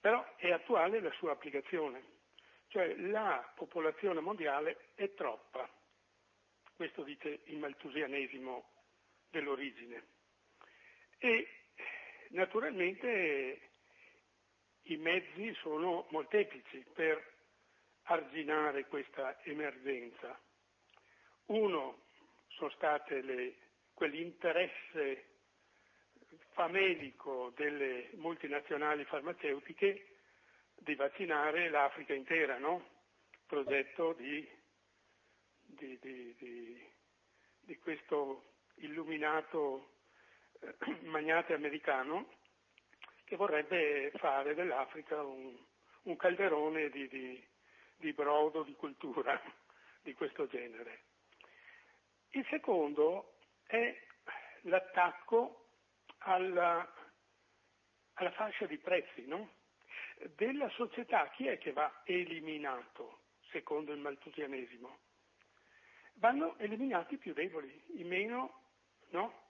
però 0.00 0.24
è 0.36 0.50
attuale 0.50 1.00
la 1.00 1.12
sua 1.12 1.32
applicazione, 1.32 2.02
cioè 2.68 2.94
la 2.96 3.50
popolazione 3.54 4.20
mondiale 4.20 4.90
è 4.94 5.12
troppa 5.14 5.68
questo 6.76 7.02
dice 7.02 7.40
il 7.44 7.56
maltusianesimo 7.56 8.68
dell'origine. 9.30 10.04
E 11.18 11.48
naturalmente 12.28 13.60
i 14.82 14.96
mezzi 14.98 15.54
sono 15.54 16.06
molteplici 16.10 16.84
per 16.92 17.34
arginare 18.06 18.86
questa 18.86 19.38
emergenza. 19.44 20.38
Uno 21.46 22.04
sono 22.48 22.70
state 22.70 23.20
le, 23.22 23.54
quell'interesse 23.94 25.34
famelico 26.52 27.52
delle 27.56 28.10
multinazionali 28.14 29.04
farmaceutiche 29.04 30.16
di 30.74 30.94
vaccinare 30.94 31.68
l'Africa 31.68 32.14
intera, 32.14 32.58
no? 32.58 32.94
progetto 33.46 34.12
di, 34.14 34.48
di, 35.62 35.98
di, 36.00 36.92
di 37.60 37.78
questo 37.78 38.54
illuminato 38.76 39.94
eh, 40.60 40.74
magnate 41.04 41.54
americano 41.54 42.28
che 43.24 43.36
vorrebbe 43.36 44.12
fare 44.16 44.54
dell'Africa 44.54 45.22
un, 45.22 45.56
un 46.02 46.16
calderone 46.16 46.90
di, 46.90 47.08
di, 47.96 48.12
brodo, 48.12 48.62
di 48.62 48.74
cultura 48.74 49.40
di 50.02 50.14
questo 50.14 50.46
genere. 50.46 51.04
Il 52.30 52.46
secondo 52.50 53.38
è 53.64 53.98
l'attacco 54.62 55.68
alla, 56.18 56.92
alla 58.14 58.30
fascia 58.32 58.66
di 58.66 58.78
prezzi 58.78 59.26
no? 59.26 59.54
della 60.34 60.68
società. 60.70 61.28
Chi 61.30 61.46
è 61.46 61.58
che 61.58 61.72
va 61.72 62.02
eliminato 62.04 63.20
secondo 63.50 63.92
il 63.92 63.98
maltusianesimo? 63.98 64.98
Vanno 66.14 66.56
eliminati 66.58 67.14
i 67.14 67.18
più 67.18 67.34
deboli, 67.34 67.84
i 67.98 68.04
meno, 68.04 68.62
no? 69.10 69.44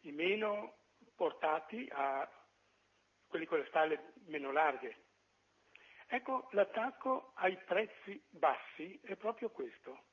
i 0.00 0.12
meno 0.12 0.76
portati 1.14 1.88
a 1.92 2.28
quelli 3.26 3.46
con 3.46 3.58
le 3.58 3.66
spalle 3.66 4.12
meno 4.26 4.52
larghe. 4.52 5.03
Ecco, 6.14 6.46
l'attacco 6.52 7.32
ai 7.34 7.56
prezzi 7.66 8.22
bassi 8.30 9.00
è 9.02 9.16
proprio 9.16 9.50
questo. 9.50 10.04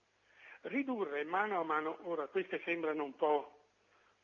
Ridurre 0.61 1.23
mano 1.25 1.59
a 1.59 1.63
mano, 1.63 1.99
ora 2.09 2.25
queste 2.25 2.59
sembrano 2.65 3.03
un 3.03 3.15
po' 3.15 3.67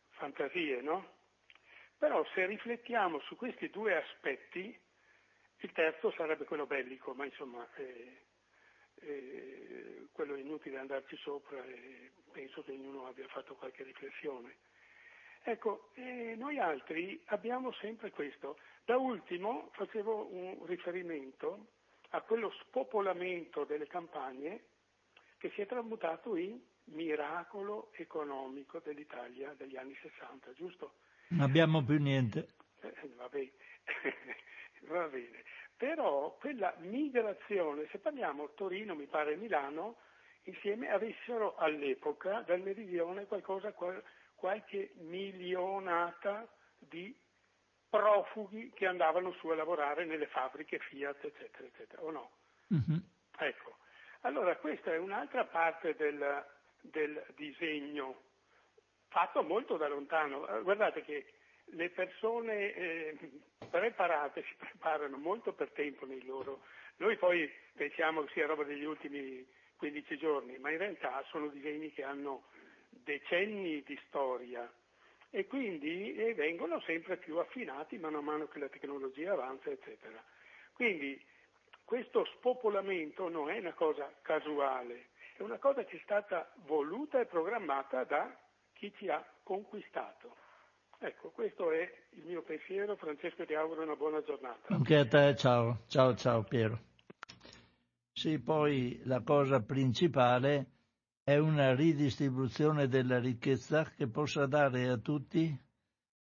fantasie, 0.10 0.82
no? 0.82 1.18
Però 2.00 2.26
se 2.34 2.48
riflettiamo 2.48 3.20
su 3.20 3.36
questi 3.36 3.70
due 3.70 3.96
aspetti, 3.96 4.76
il 5.58 5.72
terzo 5.72 6.10
sarebbe 6.14 6.46
quello 6.46 6.66
bellico, 6.66 7.14
ma 7.14 7.26
insomma 7.26 7.68
eh, 7.76 8.26
eh, 8.96 10.08
quello 10.14 10.34
è 10.34 10.40
inutile 10.40 10.80
andarci 10.80 11.16
sopra 11.18 11.64
e 11.64 12.12
penso 12.32 12.64
che 12.64 12.72
ognuno 12.72 13.06
abbia 13.06 13.28
fatto 13.28 13.54
qualche 13.54 13.84
riflessione. 13.84 14.58
Ecco, 15.50 15.92
eh, 15.94 16.36
noi 16.36 16.60
altri 16.60 17.22
abbiamo 17.28 17.72
sempre 17.80 18.12
questo. 18.12 18.58
Da 18.84 18.98
ultimo 18.98 19.70
facevo 19.76 20.28
un 20.30 20.66
riferimento 20.66 21.68
a 22.10 22.20
quello 22.20 22.52
spopolamento 22.60 23.64
delle 23.64 23.88
campagne 23.88 24.66
che 25.38 25.50
si 25.52 25.62
è 25.62 25.66
tramutato 25.66 26.36
in 26.36 26.60
miracolo 26.88 27.92
economico 27.94 28.82
dell'Italia 28.84 29.54
degli 29.58 29.78
anni 29.78 29.96
60, 30.02 30.52
giusto? 30.52 30.96
Non 31.30 31.40
abbiamo 31.40 31.82
più 31.82 31.98
niente. 31.98 32.50
Eh, 32.82 33.10
va, 33.16 33.30
bene. 33.30 33.54
va 34.84 35.08
bene. 35.08 35.44
Però 35.78 36.36
quella 36.42 36.76
migrazione, 36.80 37.88
se 37.90 38.00
parliamo 38.00 38.50
Torino, 38.54 38.96
mi 38.96 39.06
pare 39.06 39.38
Milano, 39.38 39.96
insieme 40.44 40.90
avessero 40.90 41.56
all'epoca 41.56 42.42
dal 42.42 42.60
meridione 42.60 43.28
qualcosa, 43.28 43.74
qualche 44.38 44.92
milionata 45.00 46.48
di 46.78 47.14
profughi 47.90 48.72
che 48.74 48.86
andavano 48.86 49.34
su 49.34 49.48
a 49.50 49.56
lavorare 49.56 50.06
nelle 50.06 50.28
fabbriche 50.28 50.80
Fiat, 50.80 51.26
eccetera, 51.26 51.68
eccetera, 51.68 52.04
o 52.04 52.12
no? 52.12 52.32
Mm-hmm. 52.74 53.00
Ecco, 53.40 53.78
allora 54.22 54.56
questa 54.58 54.94
è 54.94 54.98
un'altra 54.98 55.46
parte 55.46 55.96
del, 55.96 56.46
del 56.82 57.26
disegno, 57.36 58.22
fatto 59.08 59.42
molto 59.42 59.78
da 59.78 59.88
lontano. 59.88 60.48
Eh, 60.48 60.62
guardate 60.62 61.04
che 61.04 61.34
le 61.72 61.90
persone 61.90 62.74
eh, 62.74 63.32
preparate 63.70 64.44
si 64.44 64.56
preparano 64.58 65.18
molto 65.18 65.54
per 65.54 65.72
tempo 65.72 66.06
nei 66.06 66.24
loro. 66.24 66.62
Noi 66.98 67.18
poi 67.18 67.50
pensiamo 67.74 68.24
che 68.24 68.34
sia 68.34 68.48
roba 68.48 68.64
degli 68.64 68.86
ultimi 68.86 69.46
15 69.78 70.18
giorni, 70.18 70.58
ma 70.58 70.72
in 70.72 70.78
realtà 70.78 71.24
sono 71.30 71.48
disegni 71.48 71.92
che 71.92 72.04
hanno 72.04 72.46
decenni 73.04 73.84
di 73.84 74.00
storia 74.08 74.72
e 75.30 75.46
quindi 75.46 76.14
vengono 76.36 76.80
sempre 76.82 77.18
più 77.18 77.38
affinati 77.38 77.98
mano 77.98 78.20
a 78.20 78.22
mano 78.22 78.48
che 78.48 78.60
la 78.60 78.70
tecnologia 78.70 79.34
avanza, 79.34 79.70
eccetera. 79.70 80.24
Quindi 80.74 81.20
questo 81.84 82.26
spopolamento 82.36 83.30
non 83.30 83.50
è 83.50 83.60
una 83.60 83.74
cosa 83.74 84.12
casuale, 84.22 85.10
è 85.36 85.42
una 85.42 85.58
cosa 85.58 85.84
che 85.84 85.98
è 85.98 86.02
stata 86.04 86.52
voluta 86.66 87.20
e 87.20 87.26
programmata 87.26 88.04
da 88.04 88.36
chi 88.74 88.94
ci 88.98 89.10
ha 89.10 89.26
conquistato. 89.44 90.36
Ecco, 91.00 91.30
questo 91.30 91.72
è 91.72 91.92
il 92.12 92.24
mio 92.26 92.42
pensiero. 92.42 92.96
Francesco 92.96 93.46
ti 93.46 93.54
auguro 93.54 93.84
una 93.84 93.96
buona 93.96 94.22
giornata. 94.24 94.74
Anche 94.74 94.96
a 94.96 95.06
te, 95.06 95.36
ciao, 95.36 95.84
ciao, 95.88 96.16
ciao 96.16 96.44
Piero. 96.44 96.80
Sì, 98.12 98.40
poi 98.40 99.00
la 99.04 99.22
cosa 99.22 99.62
principale 99.62 100.77
è 101.28 101.36
una 101.36 101.76
ridistribuzione 101.76 102.88
della 102.88 103.20
ricchezza 103.20 103.84
che 103.84 104.08
possa 104.08 104.46
dare 104.46 104.88
a 104.88 104.96
tutti 104.96 105.62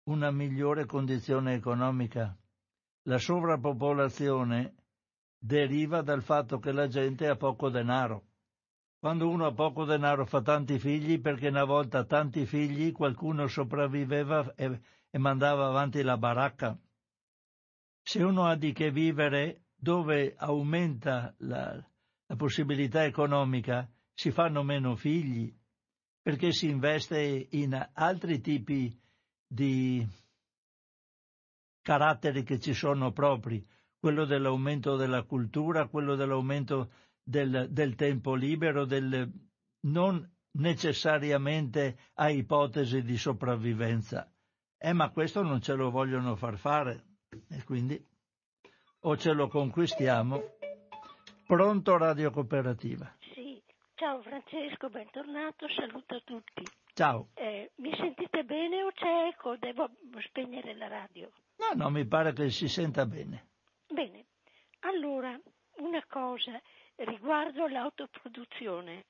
una 0.05 0.31
migliore 0.31 0.87
condizione 0.87 1.53
economica. 1.53 2.35
La 3.03 3.19
sovrappopolazione 3.19 4.73
deriva 5.37 6.01
dal 6.01 6.23
fatto 6.23 6.57
che 6.57 6.71
la 6.71 6.87
gente 6.87 7.27
ha 7.27 7.35
poco 7.35 7.69
denaro. 7.69 8.29
Quando 8.97 9.29
uno 9.29 9.45
ha 9.45 9.53
poco 9.53 9.85
denaro 9.85 10.25
fa 10.25 10.41
tanti 10.41 10.79
figli 10.79 11.21
perché 11.21 11.49
una 11.49 11.65
volta 11.65 12.03
tanti 12.05 12.47
figli 12.47 12.91
qualcuno 12.91 13.45
sopravviveva 13.45 14.55
e, 14.55 14.81
e 15.11 15.17
mandava 15.19 15.67
avanti 15.67 16.01
la 16.01 16.17
baracca. 16.17 16.75
Se 18.01 18.23
uno 18.23 18.45
ha 18.45 18.55
di 18.55 18.73
che 18.73 18.89
vivere 18.89 19.65
dove 19.75 20.33
aumenta 20.35 21.31
la, 21.37 21.75
la 22.25 22.35
possibilità 22.35 23.05
economica, 23.05 23.87
si 24.15 24.31
fanno 24.31 24.63
meno 24.63 24.95
figli, 24.95 25.53
perché 26.21 26.51
si 26.51 26.69
investe 26.69 27.47
in 27.51 27.89
altri 27.93 28.41
tipi 28.41 28.97
di 29.45 30.05
caratteri 31.81 32.43
che 32.43 32.59
ci 32.59 32.73
sono 32.73 33.11
propri, 33.11 33.63
quello 33.99 34.25
dell'aumento 34.25 34.95
della 34.95 35.23
cultura, 35.23 35.87
quello 35.87 36.15
dell'aumento 36.15 36.91
del, 37.21 37.67
del 37.69 37.95
tempo 37.95 38.33
libero, 38.33 38.85
del, 38.85 39.31
non 39.81 40.27
necessariamente 40.53 41.97
a 42.15 42.29
ipotesi 42.29 43.03
di 43.03 43.17
sopravvivenza. 43.17 44.31
Eh, 44.77 44.93
ma 44.93 45.09
questo 45.09 45.41
non 45.41 45.61
ce 45.61 45.73
lo 45.73 45.89
vogliono 45.89 46.35
far 46.35 46.57
fare 46.57 47.05
e 47.49 47.63
quindi 47.63 48.03
o 49.01 49.17
ce 49.17 49.33
lo 49.33 49.47
conquistiamo. 49.47 50.41
Pronto 51.45 51.97
Radio 51.97 52.31
Cooperativa. 52.31 53.14
Ciao 53.97 54.21
Francesco, 54.23 54.89
bentornato, 54.89 55.69
saluto 55.69 56.15
a 56.15 56.21
tutti. 56.25 56.63
Ciao. 56.93 57.29
Eh, 57.33 57.71
mi 57.75 57.95
sentite 57.95 58.43
bene 58.43 58.83
o 58.83 58.91
c'è 58.91 59.27
eco? 59.29 59.55
Devo 59.55 59.89
spegnere 60.27 60.75
la 60.75 60.89
radio? 60.89 61.31
No, 61.55 61.81
no, 61.81 61.89
mi 61.89 62.05
pare 62.05 62.33
che 62.33 62.49
si 62.49 62.67
senta 62.67 63.05
bene. 63.05 63.45
Bene, 63.87 64.25
allora 64.79 65.39
una 65.77 66.03
cosa 66.09 66.61
riguardo 66.95 67.67
l'autoproduzione. 67.67 69.05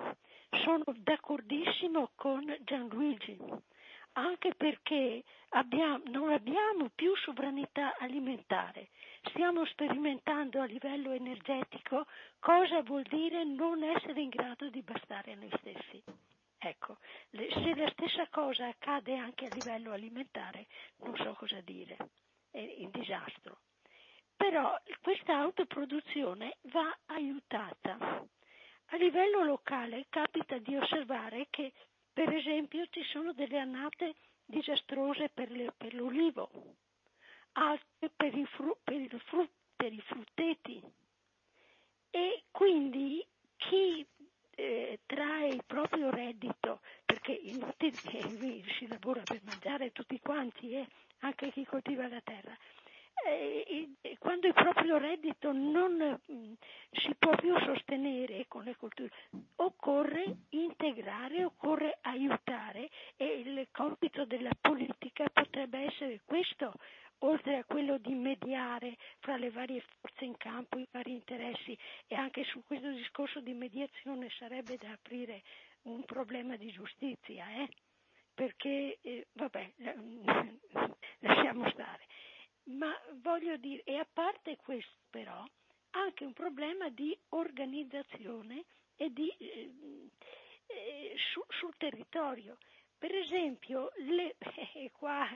Sono 0.63 0.83
d'accordissimo 0.95 2.11
con 2.13 2.55
Gianluigi 2.61 3.39
anche 4.17 4.53
perché 4.55 5.23
abbiamo, 5.49 6.01
non 6.05 6.31
abbiamo 6.31 6.89
più 6.93 7.15
sovranità 7.17 7.95
alimentare. 7.97 8.89
Stiamo 9.29 9.65
sperimentando 9.65 10.61
a 10.61 10.65
livello 10.65 11.11
energetico 11.11 12.05
cosa 12.39 12.81
vuol 12.83 13.03
dire 13.03 13.43
non 13.43 13.83
essere 13.83 14.21
in 14.21 14.29
grado 14.29 14.69
di 14.69 14.81
bastare 14.81 15.33
a 15.33 15.35
noi 15.35 15.51
stessi. 15.59 16.03
Ecco, 16.57 16.97
se 17.31 17.75
la 17.75 17.89
stessa 17.91 18.27
cosa 18.29 18.67
accade 18.67 19.15
anche 19.17 19.45
a 19.45 19.53
livello 19.53 19.91
alimentare, 19.91 20.67
non 20.97 21.15
so 21.17 21.33
cosa 21.33 21.59
dire, 21.61 21.97
è 22.51 22.75
un 22.79 22.89
disastro. 22.91 23.59
Però 24.35 24.75
questa 25.01 25.37
autoproduzione 25.37 26.57
va 26.63 26.95
aiutata. 27.07 27.97
A 28.89 28.97
livello 28.97 29.43
locale 29.43 30.05
capita 30.09 30.57
di 30.57 30.75
osservare 30.75 31.47
che 31.49 31.73
per 32.15 32.33
esempio 32.33 32.87
ci 32.91 33.03
sono 33.03 33.33
delle 33.33 33.59
annate 33.59 34.15
disastrose 34.45 35.27
per, 35.27 35.51
le, 35.51 35.73
per 35.75 35.93
l'olivo, 35.93 36.49
altre 37.51 38.09
per 38.15 38.33
i, 38.33 38.45
fru, 38.45 38.77
per, 38.81 39.01
il 39.01 39.21
per 39.75 39.91
i 39.91 39.99
frutteti. 39.99 40.81
E 42.11 42.43
quindi 42.51 43.21
chi 43.57 44.07
eh, 44.51 45.01
trae 45.05 45.49
il 45.49 45.63
proprio 45.67 46.09
reddito, 46.09 46.79
perché 47.03 47.33
inutile 47.33 47.91
che 47.91 48.63
si 48.77 48.87
lavora 48.87 49.21
per 49.21 49.41
mangiare 49.43 49.91
tutti 49.91 50.17
quanti, 50.21 50.71
eh, 50.71 50.87
anche 51.19 51.51
chi 51.51 51.65
coltiva 51.65 52.07
la 52.07 52.21
terra, 52.21 52.57
quando 54.19 54.47
il 54.47 54.53
proprio 54.53 54.97
reddito 54.97 55.51
non 55.51 56.19
mm, 56.31 56.53
si 56.91 57.15
può 57.17 57.35
più 57.35 57.57
sostenere 57.59 58.45
con 58.47 58.63
le 58.63 58.75
culture, 58.75 59.11
occorre 59.57 60.35
integrare, 60.49 61.43
occorre 61.43 61.97
aiutare 62.01 62.89
e 63.15 63.25
il 63.39 63.67
compito 63.71 64.25
della 64.25 64.55
politica 64.59 65.25
potrebbe 65.31 65.85
essere 65.85 66.21
questo, 66.25 66.73
oltre 67.19 67.57
a 67.57 67.63
quello 67.63 67.97
di 67.97 68.13
mediare 68.13 68.97
fra 69.19 69.37
le 69.37 69.49
varie 69.49 69.83
forze 69.99 70.25
in 70.25 70.37
campo, 70.37 70.77
i 70.77 70.87
vari 70.91 71.13
interessi 71.13 71.77
e 72.07 72.15
anche 72.15 72.43
su 72.43 72.63
questo 72.65 72.89
discorso 72.89 73.39
di 73.39 73.53
mediazione 73.53 74.29
sarebbe 74.37 74.77
da 74.77 74.91
aprire 74.91 75.41
un 75.83 76.03
problema 76.03 76.55
di 76.57 76.71
giustizia, 76.71 77.47
eh? 77.49 77.69
perché 78.33 78.99
eh, 79.01 79.27
vabbè, 79.33 79.73
lasciamo 81.19 81.69
stare. 81.69 82.03
Ma 82.65 82.93
voglio 83.21 83.57
dire, 83.57 83.83
e 83.83 83.97
a 83.97 84.07
parte 84.11 84.57
questo 84.57 84.97
però, 85.09 85.45
anche 85.91 86.25
un 86.25 86.33
problema 86.33 86.89
di 86.89 87.17
organizzazione 87.29 88.65
e 88.95 89.11
di, 89.11 89.29
eh, 89.37 89.71
eh, 90.67 91.15
su, 91.31 91.43
sul 91.49 91.75
territorio. 91.77 92.57
Per 92.97 93.13
esempio, 93.13 93.91
le, 93.97 94.35
e 94.73 94.91
qua 94.91 95.27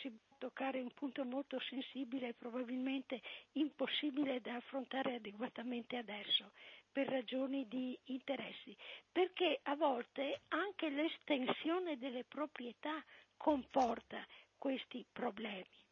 si 0.00 0.10
può 0.10 0.36
toccare 0.38 0.80
un 0.80 0.92
punto 0.92 1.24
molto 1.24 1.58
sensibile 1.60 2.28
e 2.28 2.34
probabilmente 2.34 3.20
impossibile 3.52 4.40
da 4.40 4.56
affrontare 4.56 5.14
adeguatamente 5.14 5.96
adesso 5.96 6.52
per 6.92 7.08
ragioni 7.08 7.66
di 7.68 7.98
interessi, 8.04 8.76
perché 9.10 9.60
a 9.64 9.74
volte 9.76 10.42
anche 10.48 10.88
l'estensione 10.88 11.98
delle 11.98 12.24
proprietà 12.24 13.02
comporta 13.36 14.24
questi 14.56 15.04
problemi. 15.10 15.85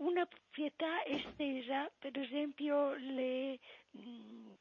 Una 0.00 0.24
proprietà 0.24 1.04
estesa, 1.04 1.90
per 1.98 2.18
esempio 2.18 2.94
le... 2.94 3.58
Mm, 3.98 4.52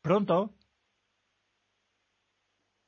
Pronto? 0.00 0.54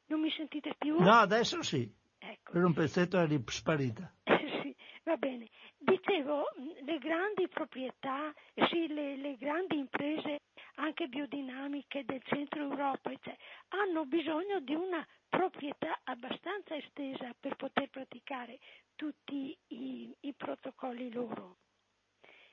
Non 0.06 0.20
mi 0.20 0.30
sentite 0.32 0.74
più? 0.76 0.98
No, 1.00 1.12
adesso 1.12 1.62
sì. 1.62 1.88
Ecco. 2.18 2.52
Per 2.52 2.64
un 2.64 2.72
pezzetto 2.72 3.18
eri 3.18 3.40
sparita. 3.46 4.12
sì, 4.62 4.74
va 5.04 5.16
bene. 5.16 5.48
Dicevo, 5.78 6.46
le 6.84 6.98
grandi 6.98 7.46
proprietà, 7.46 8.32
sì, 8.68 8.88
le, 8.88 9.16
le 9.16 9.36
grandi 9.36 9.78
imprese 9.78 10.40
anche 10.76 11.06
biodinamiche 11.06 12.04
del 12.04 12.22
centro 12.24 12.62
Europa, 12.62 13.12
cioè, 13.22 13.36
hanno 13.68 14.04
bisogno 14.06 14.58
di 14.60 14.74
una 14.74 15.06
proprietà 15.36 16.00
abbastanza 16.04 16.76
estesa 16.76 17.34
per 17.38 17.56
poter 17.56 17.90
praticare 17.90 18.58
tutti 18.94 19.56
i, 19.68 20.14
i 20.20 20.32
protocolli 20.34 21.12
loro. 21.12 21.58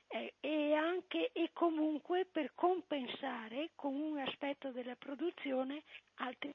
Eh, 0.08 0.34
e 0.40 0.74
anche 0.74 1.32
e 1.32 1.50
comunque 1.52 2.26
per 2.26 2.52
compensare 2.54 3.70
con 3.74 3.94
un 3.94 4.18
aspetto 4.18 4.70
della 4.70 4.96
produzione 4.96 5.84
altri 6.16 6.52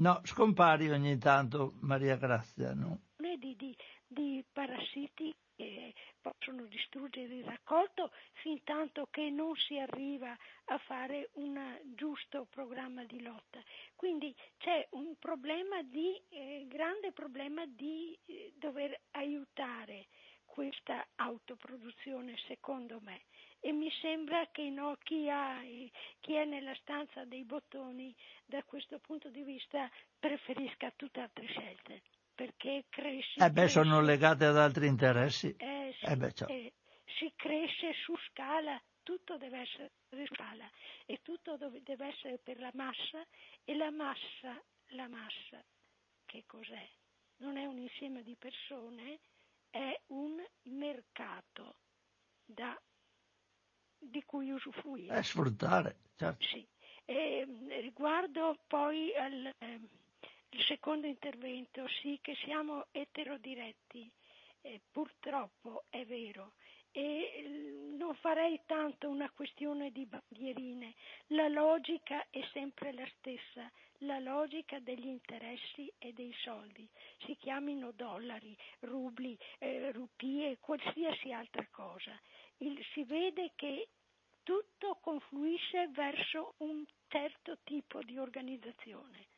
No, 0.00 0.20
scompari 0.24 0.88
ogni 0.90 1.18
tanto, 1.18 1.74
Maria 1.80 2.16
Grazia, 2.16 2.72
no? 2.72 3.00
Di, 3.16 3.54
di, 3.54 3.76
di 4.06 4.42
parassiti 4.50 5.34
che 5.60 5.94
possono 6.22 6.64
distruggere 6.64 7.34
il 7.34 7.44
raccolto 7.44 8.10
fin 8.40 8.62
tanto 8.64 9.08
che 9.10 9.28
non 9.28 9.54
si 9.56 9.78
arriva 9.78 10.34
a 10.66 10.78
fare 10.78 11.30
un 11.34 11.78
giusto 11.94 12.46
programma 12.48 13.04
di 13.04 13.20
lotta. 13.20 13.62
Quindi 13.94 14.34
c'è 14.56 14.86
un 14.92 15.16
problema 15.18 15.82
di, 15.82 16.18
eh, 16.30 16.64
grande 16.66 17.12
problema 17.12 17.66
di 17.66 18.18
eh, 18.24 18.52
dover 18.56 18.98
aiutare 19.12 20.06
questa 20.46 21.06
autoproduzione 21.16 22.36
secondo 22.46 23.00
me 23.02 23.22
e 23.60 23.72
mi 23.72 23.90
sembra 24.00 24.48
che 24.50 24.68
no, 24.70 24.96
chi, 25.02 25.28
ha, 25.28 25.60
chi, 26.20 26.34
è 26.34 26.44
nella 26.44 26.74
stanza 26.76 27.24
dei 27.24 27.44
bottoni 27.44 28.14
da 28.46 28.62
questo 28.64 28.98
punto 28.98 29.28
di 29.28 29.42
vista 29.42 29.88
preferisca 30.18 30.90
tutte 30.96 31.20
altre 31.20 31.46
scelte 31.46 32.02
perché 32.40 32.86
cresce. 32.88 33.38
Eh 33.38 33.50
beh, 33.50 33.60
cresce, 33.60 33.82
sono 33.82 34.00
legate 34.00 34.46
ad 34.46 34.56
altri 34.56 34.86
interessi. 34.86 35.54
Eh, 35.58 35.94
sì, 35.98 36.06
eh 36.06 36.16
beh, 36.16 36.32
eh, 36.46 36.72
si 37.18 37.30
cresce 37.36 37.92
su 38.02 38.16
scala, 38.30 38.80
tutto 39.02 39.36
deve 39.36 39.58
essere 39.60 39.90
su 40.08 40.24
scala 40.34 40.66
e 41.04 41.20
tutto 41.20 41.58
deve 41.58 42.06
essere 42.06 42.38
per 42.38 42.58
la 42.58 42.70
massa 42.72 43.22
e 43.62 43.76
la 43.76 43.90
massa, 43.90 44.58
la 44.92 45.06
massa, 45.08 45.62
che 46.24 46.44
cos'è? 46.46 46.88
Non 47.40 47.58
è 47.58 47.66
un 47.66 47.76
insieme 47.76 48.22
di 48.22 48.34
persone, 48.36 49.20
è 49.68 50.00
un 50.06 50.42
mercato 50.62 51.76
da 52.46 52.74
di 53.98 54.22
cui 54.24 54.50
usufruire. 54.50 55.14
È 55.14 55.22
sfruttare, 55.22 55.98
certo. 56.16 56.46
Sì. 56.46 56.66
E, 57.04 57.46
riguardo 57.82 58.56
poi 58.66 59.14
al 59.14 59.52
eh, 60.50 60.62
secondo 60.64 61.06
intervento, 61.06 61.86
sì 62.02 62.18
che 62.20 62.34
siamo 62.44 62.86
eterodiretti, 62.90 64.10
eh, 64.62 64.80
purtroppo 64.90 65.84
è 65.88 66.04
vero, 66.04 66.52
e 66.92 67.94
non 67.96 68.14
farei 68.16 68.60
tanto 68.66 69.08
una 69.08 69.30
questione 69.30 69.90
di 69.92 70.06
bandierine, 70.06 70.94
la 71.28 71.48
logica 71.48 72.26
è 72.30 72.40
sempre 72.52 72.92
la 72.92 73.06
stessa, 73.18 73.70
la 74.04 74.18
logica 74.18 74.78
degli 74.80 75.06
interessi 75.06 75.92
e 75.98 76.12
dei 76.12 76.34
soldi, 76.42 76.88
si 77.24 77.36
chiamino 77.36 77.92
dollari, 77.92 78.56
rubli, 78.80 79.36
eh, 79.58 79.92
rupie, 79.92 80.58
qualsiasi 80.58 81.32
altra 81.32 81.66
cosa. 81.70 82.18
Il, 82.58 82.82
si 82.92 83.04
vede 83.04 83.52
che 83.54 83.88
tutto 84.42 84.98
confluisce 85.00 85.88
verso 85.88 86.54
un 86.58 86.84
certo 87.08 87.58
tipo 87.62 88.02
di 88.02 88.18
organizzazione. 88.18 89.29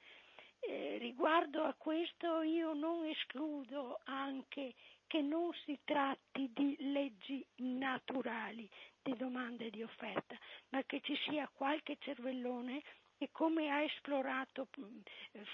Eh, 0.64 0.96
riguardo 0.98 1.64
a 1.64 1.74
questo 1.74 2.42
io 2.42 2.72
non 2.72 3.04
escludo 3.06 3.98
anche 4.04 4.74
che 5.08 5.20
non 5.20 5.52
si 5.64 5.76
tratti 5.82 6.50
di 6.54 6.76
leggi 6.78 7.44
naturali 7.56 8.70
di 9.02 9.16
domanda 9.16 9.64
e 9.64 9.70
di 9.70 9.82
offerta, 9.82 10.38
ma 10.68 10.82
che 10.84 11.00
ci 11.00 11.16
sia 11.26 11.50
qualche 11.52 11.96
cervellone 11.98 12.80
che 13.18 13.28
come 13.32 13.70
ha 13.70 13.82
esplorato 13.82 14.68
mm, 14.80 15.00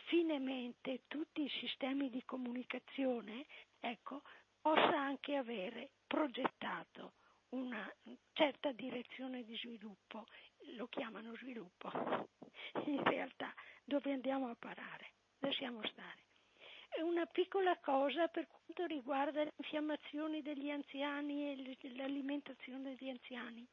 finemente 0.07 1.01
tutti 1.09 1.43
i 1.43 1.51
sistemi 1.61 2.11
di 2.11 2.23
comunicazione, 2.25 3.47
ecco, 3.81 4.23
possa 4.61 5.01
anche 5.01 5.37
avere 5.37 5.91
progettato 6.07 7.15
una 7.51 7.91
certa 8.33 8.73
direzione 8.73 9.43
di 9.45 9.57
sviluppo, 9.57 10.27
lo 10.77 10.87
chiamano 10.89 11.35
sviluppo, 11.37 11.91
in 12.87 13.03
realtà 13.05 13.53
dove 13.85 14.13
andiamo 14.13 14.49
a 14.49 14.57
parare, 14.59 15.13
lasciamo 15.39 15.81
stare. 15.87 16.27
Una 17.03 17.27
piccola 17.27 17.77
cosa 17.79 18.29
per 18.29 18.47
quanto 18.49 18.87
riguarda 18.87 19.45
le 19.45 19.53
infiammazioni 19.57 20.43
degli 20.43 20.71
anziani 20.71 21.53
e 21.53 21.77
l'alimentazione 21.95 22.95
degli 22.95 23.11
anziani. 23.11 23.67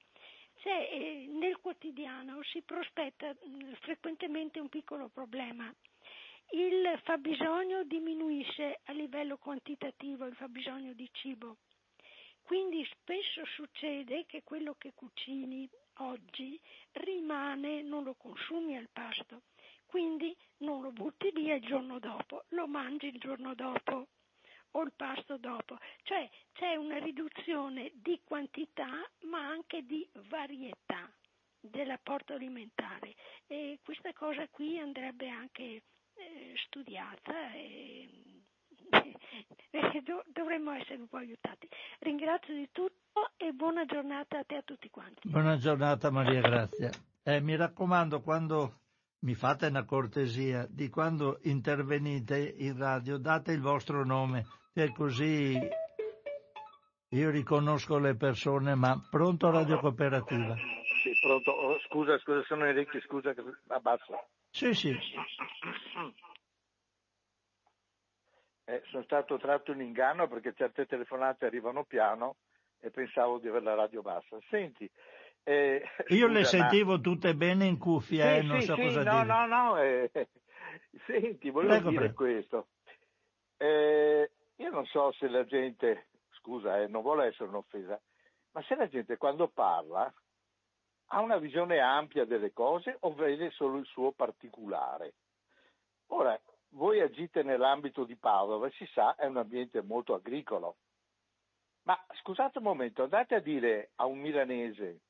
Cioè, 0.58 0.90
eh, 0.92 1.28
nel 1.32 1.58
quotidiano 1.60 2.44
si 2.44 2.62
prospetta 2.62 3.34
mm, 3.34 3.74
frequentemente 3.82 4.60
un 4.60 4.70
piccolo 4.70 5.10
problema. 5.10 5.74
Il 6.52 7.00
fabbisogno 7.04 7.84
diminuisce 7.84 8.82
a 8.84 8.92
livello 8.92 9.38
quantitativo, 9.38 10.26
il 10.26 10.36
fabbisogno 10.36 10.94
di 10.94 11.10
cibo 11.12 11.58
quindi 12.46 12.88
spesso 12.92 13.44
succede 13.56 14.28
che 14.28 14.44
quello 14.44 14.76
che 14.78 14.94
cucini 14.94 15.68
oggi 15.98 16.60
rimane, 16.94 17.82
non 17.82 18.04
lo 18.04 18.16
consumi 18.16 18.76
al 18.76 18.90
pasto, 18.92 19.44
quindi 19.86 20.36
non 20.58 20.82
lo 20.82 20.92
butti 20.92 21.32
via 21.32 21.56
il 21.56 21.66
giorno 21.66 22.00
dopo, 22.00 22.46
lo 22.50 22.68
mangi 22.68 23.08
il 23.08 23.20
giorno 23.20 23.54
dopo 23.54 24.08
o 24.72 24.82
il 24.84 24.92
pasto 24.96 25.38
dopo. 25.38 25.78
Cioè 26.04 26.30
c'è 26.54 26.76
una 26.76 26.98
riduzione 26.98 27.92
di 27.96 28.20
quantità 28.24 29.10
ma 29.22 29.48
anche 29.48 29.86
di 29.86 30.08
varietà 30.30 31.10
dell'apporto 31.60 32.34
alimentare 32.34 33.16
e 33.48 33.80
questa 33.84 34.14
cosa 34.14 34.48
qui 34.50 34.78
andrebbe 34.80 35.30
anche 35.30 35.84
eh, 36.14 36.54
studiata 36.68 37.54
e 37.54 38.35
dovremmo 40.34 40.72
essere 40.72 40.96
un 40.96 41.08
po' 41.08 41.18
aiutati. 41.18 41.68
Ringrazio 42.00 42.54
di 42.54 42.70
tutto 42.72 43.32
e 43.38 43.52
buona 43.52 43.86
giornata 43.86 44.40
a 44.40 44.44
te 44.44 44.56
e 44.56 44.58
a 44.58 44.62
tutti 44.64 44.90
quanti. 44.90 45.28
Buona 45.28 45.58
giornata 45.58 46.12
Maria 46.12 46.42
Grazia. 46.42 46.90
Eh, 47.24 47.42
mi 47.42 47.56
raccomando, 47.56 48.22
quando 48.22 48.80
mi 49.20 49.34
fate 49.34 49.68
una 49.68 49.86
cortesia, 49.86 50.68
di 50.70 50.90
quando 50.90 51.40
intervenite 51.44 52.56
in 52.58 52.78
radio, 52.78 53.18
date 53.18 53.52
il 53.54 53.62
vostro 53.62 54.06
nome, 54.06 54.46
che 54.74 54.92
così 54.92 55.58
Io 57.10 57.30
riconosco 57.30 57.98
le 57.98 58.16
persone, 58.16 58.76
ma 58.76 59.00
pronto 59.10 59.50
Radio 59.50 59.80
Cooperativa? 59.80 60.56
Sì, 61.02 61.12
pronto. 61.22 61.52
Oh, 61.52 61.80
scusa, 61.88 62.18
scusa, 62.20 62.44
sono 62.44 62.66
Enrico, 62.66 63.00
scusa, 63.02 63.34
abbassa. 63.68 64.28
Sì, 64.50 64.74
sì. 64.74 64.94
Eh, 68.66 68.82
sono 68.90 69.04
stato 69.04 69.38
tratto 69.38 69.72
in 69.72 69.82
inganno 69.82 70.28
perché 70.28 70.54
certe 70.56 70.88
telefonate 70.88 71.46
arrivano 71.46 71.84
piano 71.84 72.38
e 72.80 72.90
pensavo 72.90 73.38
di 73.38 73.48
avere 73.48 73.64
la 73.64 73.76
radio 73.76 74.02
bassa. 74.02 74.38
Senti, 74.50 74.90
eh, 75.44 75.84
Io 76.08 76.26
scusa, 76.26 76.40
le 76.40 76.44
sentivo 76.44 76.94
ma... 76.94 77.00
tutte 77.00 77.36
bene 77.36 77.66
in 77.66 77.78
cuffia 77.78 78.34
e 78.34 78.38
eh, 78.38 78.42
non 78.42 78.60
sì, 78.60 78.66
so 78.66 78.76
sì, 78.76 78.82
cosa 78.82 79.04
no, 79.04 79.22
dire. 79.22 79.26
No, 79.26 79.46
no, 79.46 79.78
eh, 79.78 80.12
senti, 81.06 81.52
volevo 81.52 81.74
prego, 81.74 81.90
dire 81.90 82.12
prego. 82.12 82.16
questo. 82.16 82.68
Eh, 83.58 84.32
io 84.56 84.70
non 84.72 84.86
so 84.86 85.12
se 85.12 85.28
la 85.28 85.46
gente, 85.46 86.08
scusa, 86.40 86.82
eh, 86.82 86.88
non 86.88 87.04
vuole 87.04 87.28
essere 87.28 87.50
un'offesa, 87.50 88.02
ma 88.54 88.64
se 88.64 88.76
la 88.76 88.88
gente 88.88 89.18
quando 89.18 89.48
parla 89.48 90.12
ha 91.10 91.22
una 91.22 91.38
visione 91.38 91.80
ampia 91.80 92.26
delle 92.26 92.52
cose 92.52 92.98
o 93.02 93.14
vede 93.14 93.52
solo 93.52 93.78
il 93.78 93.86
suo 93.86 94.12
particolare. 94.14 95.14
Ora, 96.08 96.40
voi 96.70 97.00
agite 97.00 97.44
nell'ambito 97.44 98.04
di 98.04 98.16
Padova, 98.16 98.70
si 98.72 98.86
sa, 98.94 99.16
è 99.16 99.26
un 99.26 99.38
ambiente 99.38 99.82
molto 99.82 100.14
agricolo. 100.14 100.78
Ma 101.84 101.98
scusate 102.20 102.58
un 102.58 102.64
momento, 102.64 103.04
andate 103.04 103.36
a 103.36 103.40
dire 103.40 103.92
a 103.96 104.06
un 104.06 104.20
milanese, 104.20 105.02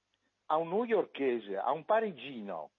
a 0.47 0.57
un 0.57 0.69
newyorkese, 0.69 1.57
a 1.57 1.71
un 1.71 1.85
parigino, 1.85 2.71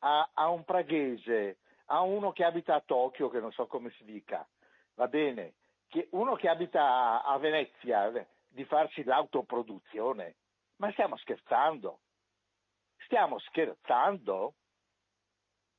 a, 0.00 0.30
a 0.32 0.48
un 0.48 0.64
praghese, 0.64 1.58
a 1.86 2.00
uno 2.02 2.32
che 2.32 2.44
abita 2.44 2.76
a 2.76 2.80
Tokyo, 2.80 3.28
che 3.28 3.40
non 3.40 3.52
so 3.52 3.66
come 3.66 3.90
si 3.90 4.04
dica, 4.04 4.46
va 4.94 5.08
bene, 5.08 5.54
che 5.88 6.08
uno 6.12 6.36
che 6.36 6.48
abita 6.48 7.22
a, 7.24 7.36
Venezia, 7.38 8.10
di 8.48 8.64
farsi 8.64 9.02
l'autoproduzione. 9.02 10.36
Ma 10.76 10.90
stiamo 10.92 11.16
scherzando? 11.16 11.98
Stiamo 13.04 13.38
scherzando? 13.40 14.54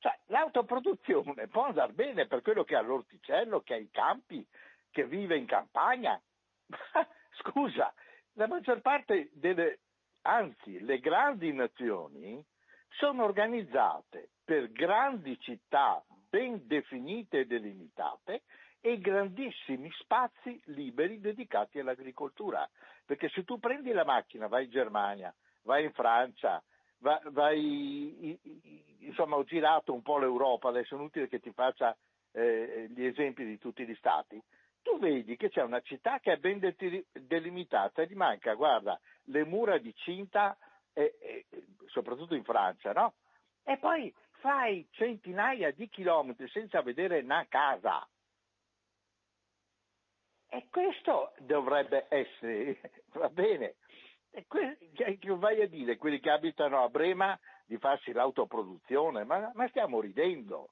Cioè, 0.02 0.18
l'autoproduzione 0.26 1.46
può 1.46 1.66
andare 1.66 1.92
bene 1.92 2.26
per 2.26 2.42
quello 2.42 2.64
che 2.64 2.74
ha 2.74 2.80
l'orticello, 2.80 3.60
che 3.60 3.74
ha 3.74 3.76
i 3.76 3.88
campi, 3.92 4.44
che 4.90 5.06
vive 5.06 5.36
in 5.36 5.46
campagna. 5.46 6.20
Scusa, 7.38 7.94
la 8.32 8.48
maggior 8.48 8.80
parte 8.80 9.30
delle, 9.34 9.78
anzi 10.22 10.80
le 10.80 10.98
grandi 10.98 11.52
nazioni 11.52 12.44
sono 12.88 13.22
organizzate 13.22 14.30
per 14.44 14.72
grandi 14.72 15.38
città 15.38 16.04
ben 16.28 16.66
definite 16.66 17.38
e 17.38 17.46
delimitate 17.46 18.42
e 18.80 18.98
grandissimi 18.98 19.88
spazi 20.00 20.60
liberi 20.64 21.20
dedicati 21.20 21.78
all'agricoltura. 21.78 22.68
Perché 23.06 23.28
se 23.28 23.44
tu 23.44 23.60
prendi 23.60 23.92
la 23.92 24.04
macchina, 24.04 24.48
vai 24.48 24.64
in 24.64 24.70
Germania, 24.70 25.32
vai 25.62 25.84
in 25.84 25.92
Francia, 25.92 26.60
vai, 27.02 28.38
insomma 29.00 29.36
ho 29.36 29.44
girato 29.44 29.92
un 29.92 30.02
po' 30.02 30.18
l'Europa, 30.18 30.68
adesso 30.68 30.94
è 30.94 30.98
inutile 30.98 31.28
che 31.28 31.40
ti 31.40 31.52
faccia 31.52 31.96
eh, 32.32 32.88
gli 32.94 33.04
esempi 33.04 33.44
di 33.44 33.58
tutti 33.58 33.84
gli 33.84 33.94
stati, 33.96 34.40
tu 34.82 34.98
vedi 34.98 35.36
che 35.36 35.48
c'è 35.48 35.62
una 35.62 35.80
città 35.80 36.18
che 36.18 36.32
è 36.32 36.36
ben 36.36 36.58
delimitata 37.12 38.02
e 38.02 38.06
gli 38.06 38.14
manca, 38.14 38.54
guarda, 38.54 38.98
le 39.24 39.44
mura 39.44 39.78
di 39.78 39.94
cinta, 39.94 40.56
e, 40.92 41.16
e, 41.20 41.46
soprattutto 41.86 42.34
in 42.34 42.44
Francia, 42.44 42.92
no? 42.92 43.14
E 43.64 43.78
poi 43.78 44.12
fai 44.40 44.86
centinaia 44.90 45.70
di 45.70 45.88
chilometri 45.88 46.48
senza 46.48 46.82
vedere 46.82 47.20
una 47.20 47.46
casa. 47.48 48.06
E 50.48 50.66
questo 50.68 51.32
dovrebbe 51.38 52.06
essere, 52.08 52.78
va 53.14 53.28
bene, 53.28 53.76
e 54.32 54.46
que- 54.48 54.78
che 54.94 55.18
vai 55.36 55.60
a 55.60 55.68
dire 55.68 55.96
quelli 55.96 56.18
che 56.18 56.30
abitano 56.30 56.82
a 56.82 56.88
Brema 56.88 57.38
di 57.66 57.76
farsi 57.78 58.12
l'autoproduzione, 58.12 59.24
ma, 59.24 59.50
ma 59.54 59.68
stiamo 59.68 60.00
ridendo, 60.00 60.70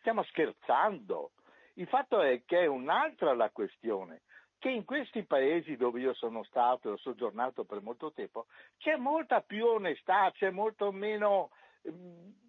stiamo 0.00 0.22
scherzando. 0.24 1.30
Il 1.74 1.86
fatto 1.86 2.20
è 2.20 2.42
che 2.44 2.62
è 2.62 2.66
un'altra 2.66 3.34
la 3.34 3.50
questione, 3.50 4.22
che 4.58 4.68
in 4.68 4.84
questi 4.84 5.24
paesi 5.24 5.76
dove 5.76 6.00
io 6.00 6.12
sono 6.14 6.42
stato 6.44 6.88
e 6.88 6.92
ho 6.92 6.96
soggiornato 6.96 7.64
per 7.64 7.80
molto 7.82 8.12
tempo 8.12 8.46
c'è 8.78 8.96
molta 8.96 9.40
più 9.40 9.66
onestà, 9.66 10.30
c'è 10.32 10.50
molto 10.50 10.92
meno... 10.92 11.50
Ehm, 11.82 12.40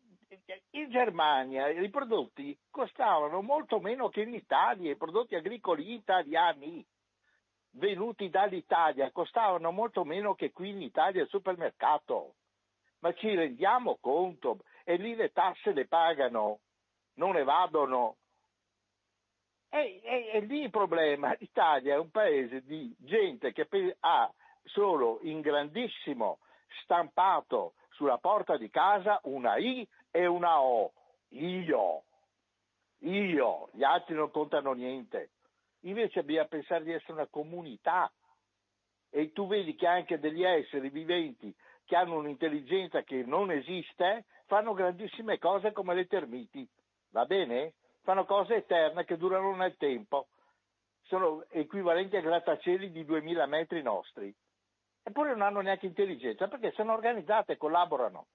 in 0.71 0.89
Germania 0.89 1.69
i 1.69 1.91
prodotti 1.91 2.57
costavano 2.71 3.43
molto 3.43 3.79
meno 3.79 4.09
che 4.09 4.21
in 4.21 4.33
Italia, 4.33 4.91
i 4.91 4.97
prodotti 4.97 5.35
agricoli 5.35 5.93
italiani 5.93 6.83
venuti 7.73 8.29
dall'Italia 8.29 9.11
costavano 9.11 9.71
molto 9.71 10.03
meno 10.03 10.35
che 10.35 10.51
qui 10.51 10.69
in 10.69 10.81
Italia 10.81 11.21
al 11.21 11.29
supermercato 11.29 12.35
ma 13.03 13.13
ci 13.13 13.35
rendiamo 13.35 13.97
conto? 13.99 14.59
E 14.85 14.95
lì 14.95 15.13
le 15.13 15.31
tasse 15.33 15.73
le 15.73 15.85
pagano, 15.87 16.59
non 17.15 17.35
evadono. 17.35 18.15
E, 19.69 19.99
e, 20.03 20.29
e 20.33 20.39
lì 20.39 20.61
il 20.61 20.69
problema, 20.69 21.35
l'Italia 21.37 21.95
è 21.95 21.97
un 21.97 22.11
paese 22.11 22.63
di 22.63 22.95
gente 22.99 23.51
che 23.51 23.67
ha 23.99 24.31
solo 24.63 25.19
in 25.23 25.41
grandissimo 25.41 26.39
stampato 26.83 27.73
sulla 27.89 28.17
porta 28.17 28.55
di 28.55 28.69
casa 28.69 29.19
una 29.23 29.57
I 29.57 29.85
e 30.09 30.25
una 30.25 30.61
O. 30.61 30.93
Io. 31.29 32.03
Io. 32.99 33.69
Gli 33.73 33.83
altri 33.83 34.15
non 34.15 34.31
contano 34.31 34.71
niente. 34.71 35.31
Invece 35.85 36.23
bisogna 36.23 36.45
pensare 36.45 36.83
di 36.83 36.91
essere 36.91 37.13
una 37.13 37.27
comunità. 37.27 38.11
E 39.09 39.31
tu 39.31 39.47
vedi 39.47 39.75
che 39.75 39.87
anche 39.87 40.19
degli 40.19 40.43
esseri 40.43 40.89
viventi 40.89 41.53
che 41.85 41.95
hanno 41.95 42.17
un'intelligenza 42.17 43.03
che 43.03 43.23
non 43.23 43.51
esiste, 43.51 44.25
fanno 44.47 44.73
grandissime 44.73 45.37
cose 45.37 45.71
come 45.71 45.93
le 45.93 46.07
termiti, 46.07 46.67
va 47.11 47.25
bene? 47.25 47.73
Fanno 48.01 48.25
cose 48.25 48.55
eterne 48.55 49.05
che 49.05 49.17
durano 49.17 49.55
nel 49.55 49.77
tempo, 49.77 50.27
sono 51.03 51.45
equivalenti 51.49 52.15
a 52.15 52.21
grattacieli 52.21 52.91
di 52.91 53.05
2000 53.05 53.45
metri 53.45 53.81
nostri, 53.81 54.33
eppure 55.03 55.31
non 55.31 55.41
hanno 55.41 55.61
neanche 55.61 55.85
intelligenza 55.85 56.47
perché 56.47 56.71
sono 56.71 56.93
organizzate, 56.93 57.57
collaborano. 57.57 58.27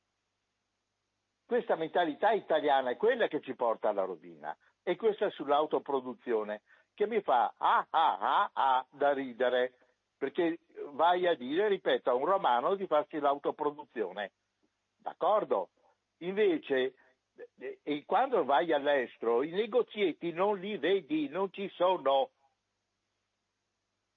Questa 1.46 1.76
mentalità 1.76 2.32
italiana 2.32 2.90
è 2.90 2.96
quella 2.96 3.26
che 3.26 3.40
ci 3.40 3.54
porta 3.54 3.88
alla 3.88 4.04
rovina 4.04 4.56
e 4.82 4.96
questa 4.96 5.26
è 5.26 5.30
sull'autoproduzione 5.30 6.62
che 6.98 7.06
mi 7.06 7.20
fa 7.20 7.54
ah 7.56 7.86
ah 7.88 8.18
ah 8.18 8.50
ah 8.52 8.86
da 8.90 9.12
ridere 9.12 9.72
perché 10.18 10.58
vai 10.94 11.28
a 11.28 11.34
dire, 11.34 11.68
ripeto, 11.68 12.10
a 12.10 12.14
un 12.14 12.24
romano 12.24 12.74
di 12.74 12.88
farsi 12.88 13.20
l'autoproduzione. 13.20 14.32
D'accordo? 14.96 15.68
Invece, 16.18 16.94
e 17.84 18.02
quando 18.04 18.44
vai 18.44 18.72
all'estero, 18.72 19.44
i 19.44 19.50
negozietti 19.50 20.32
non 20.32 20.58
li 20.58 20.76
vedi, 20.76 21.28
non 21.28 21.52
ci 21.52 21.70
sono. 21.76 22.30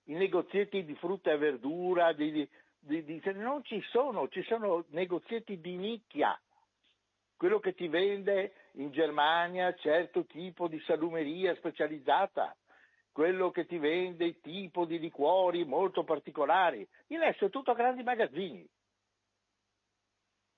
I 0.06 0.14
negozietti 0.14 0.84
di 0.84 0.96
frutta 0.96 1.34
e 1.34 1.38
verdura, 1.38 2.14
di, 2.14 2.50
di, 2.80 3.04
di, 3.04 3.22
non 3.36 3.64
ci 3.64 3.80
sono, 3.92 4.28
ci 4.30 4.42
sono 4.42 4.86
negozietti 4.88 5.62
di 5.62 5.76
nicchia. 5.76 6.36
Quello 7.38 7.60
che 7.60 7.76
ti 7.76 7.88
vende 7.88 8.54
in 8.74 8.90
Germania 8.90 9.72
certo 9.76 10.26
tipo 10.26 10.68
di 10.68 10.80
salumeria 10.80 11.54
specializzata 11.56 12.56
quello 13.12 13.52
che 13.52 13.66
ti 13.66 13.78
vende 13.78 14.26
il 14.26 14.40
tipo 14.40 14.86
di 14.86 15.00
liquori 15.00 15.66
molto 15.66 16.04
particolari. 16.04 16.88
Il 17.08 17.20
resto 17.20 17.46
è 17.46 17.50
tutto 17.50 17.74
grandi 17.74 18.04
magazzini. 18.04 18.68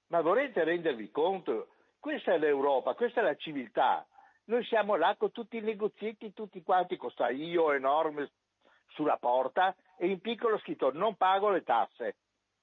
Ma 0.07 0.21
vorrete 0.21 0.63
rendervi 0.63 1.09
conto? 1.09 1.69
Questa 1.99 2.34
è 2.34 2.38
l'Europa, 2.38 2.93
questa 2.93 3.21
è 3.21 3.23
la 3.23 3.35
civiltà. 3.35 4.05
Noi 4.45 4.63
siamo 4.65 4.95
là 4.95 5.15
con 5.17 5.31
tutti 5.31 5.57
i 5.57 5.61
negozietti, 5.61 6.34
tutti 6.34 6.61
quanti, 6.61 6.97
costa 6.97 7.30
io 7.30 7.71
enorme 7.71 8.31
sulla 8.89 9.17
porta 9.17 9.75
e 9.97 10.07
in 10.07 10.19
piccolo 10.19 10.57
scritto 10.59 10.91
non 10.91 11.15
pago 11.15 11.49
le 11.49 11.63
tasse 11.63 12.17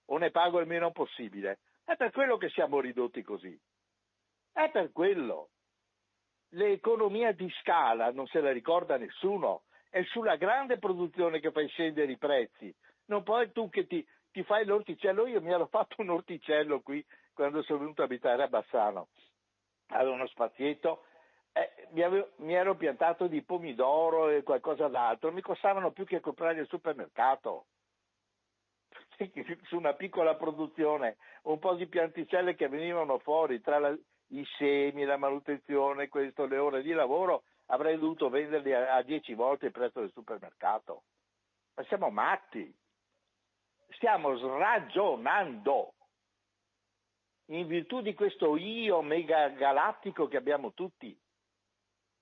o 0.07 0.19
ne 0.19 0.31
pago 0.31 0.61
il 0.61 0.67
meno 0.67 0.93
possibile. 0.93 1.61
È 1.85 1.97
per 1.97 2.13
quello 2.13 2.37
che 2.37 2.51
siamo 2.51 2.81
ridotti 2.81 3.23
così. 3.23 3.59
È 4.53 4.71
per 4.71 4.93
quello. 4.93 5.49
L'economia 6.51 7.33
di 7.33 7.49
scala 7.61 8.13
non 8.13 8.27
se 8.27 8.41
la 8.41 8.53
ricorda 8.53 8.97
nessuno 8.97 9.63
è 9.91 10.03
sulla 10.05 10.37
grande 10.37 10.79
produzione 10.79 11.41
che 11.41 11.51
fai 11.51 11.69
scendere 11.69 12.13
i 12.13 12.17
prezzi. 12.17 12.75
Non 13.07 13.23
poi 13.25 13.51
tu 13.53 13.69
che 13.69 13.87
ti, 13.87 14.07
ti 14.31 14.43
fai 14.45 14.65
l'orticello, 14.65 15.27
io 15.27 15.43
mi 15.43 15.53
ero 15.53 15.67
fatto 15.67 15.97
un 15.99 16.11
orticello 16.11 16.81
qui 16.81 17.05
quando 17.35 17.63
sono 17.63 17.81
venuto 17.81 18.03
a 18.03 18.05
abitare 18.05 18.43
a 18.43 18.49
Bassano, 18.49 19.09
avevo 19.89 20.13
uno 20.13 20.27
spazietto, 20.29 21.05
eh, 21.53 21.89
mi, 21.91 22.03
avevo, 22.03 22.31
mi, 22.37 22.55
ero 22.55 22.77
piantato 22.77 23.27
di 23.27 23.43
pomidoro 23.43 24.29
e 24.29 24.43
qualcosa 24.43 24.89
d'altro, 24.89 25.33
mi 25.33 25.41
costavano 25.41 25.91
più 25.91 26.05
che 26.05 26.21
comprare 26.21 26.61
al 26.61 26.69
supermercato. 26.69 27.67
Su 29.65 29.77
una 29.77 29.95
piccola 29.95 30.37
produzione, 30.37 31.17
un 31.43 31.59
po' 31.59 31.75
di 31.75 31.87
pianticelle 31.87 32.55
che 32.55 32.69
venivano 32.69 33.19
fuori 33.19 33.61
tra 33.61 33.79
la, 33.79 33.97
i 34.29 34.47
semi, 34.57 35.05
la 35.05 35.17
manutenzione, 35.17 36.09
questo, 36.09 36.47
le 36.47 36.59
ore 36.59 36.83
di 36.83 36.93
lavoro, 36.93 37.43
avrei 37.71 37.99
dovuto 37.99 38.29
venderli 38.29 38.73
a, 38.73 38.95
a 38.95 39.03
10 39.03 39.35
volte 39.35 39.67
il 39.67 39.73
prezzo 39.73 40.01
del 40.01 40.13
supermercato. 40.13 41.03
Ma 41.75 41.85
siamo 41.85 42.11
matti. 42.11 42.73
stiamo 43.89 44.37
sragionando 44.37 45.95
in 47.47 47.67
virtù 47.67 48.01
di 48.01 48.15
questo 48.15 48.57
io 48.57 49.03
mega 49.03 49.49
galattico 49.49 50.29
che 50.29 50.37
abbiamo 50.37 50.73
tutti. 50.73 51.19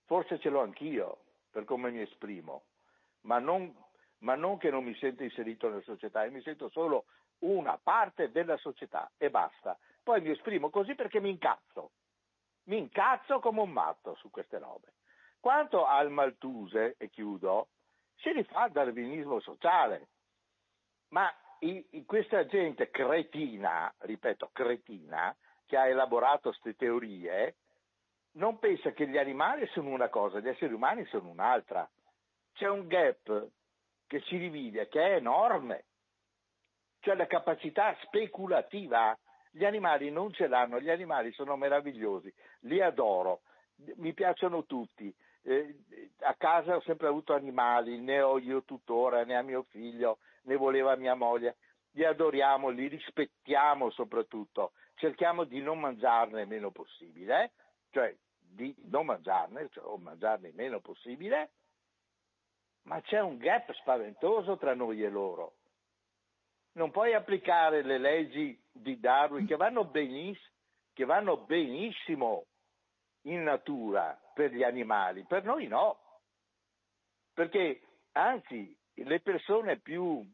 Forse 0.05 0.39
ce 0.39 0.49
l'ho 0.49 0.63
anch'io 0.63 1.25
per 1.51 1.65
come 1.65 1.91
mi 1.91 2.01
esprimo, 2.01 2.65
ma 3.23 3.39
non, 3.39 3.75
ma 4.19 4.35
non 4.37 4.57
che 4.57 4.71
non 4.71 4.85
mi 4.85 4.95
sento 4.97 5.23
inserito 5.23 5.69
nella 5.69 5.83
società, 5.83 6.25
io 6.25 6.33
mi 6.33 6.41
sento 6.41 6.71
solo 6.71 7.05
una 7.41 7.79
parte 7.79 8.31
della 8.31 8.57
società 8.57 9.11
e 9.19 9.29
basta. 9.29 9.79
Poi 10.03 10.23
mi 10.23 10.31
esprimo 10.31 10.71
così 10.71 10.95
perché 10.95 11.21
mi 11.21 11.31
incazzo. 11.31 11.91
Mi 12.65 12.79
incazzo 12.79 13.39
come 13.41 13.61
un 13.61 13.71
matto 13.71 14.15
su 14.17 14.31
queste 14.31 14.59
robe. 14.59 14.93
Quanto 15.41 15.87
al 15.87 16.11
Maltuse, 16.11 16.97
e 16.99 17.09
chiudo, 17.11 17.69
si 18.17 18.33
rifà 18.33 18.63
al 18.63 18.73
darwinismo 18.73 19.41
sociale. 19.41 20.09
Ma 21.09 21.33
i, 21.61 22.05
questa 22.07 22.45
gente 22.47 22.91
cretina, 22.91 23.93
ripeto, 23.99 24.51
cretina, 24.53 25.35
che 25.67 25.77
ha 25.77 25.87
elaborato 25.87 26.51
queste 26.51 26.75
teorie, 26.75 27.57
non 28.33 28.59
pensa 28.59 28.93
che 28.93 29.09
gli 29.09 29.19
animali 29.19 29.67
sono 29.69 29.91
una 29.91 30.09
cosa, 30.09 30.41
gli 30.41 30.49
esseri 30.49 30.73
umani 30.73 31.05
sono 31.07 31.29
un'altra. 31.29 31.89
C'è 32.55 32.69
un 32.69 32.87
gap 32.87 33.49
che 34.07 34.23
ci 34.23 34.39
divide, 34.39 34.89
che 34.89 35.01
è 35.01 35.15
enorme. 35.17 35.85
Cioè 37.01 37.15
la 37.15 37.27
capacità 37.27 37.97
speculativa. 38.03 39.17
Gli 39.51 39.65
animali 39.65 40.11
non 40.11 40.33
ce 40.33 40.47
l'hanno, 40.47 40.81
gli 40.81 40.91
animali 40.91 41.33
sono 41.33 41.57
meravigliosi, 41.57 42.33
li 42.61 42.81
adoro, 42.81 43.41
mi 43.97 44.13
piacciono 44.13 44.65
tutti. 44.67 45.13
Eh, 45.49 45.75
a 46.21 46.35
casa 46.35 46.77
ho 46.77 46.83
sempre 46.83 47.07
avuto 47.07 47.33
animali, 47.33 47.99
ne 47.99 48.21
ho 48.21 48.39
io 48.39 48.65
tuttora, 48.65 49.25
ne 49.25 49.35
ha 49.35 49.41
mio 49.41 49.63
figlio, 49.71 50.19
ne 50.43 50.57
voleva 50.57 50.95
mia 50.97 51.15
moglie. 51.15 51.57
Li 51.93 52.05
adoriamo, 52.05 52.69
li 52.69 52.87
rispettiamo 52.87 53.89
soprattutto, 53.89 54.73
cerchiamo 54.97 55.45
di 55.45 55.63
non 55.63 55.81
mangiarne 55.81 56.43
il 56.43 56.49
meno 56.49 56.71
possibile, 56.71 57.53
cioè 57.93 58.15
di 58.39 58.75
non 58.91 59.07
mangiarne, 59.07 59.71
cioè, 59.71 59.85
o 59.85 59.97
mangiarne 59.97 60.49
il 60.49 60.55
meno 60.55 60.81
possibile, 60.81 61.53
ma 62.83 63.01
c'è 63.01 63.21
un 63.21 63.39
gap 63.39 63.73
spaventoso 63.73 64.59
tra 64.59 64.75
noi 64.75 65.03
e 65.03 65.09
loro. 65.09 65.55
Non 66.73 66.91
puoi 66.91 67.15
applicare 67.15 67.83
le 67.83 67.97
leggi 67.97 68.63
di 68.71 69.01
Darwin 69.01 69.47
che 69.47 69.57
vanno, 69.57 69.87
beniss- 69.87 70.53
che 70.93 71.07
vanno 71.07 71.39
benissimo 71.39 72.45
in 73.23 73.43
natura 73.43 74.19
per 74.35 74.53
gli 74.53 74.63
animali, 74.63 75.25
per 75.25 75.45
noi 75.45 75.67
no. 75.67 75.99
Perché 77.35 77.81
anzi 78.13 78.77
le 78.95 79.21
persone 79.21 79.79
più 79.79 80.25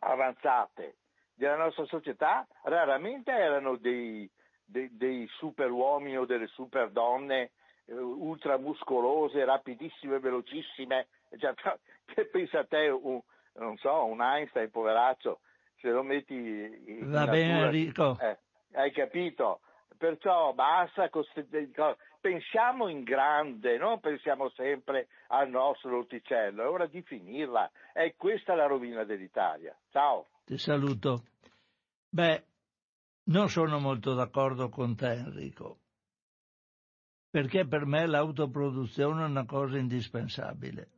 avanzate 0.00 0.96
della 1.34 1.56
nostra 1.56 1.84
società 1.86 2.46
raramente 2.64 3.30
erano 3.30 3.76
dei, 3.76 4.30
dei, 4.64 4.94
dei 4.96 5.26
super 5.38 5.70
uomini 5.70 6.16
o 6.16 6.26
delle 6.26 6.46
super 6.48 6.90
donne 6.90 7.52
eh, 7.86 7.94
ultramuscolose, 7.94 9.44
rapidissime, 9.44 10.18
velocissime. 10.18 11.08
Cioè, 11.36 11.54
che 12.04 12.26
pensa 12.26 12.60
a 12.60 12.64
te 12.64 12.88
un, 12.88 13.20
non 13.54 13.76
so, 13.78 14.04
un 14.04 14.20
Einstein, 14.20 14.70
poveraccio, 14.70 15.40
se 15.80 15.88
lo 15.88 16.02
metti 16.02 16.34
in 16.34 17.10
Va 17.10 17.20
natura, 17.20 17.32
bene 17.32 17.60
Enrico. 17.64 18.18
Eh, 18.20 18.38
hai 18.74 18.92
capito? 18.92 19.60
Perciò 19.96 20.52
basta, 20.52 21.10
pensiamo 22.20 22.88
in 22.88 23.02
grande, 23.02 23.78
non 23.78 24.00
pensiamo 24.00 24.50
sempre 24.50 25.08
al 25.28 25.48
nostro 25.48 25.98
orticello, 25.98 26.62
è 26.62 26.68
ora 26.68 26.86
di 26.86 27.02
finirla. 27.02 27.70
È 27.92 28.14
questa 28.16 28.54
la 28.54 28.66
rovina 28.66 29.04
dell'Italia. 29.04 29.76
Ciao. 29.90 30.28
Ti 30.44 30.58
saluto. 30.58 31.24
Beh, 32.08 32.44
non 33.24 33.48
sono 33.48 33.78
molto 33.78 34.14
d'accordo 34.14 34.68
con 34.68 34.96
te 34.96 35.12
Enrico, 35.12 35.78
perché 37.30 37.66
per 37.66 37.86
me 37.86 38.06
l'autoproduzione 38.06 39.22
è 39.22 39.26
una 39.26 39.46
cosa 39.46 39.78
indispensabile. 39.78 40.88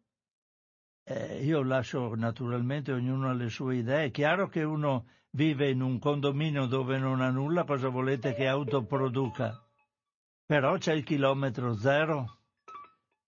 Eh, 1.04 1.44
io 1.44 1.62
lascio 1.62 2.14
naturalmente 2.14 2.92
ognuno 2.92 3.34
le 3.34 3.48
sue 3.48 3.76
idee. 3.76 4.06
È 4.06 4.10
chiaro 4.10 4.48
che 4.48 4.62
uno 4.62 5.06
vive 5.30 5.68
in 5.68 5.82
un 5.82 5.98
condominio 5.98 6.66
dove 6.66 6.98
non 6.98 7.20
ha 7.20 7.30
nulla, 7.30 7.64
cosa 7.64 7.88
volete 7.88 8.34
che 8.34 8.46
autoproduca? 8.46 9.66
Però 10.46 10.76
c'è 10.76 10.92
il 10.92 11.04
chilometro 11.04 11.74
zero. 11.74 12.38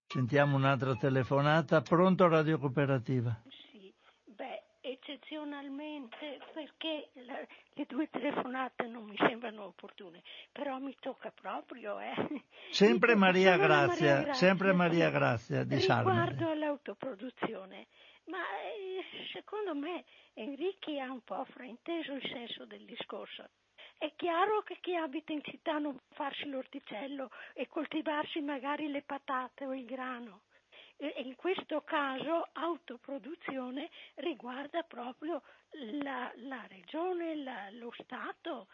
Sentiamo 0.06 0.56
un'altra 0.56 0.94
telefonata. 0.94 1.80
Pronto 1.80 2.28
Radio 2.28 2.58
Cooperativa? 2.58 3.42
Sì, 3.48 3.92
beh, 4.24 4.62
eccezionalmente 4.80 6.40
perché 6.52 7.10
la, 7.24 7.38
le 7.72 7.84
due 7.88 8.08
telefonate 8.10 8.86
non 8.86 9.04
mi 9.04 9.16
sembrano 9.16 9.64
opportune, 9.64 10.22
però 10.52 10.78
mi 10.78 10.94
tocca 11.00 11.30
proprio, 11.30 11.98
eh. 11.98 12.14
Sempre 12.70 13.14
Maria 13.14 13.56
Grazia, 13.56 13.86
Maria 13.86 14.22
Grazia, 14.22 14.34
sempre 14.34 14.72
Maria 14.72 15.10
Grazia 15.10 15.64
di 15.64 15.80
Salme. 15.80 16.10
Riguardo 16.12 16.50
all'autoproduzione, 16.50 17.86
ma 18.26 18.38
eh, 18.38 19.02
secondo 19.32 19.74
me 19.74 20.04
Enrichi 20.34 21.00
ha 21.00 21.10
un 21.10 21.22
po' 21.22 21.44
frainteso 21.46 22.12
il 22.12 22.28
senso 22.30 22.66
del 22.66 22.84
discorso. 22.84 23.48
È 23.96 24.12
chiaro 24.16 24.62
che 24.62 24.78
chi 24.80 24.94
abita 24.94 25.32
in 25.32 25.42
città 25.42 25.78
non 25.78 25.96
può 25.96 26.16
farsi 26.16 26.48
l'orticello 26.48 27.30
e 27.54 27.68
coltivarsi 27.68 28.40
magari 28.40 28.88
le 28.88 29.02
patate 29.02 29.64
o 29.64 29.74
il 29.74 29.84
grano. 29.84 30.42
E 30.96 31.22
in 31.24 31.34
questo 31.34 31.82
caso 31.82 32.48
autoproduzione 32.52 33.90
riguarda 34.16 34.82
proprio 34.82 35.42
la, 36.02 36.30
la 36.36 36.64
regione, 36.68 37.34
la, 37.36 37.70
lo 37.72 37.92
Stato. 37.98 38.68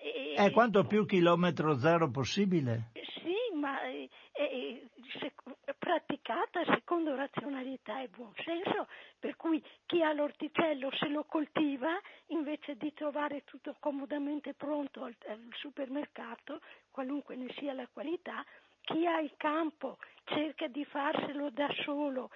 E, 0.00 0.34
eh, 0.36 0.50
quanto 0.50 0.84
più 0.84 1.04
chilometro 1.04 1.78
zero 1.78 2.10
possibile? 2.10 2.90
Sì, 2.92 3.56
ma 3.56 3.80
è, 3.82 4.08
è, 4.32 4.80
se, 5.18 5.32
praticata 5.78 6.64
secondo 6.64 7.14
razionalità 7.14 8.00
e 8.00 8.08
buonsenso, 8.08 8.86
per 9.18 9.36
cui 9.36 9.62
chi 9.86 10.02
ha 10.02 10.12
l'orticello 10.12 10.90
se 10.92 11.08
lo 11.08 11.24
coltiva 11.24 11.98
invece 12.26 12.76
di 12.76 12.92
trovare 12.92 13.42
tutto 13.44 13.74
comodamente 13.80 14.54
pronto 14.54 15.04
al, 15.04 15.16
al 15.26 15.48
supermercato, 15.54 16.60
qualunque 16.90 17.36
ne 17.36 17.52
sia 17.56 17.72
la 17.72 17.88
qualità, 17.92 18.44
chi 18.88 19.06
ha 19.06 19.20
il 19.20 19.32
campo 19.36 19.98
cerca 20.24 20.66
di 20.66 20.84
farselo 20.84 21.50
da 21.50 21.68
solo, 21.84 22.30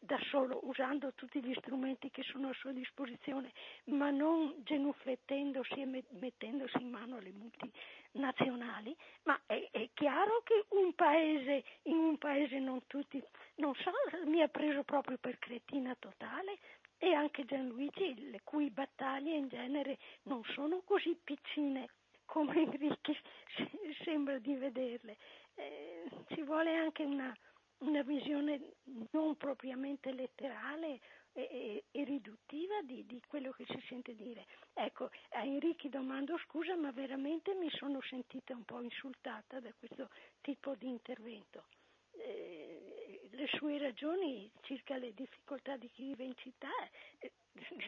da 0.00 0.18
solo, 0.30 0.60
usando 0.64 1.12
tutti 1.14 1.42
gli 1.42 1.54
strumenti 1.54 2.10
che 2.10 2.22
sono 2.22 2.50
a 2.50 2.54
sua 2.54 2.72
disposizione, 2.72 3.52
ma 3.84 4.10
non 4.10 4.54
genuflettendosi 4.58 5.80
e 5.80 6.04
mettendosi 6.20 6.80
in 6.80 6.90
mano 6.90 7.16
alle 7.16 7.32
multinazionali. 7.32 8.94
Ma 9.24 9.40
è, 9.46 9.68
è 9.70 9.88
chiaro 9.94 10.42
che 10.44 10.66
un 10.68 10.94
paese, 10.94 11.64
in 11.84 11.96
un 11.96 12.18
paese 12.18 12.58
non 12.58 12.86
tutti, 12.86 13.22
non 13.56 13.74
so, 13.76 13.90
mi 14.26 14.42
ha 14.42 14.48
preso 14.48 14.82
proprio 14.82 15.16
per 15.18 15.38
cretina 15.38 15.94
totale, 15.98 16.58
e 16.98 17.12
anche 17.12 17.44
Gianluigi, 17.44 18.30
le 18.30 18.40
cui 18.44 18.70
battaglie 18.70 19.34
in 19.34 19.48
genere 19.48 19.98
non 20.24 20.42
sono 20.54 20.82
così 20.84 21.18
piccine 21.22 21.88
come 22.24 22.62
Enrique 22.62 23.16
sembra 24.04 24.38
di 24.38 24.54
vederle 24.54 25.16
eh, 25.54 26.04
ci 26.28 26.42
vuole 26.42 26.74
anche 26.74 27.04
una, 27.04 27.32
una, 27.78 28.02
visione 28.02 28.74
non 29.10 29.36
propriamente 29.36 30.12
letterale 30.12 31.00
e, 31.32 31.42
e, 31.42 31.84
e 31.90 32.04
riduttiva 32.04 32.80
di, 32.82 33.04
di, 33.06 33.20
quello 33.26 33.52
che 33.52 33.64
si 33.66 33.80
sente 33.88 34.14
dire. 34.14 34.46
Ecco, 34.72 35.10
a 35.30 35.44
Enrichi 35.44 35.88
domando 35.88 36.36
scusa, 36.38 36.76
ma 36.76 36.90
veramente 36.92 37.54
mi 37.54 37.70
sono 37.70 38.00
sentita 38.02 38.54
un 38.54 38.64
po' 38.64 38.80
insultata 38.80 39.60
da 39.60 39.72
questo 39.78 40.08
tipo 40.40 40.74
di 40.74 40.88
intervento. 40.88 41.66
Eh, 42.12 43.28
le 43.30 43.46
sue 43.48 43.78
ragioni 43.78 44.50
circa 44.62 44.96
le 44.96 45.12
difficoltà 45.12 45.76
di 45.76 45.88
chi 45.90 46.04
vive 46.04 46.24
in 46.24 46.36
città 46.36 46.70
eh, 47.18 47.32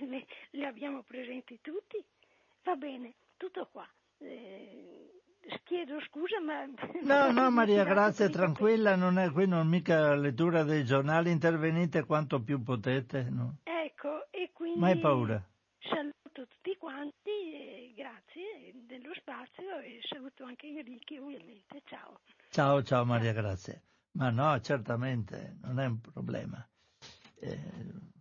le, 0.06 0.26
le, 0.51 0.66
abbiamo 0.66 1.02
presenti 1.02 1.60
tutti. 1.60 2.02
Va 2.62 2.74
bene, 2.74 3.14
tutto 3.36 3.68
qua. 3.70 3.88
Eh, 4.18 4.95
chiedo 5.64 6.01
scusa, 6.01 6.40
ma... 6.40 6.64
No, 7.02 7.31
no, 7.32 7.51
Maria 7.51 7.85
Grazia, 7.85 8.28
tranquilla, 8.28 8.97
non 8.97 9.18
è 9.18 9.31
qui 9.31 9.47
non 9.47 9.66
mica 9.66 10.14
lettura 10.14 10.62
dei 10.62 10.85
giornali, 10.85 11.31
intervenite 11.31 12.05
quanto 12.05 12.43
più 12.43 12.62
potete. 12.62 13.28
No? 13.31 13.56
Ecco, 13.62 14.27
e 14.31 14.51
quindi... 14.52 14.78
Mai 14.81 14.98
paura. 14.98 15.43
Saluto 15.81 16.47
tutti 16.47 16.77
quanti, 16.77 17.31
e 17.31 17.93
grazie 17.97 18.73
dello 18.86 19.12
spazio 19.14 19.78
e 19.78 20.01
saluto 20.09 20.44
anche 20.44 20.66
Enrico 20.66 21.14
ovviamente, 21.14 21.82
ciao. 21.85 22.20
Ciao, 22.51 22.82
ciao 22.82 23.05
Maria 23.05 23.32
Grazia. 23.32 23.81
Ma 24.12 24.31
no, 24.31 24.60
certamente, 24.60 25.56
non 25.62 25.78
è 25.78 25.86
un 25.86 26.01
problema. 26.01 26.66
Eh, 27.39 28.15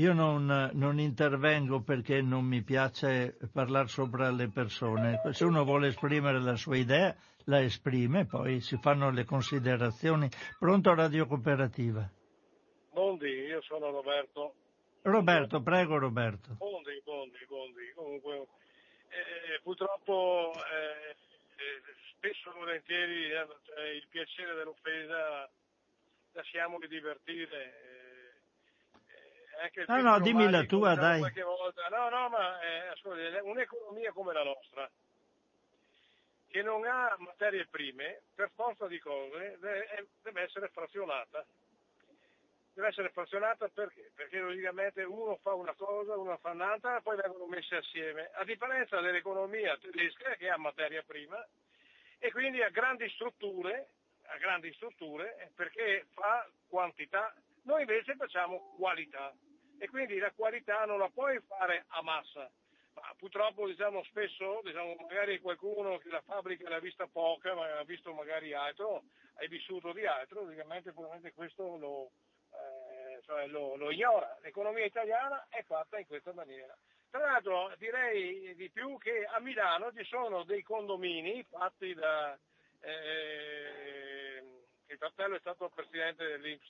io 0.00 0.12
non, 0.12 0.70
non, 0.72 0.98
intervengo 0.98 1.82
perché 1.82 2.22
non 2.22 2.44
mi 2.44 2.62
piace 2.62 3.36
parlare 3.52 3.88
sopra 3.88 4.30
le 4.30 4.48
persone. 4.48 5.20
Se 5.32 5.44
uno 5.44 5.64
vuole 5.64 5.88
esprimere 5.88 6.40
la 6.40 6.56
sua 6.56 6.76
idea, 6.76 7.14
la 7.44 7.62
esprime, 7.62 8.26
poi 8.26 8.60
si 8.60 8.78
fanno 8.80 9.10
le 9.10 9.24
considerazioni. 9.24 10.28
Pronto 10.58 10.94
Radio 10.94 11.26
Cooperativa? 11.26 12.08
Buondì, 12.92 13.28
io 13.28 13.60
sono 13.62 13.90
Roberto 13.90 14.54
Roberto, 15.02 15.62
prego 15.62 15.98
Roberto. 15.98 16.54
Bondi, 16.58 17.00
Bondi, 17.04 17.38
Bondi. 17.48 17.92
Comunque, 17.94 18.46
eh, 19.08 19.60
purtroppo 19.62 20.52
eh, 20.52 21.10
eh, 21.10 21.80
spesso 22.16 22.50
e 22.50 22.58
volentieri 22.58 23.30
eh, 23.30 23.96
il 23.96 24.06
piacere 24.10 24.54
dell'offesa 24.54 25.48
lasciamo 26.32 26.78
di 26.78 26.88
divertire. 26.88 27.89
Eh, 29.62 29.84
no, 29.86 30.00
no, 30.00 30.20
dimmi 30.20 30.48
la 30.48 30.64
tua, 30.64 30.94
dai. 30.94 31.20
Volta. 31.20 31.88
No, 31.88 32.08
no, 32.08 32.28
ma 32.28 32.60
eh, 32.60 32.88
ascolti, 32.88 33.20
un'economia 33.42 34.12
come 34.12 34.32
la 34.32 34.42
nostra, 34.42 34.90
che 36.48 36.62
non 36.62 36.84
ha 36.86 37.14
materie 37.18 37.66
prime, 37.66 38.22
per 38.34 38.50
forza 38.54 38.86
di 38.86 38.98
cose 38.98 39.58
deve, 39.60 40.08
deve 40.22 40.42
essere 40.42 40.68
frazionata 40.68 41.44
deve 42.72 42.88
essere 42.88 43.10
frazionata 43.10 43.68
perché? 43.68 44.10
Perché 44.14 44.38
logicamente 44.38 45.02
uno 45.02 45.36
fa 45.42 45.54
una 45.54 45.74
cosa, 45.74 46.16
uno 46.16 46.36
fa 46.38 46.50
un'altra, 46.50 47.00
poi 47.00 47.16
vengono 47.16 47.46
messe 47.46 47.76
assieme, 47.76 48.30
a 48.34 48.44
differenza 48.44 49.00
dell'economia 49.00 49.76
tedesca 49.76 50.34
che 50.36 50.48
ha 50.48 50.56
materia 50.56 51.02
prima 51.06 51.44
e 52.18 52.30
quindi 52.30 52.62
ha 52.62 52.70
grandi 52.70 53.08
strutture, 53.10 53.88
ha 54.26 54.36
grandi 54.38 54.72
strutture 54.74 55.50
perché 55.54 56.06
fa 56.12 56.48
quantità, 56.68 57.34
noi 57.62 57.80
invece 57.80 58.14
facciamo 58.16 58.74
qualità 58.78 59.32
e 59.80 59.88
quindi 59.88 60.18
la 60.18 60.30
qualità 60.32 60.84
non 60.84 60.98
la 60.98 61.08
puoi 61.08 61.40
fare 61.40 61.86
a 61.88 62.02
massa. 62.02 62.50
Ma 62.92 63.14
purtroppo 63.16 63.66
diciamo 63.66 64.04
spesso, 64.04 64.60
diciamo, 64.62 64.94
magari 65.00 65.40
qualcuno 65.40 65.96
che 65.96 66.10
la 66.10 66.20
fabbrica 66.20 66.68
l'ha 66.68 66.80
vista 66.80 67.06
poca, 67.06 67.54
ma 67.54 67.78
ha 67.78 67.84
visto 67.84 68.12
magari 68.12 68.52
altro, 68.52 69.04
hai 69.36 69.48
vissuto 69.48 69.92
di 69.92 70.04
altro, 70.04 70.42
logicamente 70.42 70.92
probabilmente 70.92 71.32
questo 71.32 71.78
lo, 71.78 72.10
eh, 72.52 73.22
cioè 73.22 73.46
lo, 73.46 73.76
lo 73.76 73.90
ignora. 73.90 74.36
L'economia 74.42 74.84
italiana 74.84 75.46
è 75.48 75.62
fatta 75.62 75.98
in 75.98 76.06
questa 76.06 76.34
maniera. 76.34 76.76
Tra 77.08 77.20
l'altro 77.20 77.72
direi 77.78 78.54
di 78.54 78.70
più 78.70 78.98
che 78.98 79.24
a 79.24 79.40
Milano 79.40 79.92
ci 79.94 80.04
sono 80.04 80.44
dei 80.44 80.62
condomini 80.62 81.42
fatti 81.44 81.94
da... 81.94 82.38
Eh, 82.82 84.44
il 84.88 84.96
fratello 84.98 85.36
è 85.36 85.40
stato 85.40 85.70
presidente 85.70 86.26
dell'Inps, 86.26 86.68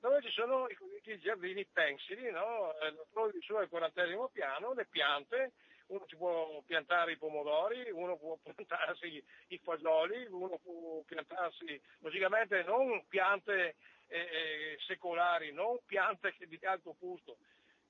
dove 0.00 0.22
ci 0.22 0.30
sono 0.30 0.66
i 0.68 1.18
giardini 1.18 1.64
pensili, 1.66 2.30
no? 2.30 2.74
trovi 3.12 3.40
su 3.42 3.54
al 3.54 3.68
quarantesimo 3.68 4.28
piano, 4.28 4.72
le 4.74 4.86
piante, 4.86 5.52
uno 5.88 6.04
ci 6.06 6.16
può 6.16 6.62
piantare 6.66 7.12
i 7.12 7.16
pomodori, 7.16 7.90
uno 7.90 8.16
può 8.16 8.36
piantarsi 8.42 9.22
i 9.48 9.58
fagioli, 9.58 10.26
uno 10.30 10.58
può 10.62 11.02
piantarsi, 11.06 11.80
logicamente 12.00 12.62
non 12.64 13.04
piante 13.08 13.76
eh, 14.08 14.76
secolari, 14.86 15.52
non 15.52 15.78
piante 15.86 16.34
di 16.38 16.58
alto 16.62 16.94
fusto. 16.94 17.36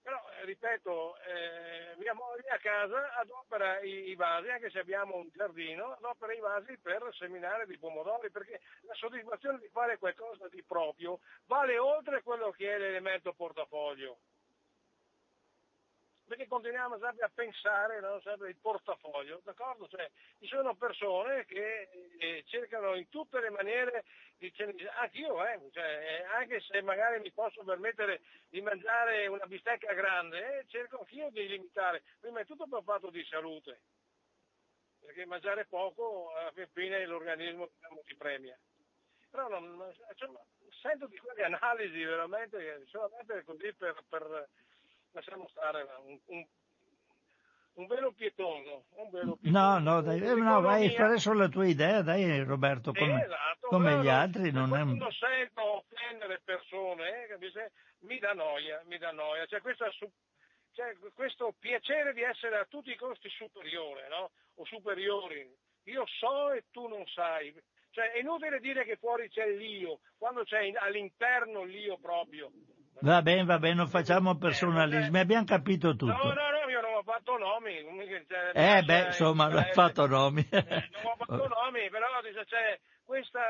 Però, 0.07 0.23
eh, 0.39 0.45
ripeto, 0.45 1.17
eh, 1.17 1.97
mia 1.97 2.15
moglie 2.15 2.49
a 2.51 2.59
casa 2.59 3.13
adopera 3.17 3.81
i, 3.81 4.11
i, 4.11 4.15
vasi, 4.15 4.49
anche 4.51 4.71
se 4.71 4.79
abbiamo 4.79 5.17
un 5.17 5.29
giardino, 5.35 5.95
adopera 5.95 6.33
i 6.33 6.39
vasi 6.39 6.79
per 6.79 7.09
seminare 7.11 7.67
di 7.67 7.77
pomodori, 7.77 8.31
perché 8.31 8.61
la 8.83 8.95
soddisfazione 8.95 9.59
di 9.59 9.67
fare 9.67 9.99
qualcosa 9.99 10.47
di 10.47 10.63
proprio 10.63 11.19
vale 11.47 11.77
oltre 11.79 12.23
quello 12.23 12.53
che 12.53 12.73
è 12.73 12.79
l'elemento 12.79 13.33
portafoglio 13.33 14.19
perché 16.27 16.47
continuiamo 16.47 16.99
sempre 16.99 17.25
a 17.25 17.31
pensare 17.33 18.01
no? 18.01 18.21
sempre 18.21 18.49
il 18.49 18.57
portafoglio, 18.57 19.41
d'accordo? 19.45 19.87
Cioè, 19.89 20.11
ci 20.41 20.47
sono 20.47 20.75
persone 20.75 21.45
che 21.47 21.89
eh, 22.19 22.45
cercano 22.47 22.95
in 22.95 23.09
tutte 23.09 23.41
le 23.41 23.51
maniere 23.51 24.05
di 24.37 24.53
anch'io, 25.01 25.47
eh, 25.47 25.61
cioè, 25.73 25.85
eh, 25.85 26.25
anche 26.35 26.61
se 26.61 26.83
magari 26.83 27.21
mi 27.21 27.31
posso 27.33 27.63
permettere 27.65 28.21
di 28.49 28.61
mangiare 28.61 29.27
una 29.29 29.47
bistecca 29.47 29.93
grande, 29.95 30.59
eh, 30.59 30.67
cerco 30.67 30.99
anch'io 30.99 31.31
di 31.31 31.47
limitare, 31.47 32.03
prima 32.21 32.41
di 32.41 32.47
tutto 32.47 32.67
per 32.67 32.83
fatto 32.83 33.09
di 33.11 33.25
salute, 33.25 33.81
perché 35.01 35.25
mangiare 35.27 35.65
poco 35.67 36.35
alla 36.35 36.53
fine 36.73 37.07
l'organismo 37.07 37.69
diciamo, 37.73 38.03
ti 38.05 38.15
premia. 38.17 38.59
Però 39.31 39.49
non, 39.49 39.93
cioè, 40.17 40.29
sento 40.83 41.07
di 41.07 41.19
quelle 41.19 41.45
analisi 41.45 42.03
veramente 42.03 42.85
solamente 42.87 43.45
così 43.45 43.73
per, 43.75 44.03
per 44.09 44.49
lasciamo 45.13 45.49
stare 45.49 45.87
un, 46.05 46.19
un, 46.27 46.47
un 47.75 47.87
velo 47.87 48.13
pietoso, 48.13 48.85
un 48.97 49.11
velo 49.11 49.37
pietoso. 49.37 49.65
No, 49.65 49.79
no, 49.79 50.01
dai, 50.01 50.21
eh, 50.21 50.35
no, 50.35 50.61
vai 50.61 50.87
a 50.87 50.91
fare 50.93 51.19
solo 51.19 51.41
la 51.41 51.49
tua 51.49 51.67
idea, 51.67 52.03
dai 52.03 52.43
Roberto, 52.43 52.93
come, 52.93 53.25
esatto, 53.25 53.69
come 53.69 54.01
gli 54.03 54.09
altri. 54.09 54.51
Non 54.51 54.69
è... 54.75 54.81
Quando 54.81 55.11
sento 55.13 55.63
offendere 55.63 56.41
persone, 56.45 57.27
eh, 57.29 57.71
mi 58.01 58.19
dà 58.19 58.33
noia, 58.33 58.83
mi 58.87 58.99
dà 58.99 59.13
noia. 59.13 59.47
Cioè, 59.47 59.61
questa, 59.61 59.91
cioè, 60.73 60.97
questo 61.15 61.55
piacere 61.59 62.13
di 62.13 62.23
essere 62.23 62.59
a 62.59 62.67
tutti 62.67 62.91
i 62.91 62.97
costi 62.97 63.29
superiore, 63.31 64.09
no? 64.09 64.31
O 64.57 64.65
superiori. 64.65 65.49
Io 65.85 66.05
so 66.19 66.53
e 66.53 66.65
tu 66.71 66.87
non 66.87 67.07
sai. 67.07 67.55
Cioè, 67.91 68.13
è 68.13 68.19
inutile 68.19 68.61
dire 68.61 68.85
che 68.85 68.97
fuori 68.97 69.29
c'è 69.31 69.49
l'io, 69.49 70.01
quando 70.19 70.45
c'è 70.45 70.71
all'interno 70.77 71.65
l'io 71.65 71.97
proprio. 71.99 72.51
Va 73.01 73.21
bene, 73.23 73.45
va 73.45 73.59
bene, 73.59 73.75
non 73.75 73.89
facciamo 73.89 74.37
personalismi, 74.37 75.19
abbiamo 75.19 75.45
capito 75.45 75.95
tutto. 75.95 76.13
No, 76.13 76.33
no, 76.33 76.51
no, 76.51 76.71
io 76.71 76.81
non 76.81 76.95
ho 76.95 77.03
fatto 77.03 77.37
nomi. 77.37 77.75
Cioè, 78.27 78.51
eh 78.55 78.83
beh, 78.83 79.07
insomma, 79.07 79.49
non 79.49 79.59
ho 79.59 79.73
fatto 79.73 80.07
nomi. 80.07 80.47
Eh, 80.51 80.65
non 81.03 81.13
ho 81.13 81.17
fatto 81.17 81.49
nomi, 81.49 81.91
però 81.91 82.07
c'è 82.47 82.79
questa 83.05 83.41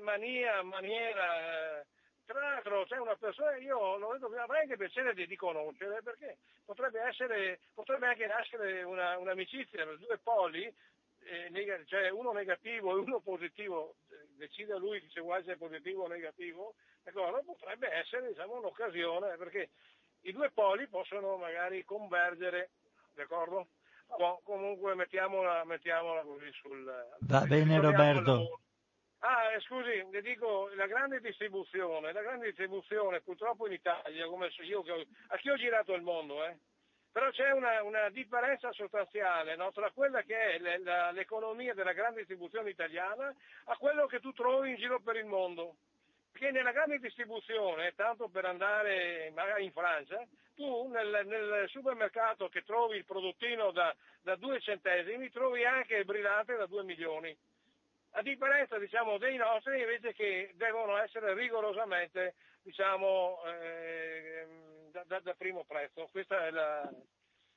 mania, 0.00 0.62
maniera... 0.62 1.80
Eh, 1.80 1.86
tra 2.26 2.40
l'altro 2.40 2.84
c'è 2.86 2.98
una 2.98 3.14
persona, 3.14 3.56
io 3.56 3.96
l'ho 3.98 4.12
detto 4.14 4.26
prima, 4.26 4.42
avrei 4.42 4.62
anche 4.62 4.76
piacere 4.76 5.14
di, 5.14 5.26
di 5.26 5.36
conoscere, 5.36 6.02
perché 6.02 6.38
potrebbe, 6.64 7.00
essere, 7.02 7.60
potrebbe 7.72 8.08
anche 8.08 8.26
nascere 8.26 8.82
una, 8.82 9.16
un'amicizia 9.16 9.84
tra 9.84 9.94
due 9.96 10.18
poli, 10.18 10.64
eh, 10.64 11.84
cioè 11.86 12.10
uno 12.10 12.32
negativo 12.32 12.90
e 12.90 13.00
uno 13.00 13.20
positivo, 13.20 13.94
decide 14.36 14.78
lui 14.78 15.04
se 15.10 15.20
vuole 15.20 15.40
essere 15.40 15.56
positivo 15.56 16.04
o 16.04 16.08
negativo, 16.08 16.74
D'accordo? 17.06 17.40
Potrebbe 17.44 17.88
essere 17.92 18.26
diciamo, 18.26 18.56
un'occasione 18.56 19.36
perché 19.36 19.70
i 20.22 20.32
due 20.32 20.50
poli 20.50 20.88
possono 20.88 21.36
magari 21.36 21.84
convergere, 21.84 22.70
d'accordo? 23.14 23.68
No, 24.18 24.40
comunque 24.42 24.96
mettiamola, 24.96 25.64
mettiamola 25.64 26.22
così 26.22 26.50
sul... 26.60 26.84
Va 27.20 27.40
bene 27.46 27.80
Roberto. 27.80 28.60
Ah, 29.18 29.52
eh, 29.52 29.60
scusi, 29.60 30.04
le 30.10 30.20
dico, 30.20 30.68
la 30.74 30.86
grande 30.86 31.20
distribuzione, 31.20 32.12
la 32.12 32.22
grande 32.22 32.46
distribuzione 32.46 33.20
purtroppo 33.20 33.66
in 33.66 33.74
Italia, 33.74 34.26
come 34.26 34.50
io, 34.62 34.84
a 35.28 35.36
chi 35.36 35.50
ho 35.50 35.56
girato 35.56 35.94
il 35.94 36.02
mondo, 36.02 36.44
eh? 36.44 36.58
Però 37.16 37.30
c'è 37.30 37.50
una, 37.50 37.82
una 37.82 38.10
differenza 38.10 38.70
sostanziale 38.72 39.56
no? 39.56 39.72
tra 39.72 39.90
quella 39.90 40.20
che 40.20 40.36
è 40.36 40.58
le, 40.58 40.82
la, 40.82 41.10
l'economia 41.12 41.72
della 41.72 41.94
grande 41.94 42.18
distribuzione 42.18 42.68
italiana 42.68 43.34
a 43.64 43.76
quello 43.78 44.04
che 44.04 44.20
tu 44.20 44.34
trovi 44.34 44.68
in 44.68 44.76
giro 44.76 45.00
per 45.00 45.16
il 45.16 45.24
mondo. 45.24 45.76
Perché 46.30 46.50
nella 46.50 46.72
grande 46.72 46.98
distribuzione, 46.98 47.94
tanto 47.94 48.28
per 48.28 48.44
andare 48.44 49.32
magari 49.34 49.64
in 49.64 49.72
Francia, 49.72 50.22
tu 50.54 50.88
nel, 50.88 51.22
nel 51.24 51.66
supermercato 51.70 52.50
che 52.50 52.64
trovi 52.64 52.98
il 52.98 53.06
prodottino 53.06 53.70
da, 53.70 53.96
da 54.20 54.36
2 54.36 54.60
centesimi 54.60 55.30
trovi 55.30 55.64
anche 55.64 55.96
il 55.96 56.04
brillante 56.04 56.54
da 56.54 56.66
2 56.66 56.82
milioni. 56.82 57.34
A 58.10 58.20
differenza 58.20 58.78
diciamo, 58.78 59.16
dei 59.16 59.38
nostri 59.38 59.80
invece 59.80 60.12
che 60.12 60.50
devono 60.56 60.98
essere 60.98 61.32
rigorosamente 61.32 62.34
diciamo, 62.62 63.40
eh, 63.46 64.75
da, 64.96 65.04
da, 65.06 65.20
da, 65.20 65.34
primo 65.34 65.64
prezzo. 65.64 66.08
La, 66.28 66.90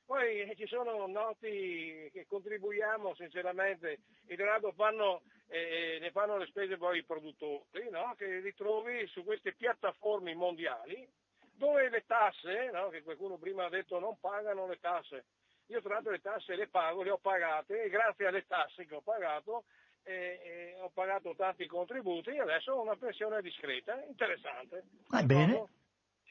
poi 0.04 0.52
ci 0.56 0.66
sono 0.66 1.06
noti 1.06 2.10
che 2.12 2.26
contribuiamo 2.26 3.14
sinceramente, 3.14 4.00
in 4.28 4.36
grado 4.36 4.72
fanno, 4.72 5.22
eh, 5.46 5.98
ne 6.00 6.10
fanno 6.10 6.36
le 6.36 6.46
spese 6.46 6.76
poi 6.76 6.98
i 6.98 7.04
produttori, 7.04 7.88
no? 7.90 8.14
che 8.18 8.40
li 8.40 8.54
trovi 8.54 9.06
su 9.06 9.24
queste 9.24 9.54
piattaforme 9.54 10.34
mondiali 10.34 11.08
dove 11.54 11.88
le 11.88 12.04
tasse, 12.06 12.70
no? 12.72 12.88
che 12.88 13.02
qualcuno 13.02 13.38
prima 13.38 13.64
ha 13.64 13.70
detto 13.70 13.98
non 13.98 14.18
pagano 14.18 14.66
le 14.66 14.78
tasse. 14.80 15.24
Io 15.66 15.80
tra 15.80 15.94
l'altro 15.94 16.10
le 16.10 16.20
tasse 16.20 16.56
le 16.56 16.68
pago, 16.68 17.02
le 17.02 17.10
ho 17.10 17.18
pagate 17.18 17.84
e 17.84 17.88
grazie 17.88 18.26
alle 18.26 18.44
tasse 18.46 18.84
che 18.86 18.94
ho 18.94 19.02
pagato 19.02 19.64
eh, 20.02 20.40
eh, 20.42 20.80
ho 20.80 20.90
pagato 20.92 21.34
tanti 21.36 21.66
contributi 21.66 22.30
e 22.30 22.40
adesso 22.40 22.72
ho 22.72 22.82
una 22.82 22.96
pensione 22.96 23.40
discreta, 23.42 24.02
interessante. 24.08 24.84
Va 25.08 25.22
bene. 25.22 25.68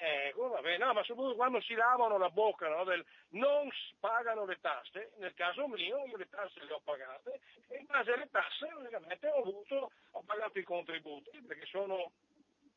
Ecco, 0.01 0.47
vabbè, 0.47 0.77
no, 0.77 0.93
ma 0.93 1.03
soprattutto 1.03 1.35
quando 1.35 1.59
si 1.59 1.73
lavano 1.73 2.17
la 2.17 2.30
bocca 2.30 2.69
no, 2.69 2.85
del 2.85 3.05
non 3.31 3.69
pagano 3.99 4.45
le 4.45 4.57
tasse, 4.61 5.11
nel 5.17 5.34
caso 5.34 5.67
mio 5.67 6.05
io 6.07 6.15
le 6.15 6.30
tasse 6.30 6.63
le 6.63 6.71
ho 6.71 6.80
pagate 6.81 7.41
e 7.67 7.80
in 7.80 7.85
base 7.85 8.13
alle 8.13 8.30
tasse 8.31 8.71
ovviamente 8.73 9.27
ho, 9.27 9.41
avuto, 9.41 9.91
ho 10.11 10.23
pagato 10.26 10.57
i 10.57 10.63
contributi 10.63 11.41
perché 11.45 11.65
sono 11.65 12.11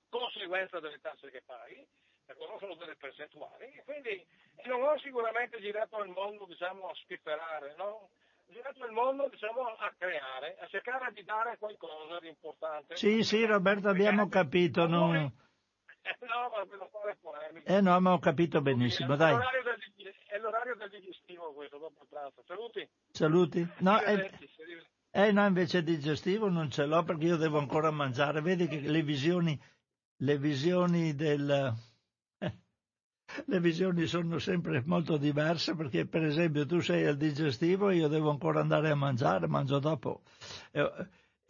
conseguenza 0.08 0.80
delle 0.80 1.00
tasse 1.00 1.30
che 1.30 1.42
paghi, 1.46 1.86
non 2.26 2.58
sono 2.58 2.74
delle 2.74 2.96
percentuali, 2.96 3.66
e 3.66 3.84
quindi 3.84 4.26
non 4.64 4.82
ho 4.82 4.98
sicuramente 4.98 5.60
girato 5.60 6.02
il 6.02 6.10
mondo 6.10 6.44
diciamo, 6.46 6.88
a 6.88 6.94
spifferare, 6.94 7.74
no? 7.76 8.10
girato 8.48 8.84
il 8.84 8.92
mondo 8.92 9.28
diciamo, 9.28 9.62
a 9.62 9.94
creare, 9.96 10.56
a 10.58 10.66
cercare 10.66 11.12
di 11.12 11.22
dare 11.22 11.56
qualcosa 11.56 12.18
di 12.18 12.28
importante. 12.28 12.96
Sì, 12.96 13.22
sì, 13.22 13.44
Roberto, 13.44 13.88
abbiamo 13.88 14.28
capito. 14.28 14.86
Non 16.02 16.28
no, 16.28 16.50
ma 16.50 16.66
per 16.66 16.88
fare 16.90 17.16
polemica. 17.20 17.76
Eh 17.76 17.80
no, 17.80 18.00
ma 18.00 18.12
ho 18.12 18.18
capito 18.18 18.60
benissimo, 18.60 19.14
è 19.14 19.16
dai. 19.16 19.32
L'orario 19.34 19.62
del, 19.62 20.14
è 20.26 20.38
l'orario 20.38 20.74
del 20.76 20.90
digestivo 20.90 21.52
questo, 21.52 21.78
dopo 21.78 22.02
il 22.02 22.08
pranzo. 22.08 22.42
Saluti. 22.46 22.88
Saluti. 23.12 23.68
No, 23.78 24.00
eh, 24.00 24.04
arrivederci. 24.12 24.48
eh, 25.10 25.32
no, 25.32 25.46
invece 25.46 25.82
digestivo 25.82 26.48
non 26.48 26.70
ce 26.70 26.86
l'ho 26.86 27.04
perché 27.04 27.26
io 27.26 27.36
devo 27.36 27.58
ancora 27.58 27.90
mangiare. 27.90 28.40
Vedi 28.40 28.66
che 28.66 28.80
le 28.80 29.02
visioni, 29.02 29.60
le 30.16 30.38
visioni 30.38 31.14
del... 31.14 31.74
eh, 32.38 32.52
Le 33.46 33.60
visioni 33.60 34.06
sono 34.06 34.38
sempre 34.38 34.82
molto 34.84 35.16
diverse 35.16 35.74
perché 35.74 36.06
per 36.06 36.24
esempio 36.24 36.66
tu 36.66 36.80
sei 36.80 37.06
al 37.06 37.16
digestivo 37.16 37.88
e 37.90 37.96
io 37.96 38.08
devo 38.08 38.30
ancora 38.30 38.60
andare 38.60 38.90
a 38.90 38.94
mangiare, 38.96 39.46
mangio 39.46 39.78
dopo. 39.78 40.22
Eh, 40.72 40.90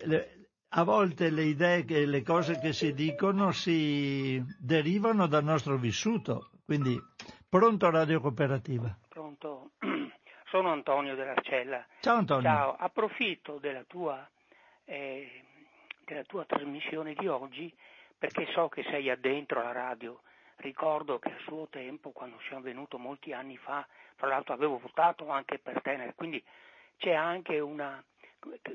le- 0.04 0.41
a 0.74 0.84
volte 0.84 1.30
le 1.30 1.42
idee 1.42 1.84
e 1.86 2.06
le 2.06 2.22
cose 2.22 2.58
che 2.58 2.72
si 2.72 2.94
dicono 2.94 3.52
si 3.52 4.42
derivano 4.58 5.26
dal 5.26 5.44
nostro 5.44 5.76
vissuto. 5.76 6.50
Quindi, 6.64 6.98
pronto 7.48 7.90
Radio 7.90 8.20
Cooperativa. 8.20 8.96
Pronto? 9.08 9.72
Sono 10.50 10.72
Antonio 10.72 11.14
dell'Arcella. 11.14 11.84
Ciao 12.00 12.16
Antonio. 12.16 12.42
Ciao, 12.42 12.76
approfitto 12.78 13.58
della 13.58 13.84
tua, 13.84 14.26
eh, 14.84 15.44
della 16.04 16.24
tua 16.24 16.44
trasmissione 16.44 17.14
di 17.14 17.26
oggi 17.26 17.74
perché 18.22 18.46
so 18.52 18.68
che 18.68 18.84
sei 18.84 19.10
addentro 19.10 19.60
alla 19.60 19.72
radio. 19.72 20.20
Ricordo 20.56 21.18
che 21.18 21.30
a 21.30 21.38
suo 21.44 21.66
tempo, 21.68 22.10
quando 22.10 22.36
sono 22.48 22.60
venuto 22.60 22.96
molti 22.96 23.32
anni 23.32 23.56
fa, 23.56 23.84
tra 24.16 24.28
l'altro 24.28 24.54
avevo 24.54 24.78
votato 24.78 25.28
anche 25.28 25.58
per 25.58 25.82
te, 25.82 26.12
quindi 26.14 26.42
c'è 26.98 27.12
anche 27.12 27.58
una, 27.58 28.00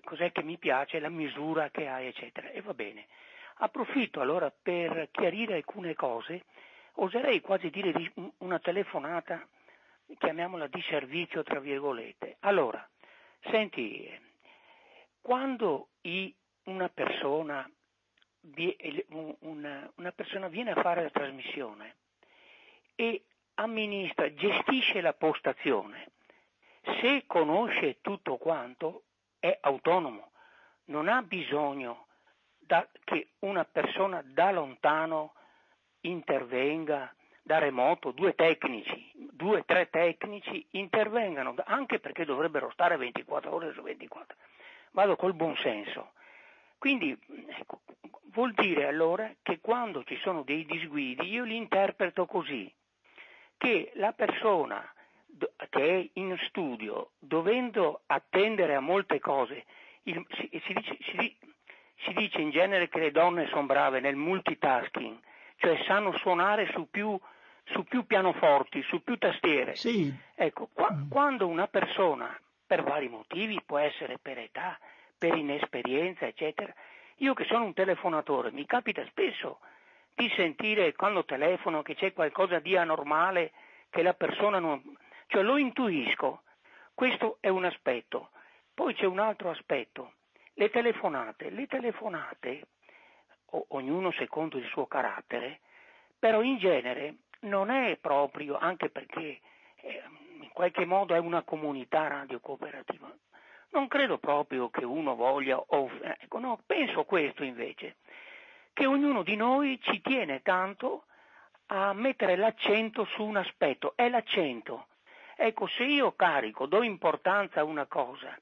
cos'è 0.04 0.32
che 0.32 0.44
mi 0.44 0.58
piace, 0.58 1.00
la 1.00 1.10
misura 1.10 1.70
che 1.70 1.88
hai, 1.88 2.08
eccetera. 2.08 2.50
E 2.50 2.62
va 2.62 2.74
bene. 2.74 3.08
Approfitto 3.56 4.22
allora 4.22 4.52
per 4.52 5.10
chiarire 5.12 5.56
alcune 5.56 5.96
cose, 5.96 6.46
oserei 6.94 7.42
quasi 7.42 7.70
dire 7.70 7.92
di 7.92 8.12
una 8.40 8.60
telefonata, 8.60 9.48
chiamiamola 10.18 10.68
di 10.68 10.82
servizio, 10.84 11.44
tra 11.44 11.60
virgolette. 11.60 12.38
Allora, 12.42 12.88
senti, 13.50 14.06
eh, 14.06 14.22
quando 15.22 15.90
i- 16.02 16.34
una 16.66 16.90
persona, 16.90 17.70
un- 19.10 19.36
una, 19.40 19.92
una 19.96 20.12
persona 20.12 20.48
viene 20.48 20.72
a 20.72 20.82
fare 20.82 21.04
la 21.04 21.10
trasmissione 21.10 21.96
e 22.96 23.24
amministra, 23.56 24.34
gestisce 24.34 25.02
la 25.02 25.14
postazione, 25.14 26.12
se 27.02 27.24
conosce 27.28 28.00
tutto 28.02 28.38
quanto 28.38 29.04
è 29.48 29.58
autonomo, 29.62 30.32
non 30.86 31.08
ha 31.08 31.22
bisogno 31.22 32.08
da- 32.60 32.88
che 33.04 33.30
una 33.40 33.66
persona 33.66 34.22
da 34.24 34.52
lontano 34.52 35.34
intervenga 36.02 37.12
da 37.42 37.60
remoto, 37.60 38.12
due 38.12 38.36
tecnici, 38.36 39.10
due, 39.32 39.64
tre 39.64 39.90
tecnici 39.90 40.68
intervengano, 40.72 41.56
anche 41.66 42.00
perché 42.00 42.26
dovrebbero 42.26 42.70
stare 42.72 42.98
24 42.98 43.54
ore 43.54 43.72
su 43.72 43.82
24. 43.82 44.36
Vado 44.92 45.16
col 45.16 45.34
buon 45.34 45.56
senso. 45.58 46.12
Quindi 46.78 47.18
ecco, 47.58 47.82
vuol 48.34 48.54
dire 48.54 48.86
allora 48.86 49.32
che 49.42 49.60
quando 49.62 50.04
ci 50.04 50.18
sono 50.18 50.44
dei 50.44 50.66
disguidi 50.66 51.30
io 51.30 51.46
li 51.46 51.56
interpreto 51.56 52.26
così, 52.26 52.72
che 53.56 53.92
la 53.96 54.12
persona 54.12 54.86
che 55.70 56.00
è 56.00 56.10
in 56.14 56.38
studio, 56.48 57.12
dovendo 57.20 58.02
attendere 58.08 58.76
a 58.76 58.80
molte 58.80 59.20
cose, 59.20 59.66
il- 60.04 60.26
si, 60.36 60.50
si 60.66 60.74
dice, 60.74 60.98
si 61.12 61.38
si 62.06 62.14
dice 62.14 62.40
in 62.42 62.52
genere 62.52 62.90
che 62.90 63.00
le 63.00 63.10
donne 63.12 63.48
sono 63.48 63.66
brave 63.66 64.00
nel 64.00 64.16
multitasking, 64.16 65.18
cioè 65.56 65.82
sanno 65.88 66.16
suonare 66.20 66.70
su 66.72 66.88
più, 66.92 67.20
su 67.66 67.84
più 67.86 68.06
pianoforti, 68.06 68.84
su 68.84 69.02
più 69.04 69.18
tastiere. 69.18 69.76
Sì, 69.76 70.14
Ecco, 70.36 70.70
qua- 70.72 70.92
Mm. 70.92 71.10
quando 71.10 71.48
una 71.48 71.68
persona, 71.68 72.40
per 72.68 72.84
vari 72.84 73.10
motivi, 73.10 73.60
può 73.66 73.80
essere 73.80 74.20
per 74.20 74.38
età, 74.38 74.78
per 75.18 75.36
inesperienza, 75.36 76.28
eccetera, 76.28 76.72
io 77.18 77.34
che 77.34 77.46
sono 77.46 77.66
un 77.66 77.74
telefonatore, 77.74 78.52
mi 78.52 78.68
capita 78.68 79.04
spesso 79.08 79.58
di 80.14 80.32
sentire 80.36 80.94
quando 80.94 81.26
telefono 81.26 81.82
che 81.82 81.96
c'è 81.96 82.14
qualcosa 82.14 82.60
di 82.60 82.78
anormale, 82.78 83.52
che 83.90 84.04
la 84.04 84.14
persona 84.14 84.60
non... 84.60 84.82
cioè 85.28 85.44
lo 85.44 85.58
intuisco. 85.58 86.44
Questo 86.94 87.38
è 87.40 87.50
un 87.50 87.66
aspetto. 87.66 88.32
Poi 88.74 88.94
c'è 88.96 89.06
un 89.06 89.20
altro 89.20 89.50
aspetto. 89.50 90.14
Le 90.54 90.70
telefonate. 90.70 91.50
Le 91.50 91.68
telefonate, 91.68 92.68
o- 93.52 93.66
ognuno 93.70 94.12
secondo 94.12 94.58
il 94.58 94.66
suo 94.68 94.88
carattere, 94.88 95.60
però 96.18 96.42
in 96.42 96.58
genere 96.58 97.18
non 97.42 97.70
è 97.70 97.98
proprio, 97.98 98.58
anche 98.58 98.90
perché 98.90 99.40
eh, 99.76 100.04
in 100.42 100.50
qualche 100.52 100.86
modo 100.86 101.14
è 101.14 101.20
una 101.20 101.44
comunità 101.44 102.08
radio 102.08 102.40
cooperativa. 102.40 103.14
Non 103.70 103.88
credo 103.88 104.18
proprio 104.18 104.70
che 104.70 104.86
uno 104.86 105.16
voglia, 105.16 105.62
off- 105.68 106.02
ecco, 106.02 106.40
no, 106.40 106.60
penso 106.66 107.04
questo 107.04 107.44
invece, 107.44 107.98
che 108.74 108.86
ognuno 108.86 109.24
di 109.24 109.36
noi 109.36 109.80
ci 109.82 110.02
tiene 110.02 110.42
tanto 110.42 111.06
a 111.68 111.94
mettere 111.94 112.36
l'accento 112.36 113.06
su 113.06 113.24
un 113.24 113.38
aspetto, 113.38 113.94
è 113.96 114.10
l'accento. 114.10 114.88
Ecco, 115.40 115.68
se 115.68 115.84
io 115.84 116.14
carico, 116.14 116.66
do 116.66 116.82
importanza 116.82 117.60
a 117.60 117.64
una 117.64 117.86
cosa 117.86 118.36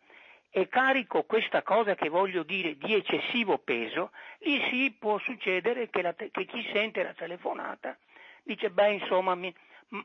e 0.49 0.69
carico 0.69 1.23
questa 1.23 1.61
cosa 1.61 1.93
che 1.95 2.07
voglio 2.07 2.43
dire 2.43 2.77
di 2.77 2.93
eccessivo 2.93 3.57
peso, 3.57 4.11
lì 4.39 4.61
sì 4.69 4.95
può 4.97 5.17
succedere 5.19 5.89
che, 5.89 6.13
te- 6.15 6.31
che 6.31 6.45
chi 6.45 6.65
sente 6.71 7.03
la 7.03 7.13
telefonata 7.13 7.97
dice, 8.43 8.69
beh, 8.69 8.93
insomma, 8.93 9.35
mi- 9.35 9.53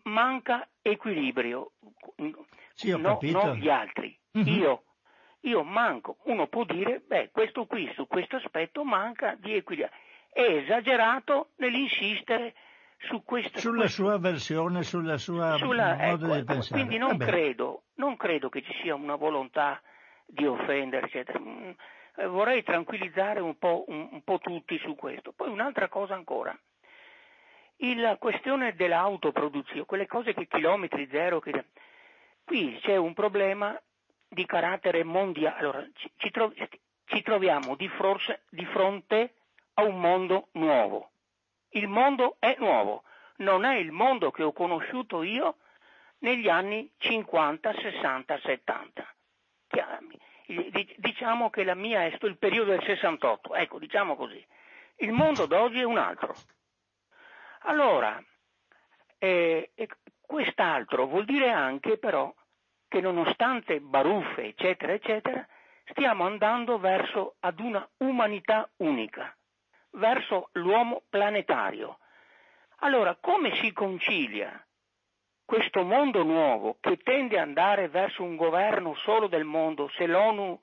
manca 0.05 0.67
equilibrio. 0.83 1.71
Sì, 2.75 2.91
no, 2.91 3.21
non 3.23 3.55
gli 3.55 3.69
altri. 3.69 4.19
Mhm. 4.33 4.47
Io, 4.49 4.83
io 5.43 5.63
manco. 5.63 6.17
Uno 6.25 6.49
può 6.49 6.65
dire, 6.65 7.01
beh, 7.07 7.31
questo 7.31 7.67
qui 7.67 7.89
su 7.95 8.09
questo 8.09 8.37
aspetto 8.37 8.83
manca 8.83 9.37
di 9.39 9.55
equilibrio. 9.55 9.95
È 10.33 10.41
esagerato 10.41 11.51
nell'insistere 11.57 12.55
su 13.01 13.23
questo. 13.25 13.59
sulla 13.59 13.79
questo- 13.81 14.03
sua 14.03 14.19
versione, 14.19 14.83
sulla 14.83 15.17
sua 15.19 15.57
sulla- 15.57 15.97
modo 15.97 16.27
ecco, 16.27 16.35
di 16.37 16.45
pensare. 16.45 16.81
Quindi 16.83 16.99
non 16.99 17.17
credo, 17.17 17.83
non 17.97 18.17
credo 18.17 18.49
che 18.49 18.63
ci 18.63 18.73
sia 18.83 18.95
una 18.95 19.17
volontà 19.17 19.81
di 20.27 20.47
offendere, 20.47 21.07
eccetera. 21.07 21.39
Mm, 21.39 21.71
Vorrei 22.29 22.63
tranquillizzare 22.63 23.41
un 23.41 23.57
po', 23.57 23.85
un- 23.89 24.09
un 24.11 24.23
po' 24.23 24.39
tutti 24.39 24.77
su 24.79 24.95
questo. 24.95 25.33
Poi 25.33 25.49
un'altra 25.49 25.89
cosa 25.89 26.15
ancora. 26.15 26.55
Il- 27.77 28.01
La 28.01 28.17
questione 28.19 28.75
dell'autoproduzione, 28.75 29.87
quelle 29.87 30.07
cose 30.07 30.35
che 30.35 30.47
chilometri 30.47 31.09
zero, 31.11 31.41
che... 31.41 31.67
qui 32.45 32.79
c'è 32.83 32.97
un 32.97 33.15
problema 33.15 33.81
di 34.29 34.45
carattere 34.45 35.03
mondiale. 35.03 35.59
Allora, 35.61 35.87
ci, 35.95 36.11
ci 36.17 36.31
tro- 36.31 36.53
ci 37.07 37.23
troviamo 37.23 37.75
di, 37.77 37.89
forse- 37.89 38.43
di 38.51 38.67
fronte 38.67 39.35
a 39.75 39.83
un 39.85 39.99
mondo 39.99 40.49
nuovo. 40.53 41.10
Il 41.71 41.89
mondo 41.89 42.37
è 42.39 42.57
nuovo, 42.59 43.05
non 43.37 43.65
è 43.65 43.77
il 43.77 43.93
mondo 43.93 44.31
che 44.31 44.43
ho 44.43 44.53
conosciuto 44.53 45.23
io 45.23 45.57
negli 46.19 46.49
anni 46.49 46.91
50, 46.99 47.73
60, 47.75 48.39
70. 48.41 49.15
Chiami- 49.69 50.19
di- 50.47 50.95
Diciamo 50.99 51.49
che 51.51 51.65
la 51.65 51.75
mia 51.75 52.05
è 52.05 52.17
il 52.21 52.39
periodo 52.39 52.71
del 52.73 52.83
68, 52.83 53.55
ecco, 53.55 53.79
diciamo 53.79 54.17
così. 54.17 54.45
Il 54.97 55.13
mondo 55.13 55.47
d'oggi 55.47 55.81
è 55.81 55.85
un 55.85 55.99
altro. 55.99 56.35
Allora, 57.61 58.23
eh, 59.19 59.71
quest'altro 60.21 61.07
vuol 61.07 61.25
dire 61.25 61.51
anche 61.51 61.99
però 61.99 62.35
che 62.89 63.01
nonostante 63.01 63.81
baruffe, 63.81 64.43
eccetera, 64.45 64.93
eccetera, 64.93 65.47
stiamo 65.85 66.25
andando 66.25 66.79
verso 66.79 67.37
ad 67.41 67.61
una 67.61 67.89
umanità 67.99 68.69
unica, 68.79 69.35
verso 69.93 70.49
l'uomo 70.53 71.03
planetario. 71.09 71.99
Allora, 72.79 73.17
come 73.21 73.55
si 73.57 73.73
concilia 73.73 74.65
questo 75.45 75.83
mondo 75.83 76.23
nuovo 76.23 76.77
che 76.81 76.99
tende 76.99 77.37
ad 77.39 77.49
andare 77.49 77.89
verso 77.89 78.23
un 78.23 78.37
governo 78.37 78.95
solo 78.95 79.27
del 79.27 79.45
mondo, 79.45 79.89
se 79.97 80.07
l'ONU 80.07 80.61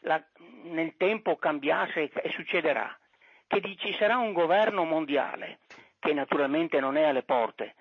la- 0.00 0.22
nel 0.64 0.96
tempo 0.96 1.36
cambiasse 1.36 2.10
e 2.10 2.30
succederà, 2.30 2.98
che 3.46 3.76
ci 3.76 3.94
sarà 3.94 4.16
un 4.16 4.32
governo 4.32 4.84
mondiale, 4.84 5.60
che 6.00 6.12
naturalmente 6.12 6.80
non 6.80 6.96
è 6.96 7.04
alle 7.04 7.22
porte, 7.22 7.76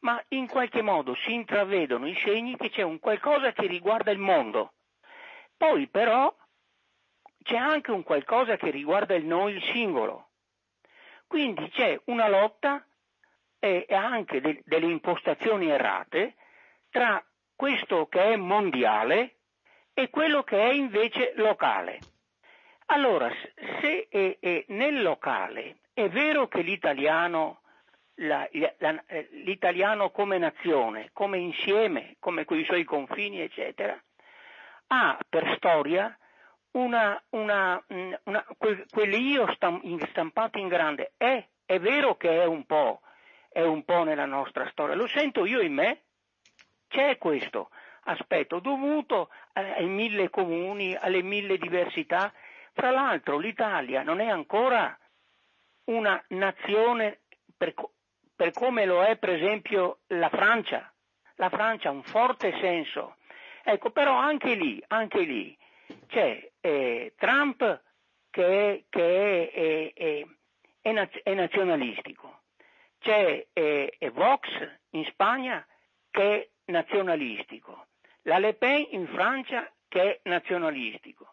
ma 0.00 0.22
in 0.28 0.48
qualche 0.48 0.82
modo 0.82 1.14
si 1.14 1.34
intravedono 1.34 2.08
i 2.08 2.16
segni 2.24 2.56
che 2.56 2.70
c'è 2.70 2.82
un 2.82 2.98
qualcosa 2.98 3.52
che 3.52 3.66
riguarda 3.66 4.10
il 4.10 4.18
mondo. 4.18 4.72
Poi 5.56 5.88
però 5.88 6.34
c'è 7.42 7.56
anche 7.56 7.90
un 7.90 8.02
qualcosa 8.02 8.56
che 8.56 8.70
riguarda 8.70 9.14
il 9.14 9.24
noi, 9.24 9.54
il 9.54 9.62
singolo. 9.62 10.27
Quindi 11.28 11.68
c'è 11.70 12.00
una 12.06 12.26
lotta 12.28 12.84
e 13.60 13.86
anche 13.90 14.40
de- 14.40 14.62
delle 14.64 14.86
impostazioni 14.86 15.68
errate 15.68 16.34
tra 16.90 17.22
questo 17.54 18.06
che 18.06 18.32
è 18.32 18.36
mondiale 18.36 19.36
e 19.92 20.10
quello 20.10 20.42
che 20.42 20.58
è 20.58 20.72
invece 20.72 21.32
locale. 21.36 21.98
Allora, 22.86 23.30
se 23.80 24.08
è- 24.08 24.38
è 24.40 24.64
nel 24.68 25.02
locale 25.02 25.80
è 25.92 26.08
vero 26.08 26.48
che 26.48 26.62
l'italiano 26.62 27.60
la, 28.20 28.48
la, 28.78 29.04
l'italiano 29.30 30.10
come 30.10 30.38
nazione, 30.38 31.10
come 31.12 31.38
insieme, 31.38 32.16
come 32.18 32.44
con 32.44 32.58
i 32.58 32.64
suoi 32.64 32.84
confini, 32.84 33.40
eccetera, 33.40 34.00
ha 34.88 35.18
per 35.28 35.54
storia 35.56 36.16
una, 36.72 37.22
una, 37.30 37.82
una, 38.24 38.46
quel, 38.56 38.86
quell'io 38.90 39.46
stampato 40.10 40.58
in 40.58 40.68
grande. 40.68 41.12
È, 41.16 41.46
è 41.64 41.78
vero 41.78 42.16
che 42.16 42.42
è 42.42 42.44
un, 42.44 42.64
è 43.48 43.62
un 43.62 43.84
po' 43.84 44.02
nella 44.04 44.26
nostra 44.26 44.68
storia, 44.70 44.94
lo 44.94 45.06
sento 45.06 45.44
io 45.44 45.60
in 45.60 45.74
me, 45.74 46.02
c'è 46.88 47.18
questo 47.18 47.70
aspetto 48.04 48.58
dovuto 48.60 49.30
ai 49.52 49.86
mille 49.86 50.30
comuni, 50.30 50.94
alle 50.94 51.22
mille 51.22 51.58
diversità. 51.58 52.32
Fra 52.72 52.90
l'altro 52.90 53.38
l'Italia 53.38 54.02
non 54.02 54.20
è 54.20 54.28
ancora 54.28 54.96
una 55.84 56.22
nazione 56.28 57.20
per, 57.56 57.74
per 58.34 58.52
come 58.52 58.86
lo 58.86 59.02
è 59.02 59.16
per 59.16 59.30
esempio 59.30 59.98
la 60.08 60.28
Francia. 60.28 60.90
La 61.36 61.50
Francia 61.50 61.88
ha 61.88 61.92
un 61.92 62.02
forte 62.02 62.56
senso. 62.60 63.16
Ecco, 63.62 63.90
però 63.90 64.16
anche 64.16 64.54
lì, 64.54 64.82
anche 64.88 65.20
lì 65.20 65.56
c'è 66.06 66.50
eh, 66.68 67.14
Trump 67.16 67.82
che, 68.30 68.44
è, 68.44 68.84
che 68.88 69.50
è, 69.50 69.92
è, 69.94 70.26
è, 71.22 71.34
nazionalistico, 71.34 72.42
c'è 72.98 73.46
eh, 73.52 74.10
Vox 74.12 74.48
in 74.90 75.04
Spagna 75.06 75.66
che 76.10 76.34
è 76.34 76.48
nazionalistico, 76.66 77.86
la 78.22 78.38
Le 78.38 78.54
Pen 78.54 78.86
in 78.90 79.06
Francia 79.08 79.70
che 79.88 80.02
è 80.02 80.20
nazionalistico. 80.28 81.32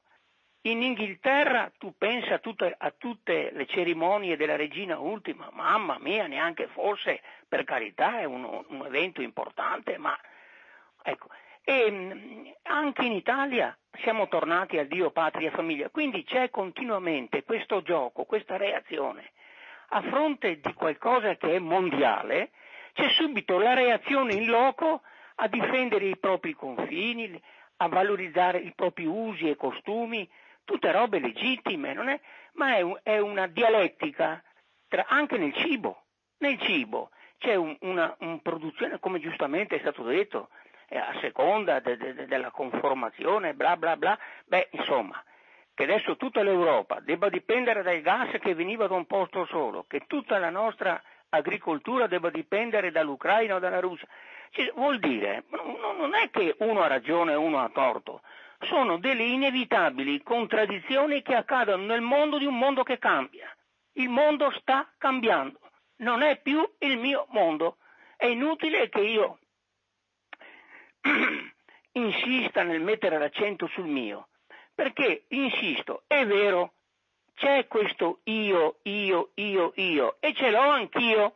In 0.62 0.82
Inghilterra 0.82 1.72
tu 1.78 1.94
pensi 1.96 2.32
a 2.34 2.40
tutte, 2.40 2.74
a 2.76 2.90
tutte, 2.90 3.52
le 3.52 3.68
cerimonie 3.68 4.36
della 4.36 4.56
regina 4.56 4.98
ultima, 4.98 5.50
mamma 5.52 6.00
mia, 6.00 6.26
neanche 6.26 6.68
forse, 6.68 7.22
per 7.48 7.64
carità, 7.66 8.20
è 8.20 8.24
un, 8.24 8.44
un 8.70 8.86
evento 8.86 9.22
importante, 9.22 9.98
ma 10.00 10.18
ecco. 11.04 11.28
E 11.68 11.92
mm, 11.92 12.46
anche 12.62 13.04
in 13.04 13.12
Italia 13.12 13.76
siamo 14.04 14.28
tornati 14.28 14.78
al 14.78 14.86
Dio, 14.86 15.10
patria, 15.10 15.50
famiglia, 15.50 15.90
quindi 15.90 16.24
c'è 16.24 16.52
continuamente 16.52 17.44
questo 17.44 17.82
gioco, 17.82 18.26
questa 18.26 18.56
reazione. 18.56 19.32
A 19.90 20.02
fronte 20.04 20.60
di 20.60 20.74
qualcosa 20.74 21.36
che 21.38 21.56
è 21.56 21.60
mondiale, 21.60 22.52
c'è 22.94 23.10
subito 23.10 23.58
la 23.58 23.74
reazione 23.74 24.36
in 24.36 24.46
loco 24.46 25.02
a 25.36 25.48
difendere 25.48 26.06
i 26.06 26.18
propri 26.18 26.54
confini, 26.54 27.42
a 27.78 27.88
valorizzare 27.88 28.60
i 28.60 28.72
propri 28.76 29.06
usi 29.06 29.50
e 29.50 29.56
costumi, 29.56 30.30
tutte 30.64 30.92
robe 30.92 31.20
legittime, 31.20 31.94
è? 31.94 32.20
ma 32.54 32.76
è, 32.78 32.86
è, 33.04 33.18
una 33.18 33.48
dialettica 33.48 34.42
tra, 34.88 35.06
anche 35.08 35.38
nel 35.38 35.54
cibo. 35.54 36.04
Nel 36.38 36.60
cibo 36.62 37.10
c'è 37.38 37.56
un, 37.56 37.76
una 37.82 38.16
un 38.20 38.42
produzione, 38.42 39.00
come 39.00 39.20
giustamente 39.20 39.76
è 39.76 39.80
stato 39.80 40.04
detto, 40.04 40.50
eh, 40.88 40.98
a 40.98 41.16
seconda 41.22 41.80
de, 41.80 41.98
de, 41.98 42.26
della 42.26 42.52
conformazione, 42.52 43.54
bla 43.54 43.78
bla 43.78 43.98
bla, 43.98 44.18
beh, 44.46 44.70
insomma, 44.72 45.22
che 45.74 45.84
adesso 45.84 46.16
tutta 46.16 46.42
l'Europa 46.42 47.00
debba 47.00 47.30
dipendere 47.30 47.84
dal 47.84 48.02
gas 48.02 48.38
che 48.40 48.56
veniva 48.56 48.88
da 48.88 48.96
un 48.96 49.06
posto 49.06 49.46
solo, 49.46 49.86
che 49.88 50.06
tutta 50.08 50.38
la 50.38 50.50
nostra 50.50 51.02
agricoltura 51.30 52.08
debba 52.08 52.30
dipendere 52.30 52.92
dall'Ucraina 52.92 53.56
o 53.56 53.60
dalla 53.60 53.80
Russia, 53.80 54.08
cioè, 54.52 54.72
vuol 54.76 55.00
dire, 55.00 55.44
non 55.98 56.16
è 56.16 56.30
che 56.30 56.56
uno 56.60 56.82
ha 56.82 56.88
ragione 56.88 57.34
e 57.34 57.36
uno 57.36 57.60
ha 57.60 57.70
torto, 57.70 58.22
sono 58.62 58.98
delle 58.98 59.24
inevitabili 59.24 60.24
contraddizioni 60.24 61.22
che 61.22 61.36
accadono 61.36 61.84
nel 61.84 62.02
mondo 62.02 62.38
di 62.38 62.46
un 62.46 62.58
mondo 62.58 62.84
che 62.84 62.98
cambia. 62.98 63.54
Il 63.94 64.10
mondo 64.10 64.52
sta 64.52 64.90
cambiando, 64.98 65.60
non 65.98 66.22
è 66.22 66.40
più 66.42 66.68
il 66.80 66.98
mio 66.98 67.28
mondo. 67.30 67.78
È 68.16 68.26
inutile 68.26 68.90
che 68.90 69.02
io 69.02 69.40
insista 71.94 72.64
nel 72.64 72.82
mettere 72.82 73.18
l'accento 73.18 73.68
sul 73.68 73.86
mio, 73.86 74.30
perché, 74.74 75.26
insisto, 75.30 76.04
è 76.08 76.26
vero, 76.26 76.74
c'è 77.36 77.68
questo 77.68 78.20
io, 78.24 78.80
io, 78.84 79.32
io, 79.36 79.72
io, 79.76 80.18
e 80.20 80.34
ce 80.34 80.50
l'ho 80.50 80.70
anch'io. 80.70 81.36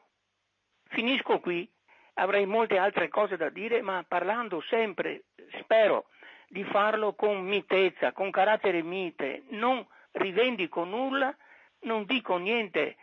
Finisco 0.89 1.39
qui, 1.39 1.69
avrei 2.15 2.45
molte 2.45 2.77
altre 2.77 3.09
cose 3.09 3.37
da 3.37 3.49
dire, 3.49 3.81
ma 3.81 4.03
parlando 4.07 4.61
sempre, 4.69 5.25
spero, 5.59 6.07
di 6.47 6.63
farlo 6.63 7.13
con 7.13 7.43
mitezza, 7.45 8.11
con 8.11 8.31
carattere 8.31 8.81
mite, 8.81 9.43
non 9.49 9.85
rivendico 10.13 10.83
nulla, 10.83 11.35
non 11.81 12.05
dico 12.05 12.37
niente, 12.37 12.95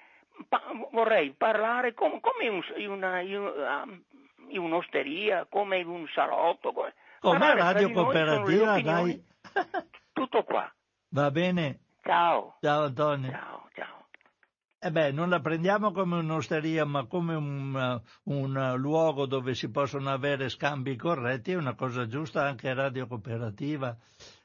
pa- 0.48 0.64
vorrei 0.90 1.30
parlare 1.30 1.94
com- 1.94 2.18
come 2.20 2.48
un, 2.48 2.62
una, 2.88 3.20
in, 3.20 4.02
in 4.50 4.60
un'osteria, 4.60 5.46
come 5.48 5.78
in 5.78 5.88
un 5.88 6.06
salotto. 6.14 6.72
Come, 6.72 6.92
come 7.20 7.54
radio 7.54 7.90
cooperativa, 7.90 8.80
dai. 8.80 9.24
Tutto 10.12 10.42
qua. 10.44 10.70
Va 11.10 11.30
bene. 11.30 11.80
Ciao. 12.02 12.56
Ciao 12.60 12.84
Antonio. 12.84 13.30
Ciao, 13.30 13.68
ciao. 13.74 14.06
Eh 14.78 14.90
beh, 14.90 15.10
non 15.10 15.28
la 15.28 15.40
prendiamo 15.40 15.90
come 15.90 16.16
un'osteria, 16.18 16.84
ma 16.84 17.06
come 17.06 17.34
un, 17.34 17.74
uh, 17.74 18.32
un 18.34 18.54
uh, 18.54 18.76
luogo 18.76 19.26
dove 19.26 19.54
si 19.54 19.70
possono 19.70 20.10
avere 20.10 20.48
scambi 20.48 20.96
corretti, 20.96 21.52
è 21.52 21.56
una 21.56 21.74
cosa 21.74 22.06
giusta 22.06 22.44
anche 22.46 22.72
radio 22.72 23.06
cooperativa. 23.06 23.96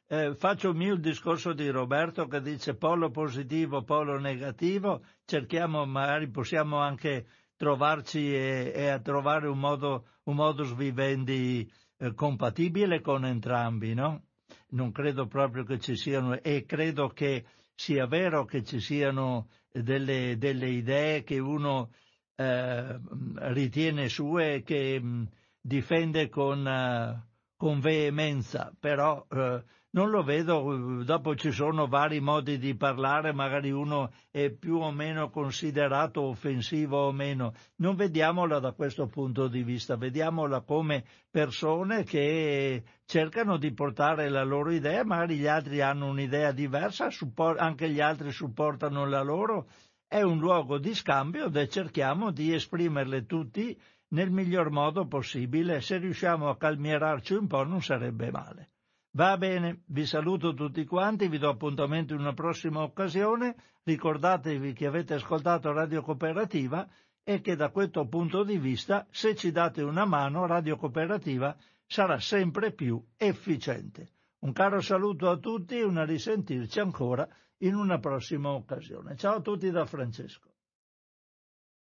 Eh, 0.07 0.35
faccio 0.35 0.73
mio 0.73 0.95
il 0.95 0.99
discorso 0.99 1.53
di 1.53 1.69
Roberto 1.69 2.27
che 2.27 2.41
dice 2.41 2.75
polo 2.75 3.11
positivo, 3.11 3.83
polo 3.83 4.19
negativo, 4.19 5.03
cerchiamo, 5.25 5.85
magari 5.85 6.29
possiamo 6.29 6.79
anche 6.79 7.27
trovarci 7.61 8.33
e, 8.33 8.71
e 8.73 8.99
trovare 9.03 9.47
un 9.47 9.59
modo, 9.59 10.07
un 10.23 10.35
modus 10.35 10.73
vivendi 10.73 11.71
eh, 11.99 12.15
compatibile 12.15 13.01
con 13.01 13.23
entrambi, 13.23 13.93
no? 13.93 14.23
Non 14.69 14.91
credo 14.91 15.27
proprio 15.27 15.63
che 15.63 15.77
ci 15.77 15.95
siano, 15.95 16.41
e 16.41 16.65
credo 16.65 17.09
che 17.09 17.45
sia 17.75 18.07
vero 18.07 18.45
che 18.45 18.63
ci 18.63 18.79
siano 18.79 19.47
delle, 19.71 20.37
delle 20.39 20.69
idee 20.69 21.21
che 21.21 21.37
uno 21.37 21.91
eh, 22.35 22.99
ritiene 23.53 24.09
sue 24.09 24.63
che 24.63 24.99
mh, 24.99 25.29
difende 25.61 26.29
con, 26.29 26.65
uh, 26.65 27.21
con, 27.55 27.79
veemenza, 27.79 28.73
però 28.79 29.23
uh, 29.29 29.63
non 29.93 30.09
lo 30.09 30.23
vedo, 30.23 31.03
dopo 31.03 31.35
ci 31.35 31.51
sono 31.51 31.87
vari 31.87 32.21
modi 32.21 32.57
di 32.57 32.75
parlare, 32.75 33.33
magari 33.33 33.71
uno 33.71 34.13
è 34.29 34.49
più 34.49 34.77
o 34.77 34.91
meno 34.91 35.29
considerato 35.29 36.21
offensivo 36.21 37.07
o 37.07 37.11
meno, 37.11 37.53
non 37.77 37.95
vediamola 37.95 38.59
da 38.59 38.71
questo 38.71 39.07
punto 39.07 39.47
di 39.47 39.63
vista, 39.63 39.97
vediamola 39.97 40.61
come 40.61 41.03
persone 41.29 42.03
che 42.03 42.83
cercano 43.05 43.57
di 43.57 43.73
portare 43.73 44.29
la 44.29 44.43
loro 44.43 44.71
idea, 44.71 45.03
magari 45.03 45.35
gli 45.35 45.47
altri 45.47 45.81
hanno 45.81 46.07
un'idea 46.07 46.53
diversa, 46.53 47.09
anche 47.57 47.89
gli 47.89 47.99
altri 47.99 48.31
supportano 48.31 49.05
la 49.05 49.21
loro, 49.21 49.67
è 50.07 50.21
un 50.21 50.39
luogo 50.39 50.77
di 50.77 50.93
scambio 50.95 51.51
e 51.51 51.67
cerchiamo 51.67 52.31
di 52.31 52.53
esprimerle 52.53 53.25
tutti 53.25 53.77
nel 54.09 54.31
miglior 54.31 54.69
modo 54.69 55.05
possibile, 55.05 55.81
se 55.81 55.97
riusciamo 55.97 56.47
a 56.47 56.57
calmierarci 56.57 57.33
un 57.33 57.47
po' 57.47 57.63
non 57.63 57.81
sarebbe 57.81 58.31
male. 58.31 58.70
Va 59.13 59.37
bene, 59.37 59.81
vi 59.87 60.05
saluto 60.05 60.53
tutti 60.53 60.85
quanti, 60.85 61.27
vi 61.27 61.37
do 61.37 61.49
appuntamento 61.49 62.13
in 62.13 62.21
una 62.21 62.33
prossima 62.33 62.81
occasione, 62.81 63.55
ricordatevi 63.83 64.71
che 64.71 64.85
avete 64.85 65.15
ascoltato 65.15 65.73
Radio 65.73 66.01
Cooperativa 66.01 66.87
e 67.21 67.41
che 67.41 67.57
da 67.57 67.71
questo 67.71 68.07
punto 68.07 68.43
di 68.43 68.57
vista, 68.57 69.05
se 69.11 69.35
ci 69.35 69.51
date 69.51 69.81
una 69.81 70.05
mano, 70.05 70.45
Radio 70.45 70.77
Cooperativa 70.77 71.53
sarà 71.85 72.21
sempre 72.21 72.71
più 72.71 73.03
efficiente. 73.17 74.11
Un 74.39 74.53
caro 74.53 74.79
saluto 74.79 75.29
a 75.29 75.37
tutti 75.37 75.77
e 75.77 75.83
una 75.83 76.05
risentirci 76.05 76.79
ancora 76.79 77.27
in 77.57 77.75
una 77.75 77.99
prossima 77.99 78.51
occasione. 78.51 79.17
Ciao 79.17 79.35
a 79.35 79.41
tutti 79.41 79.69
da 79.71 79.85
Francesco. 79.85 80.50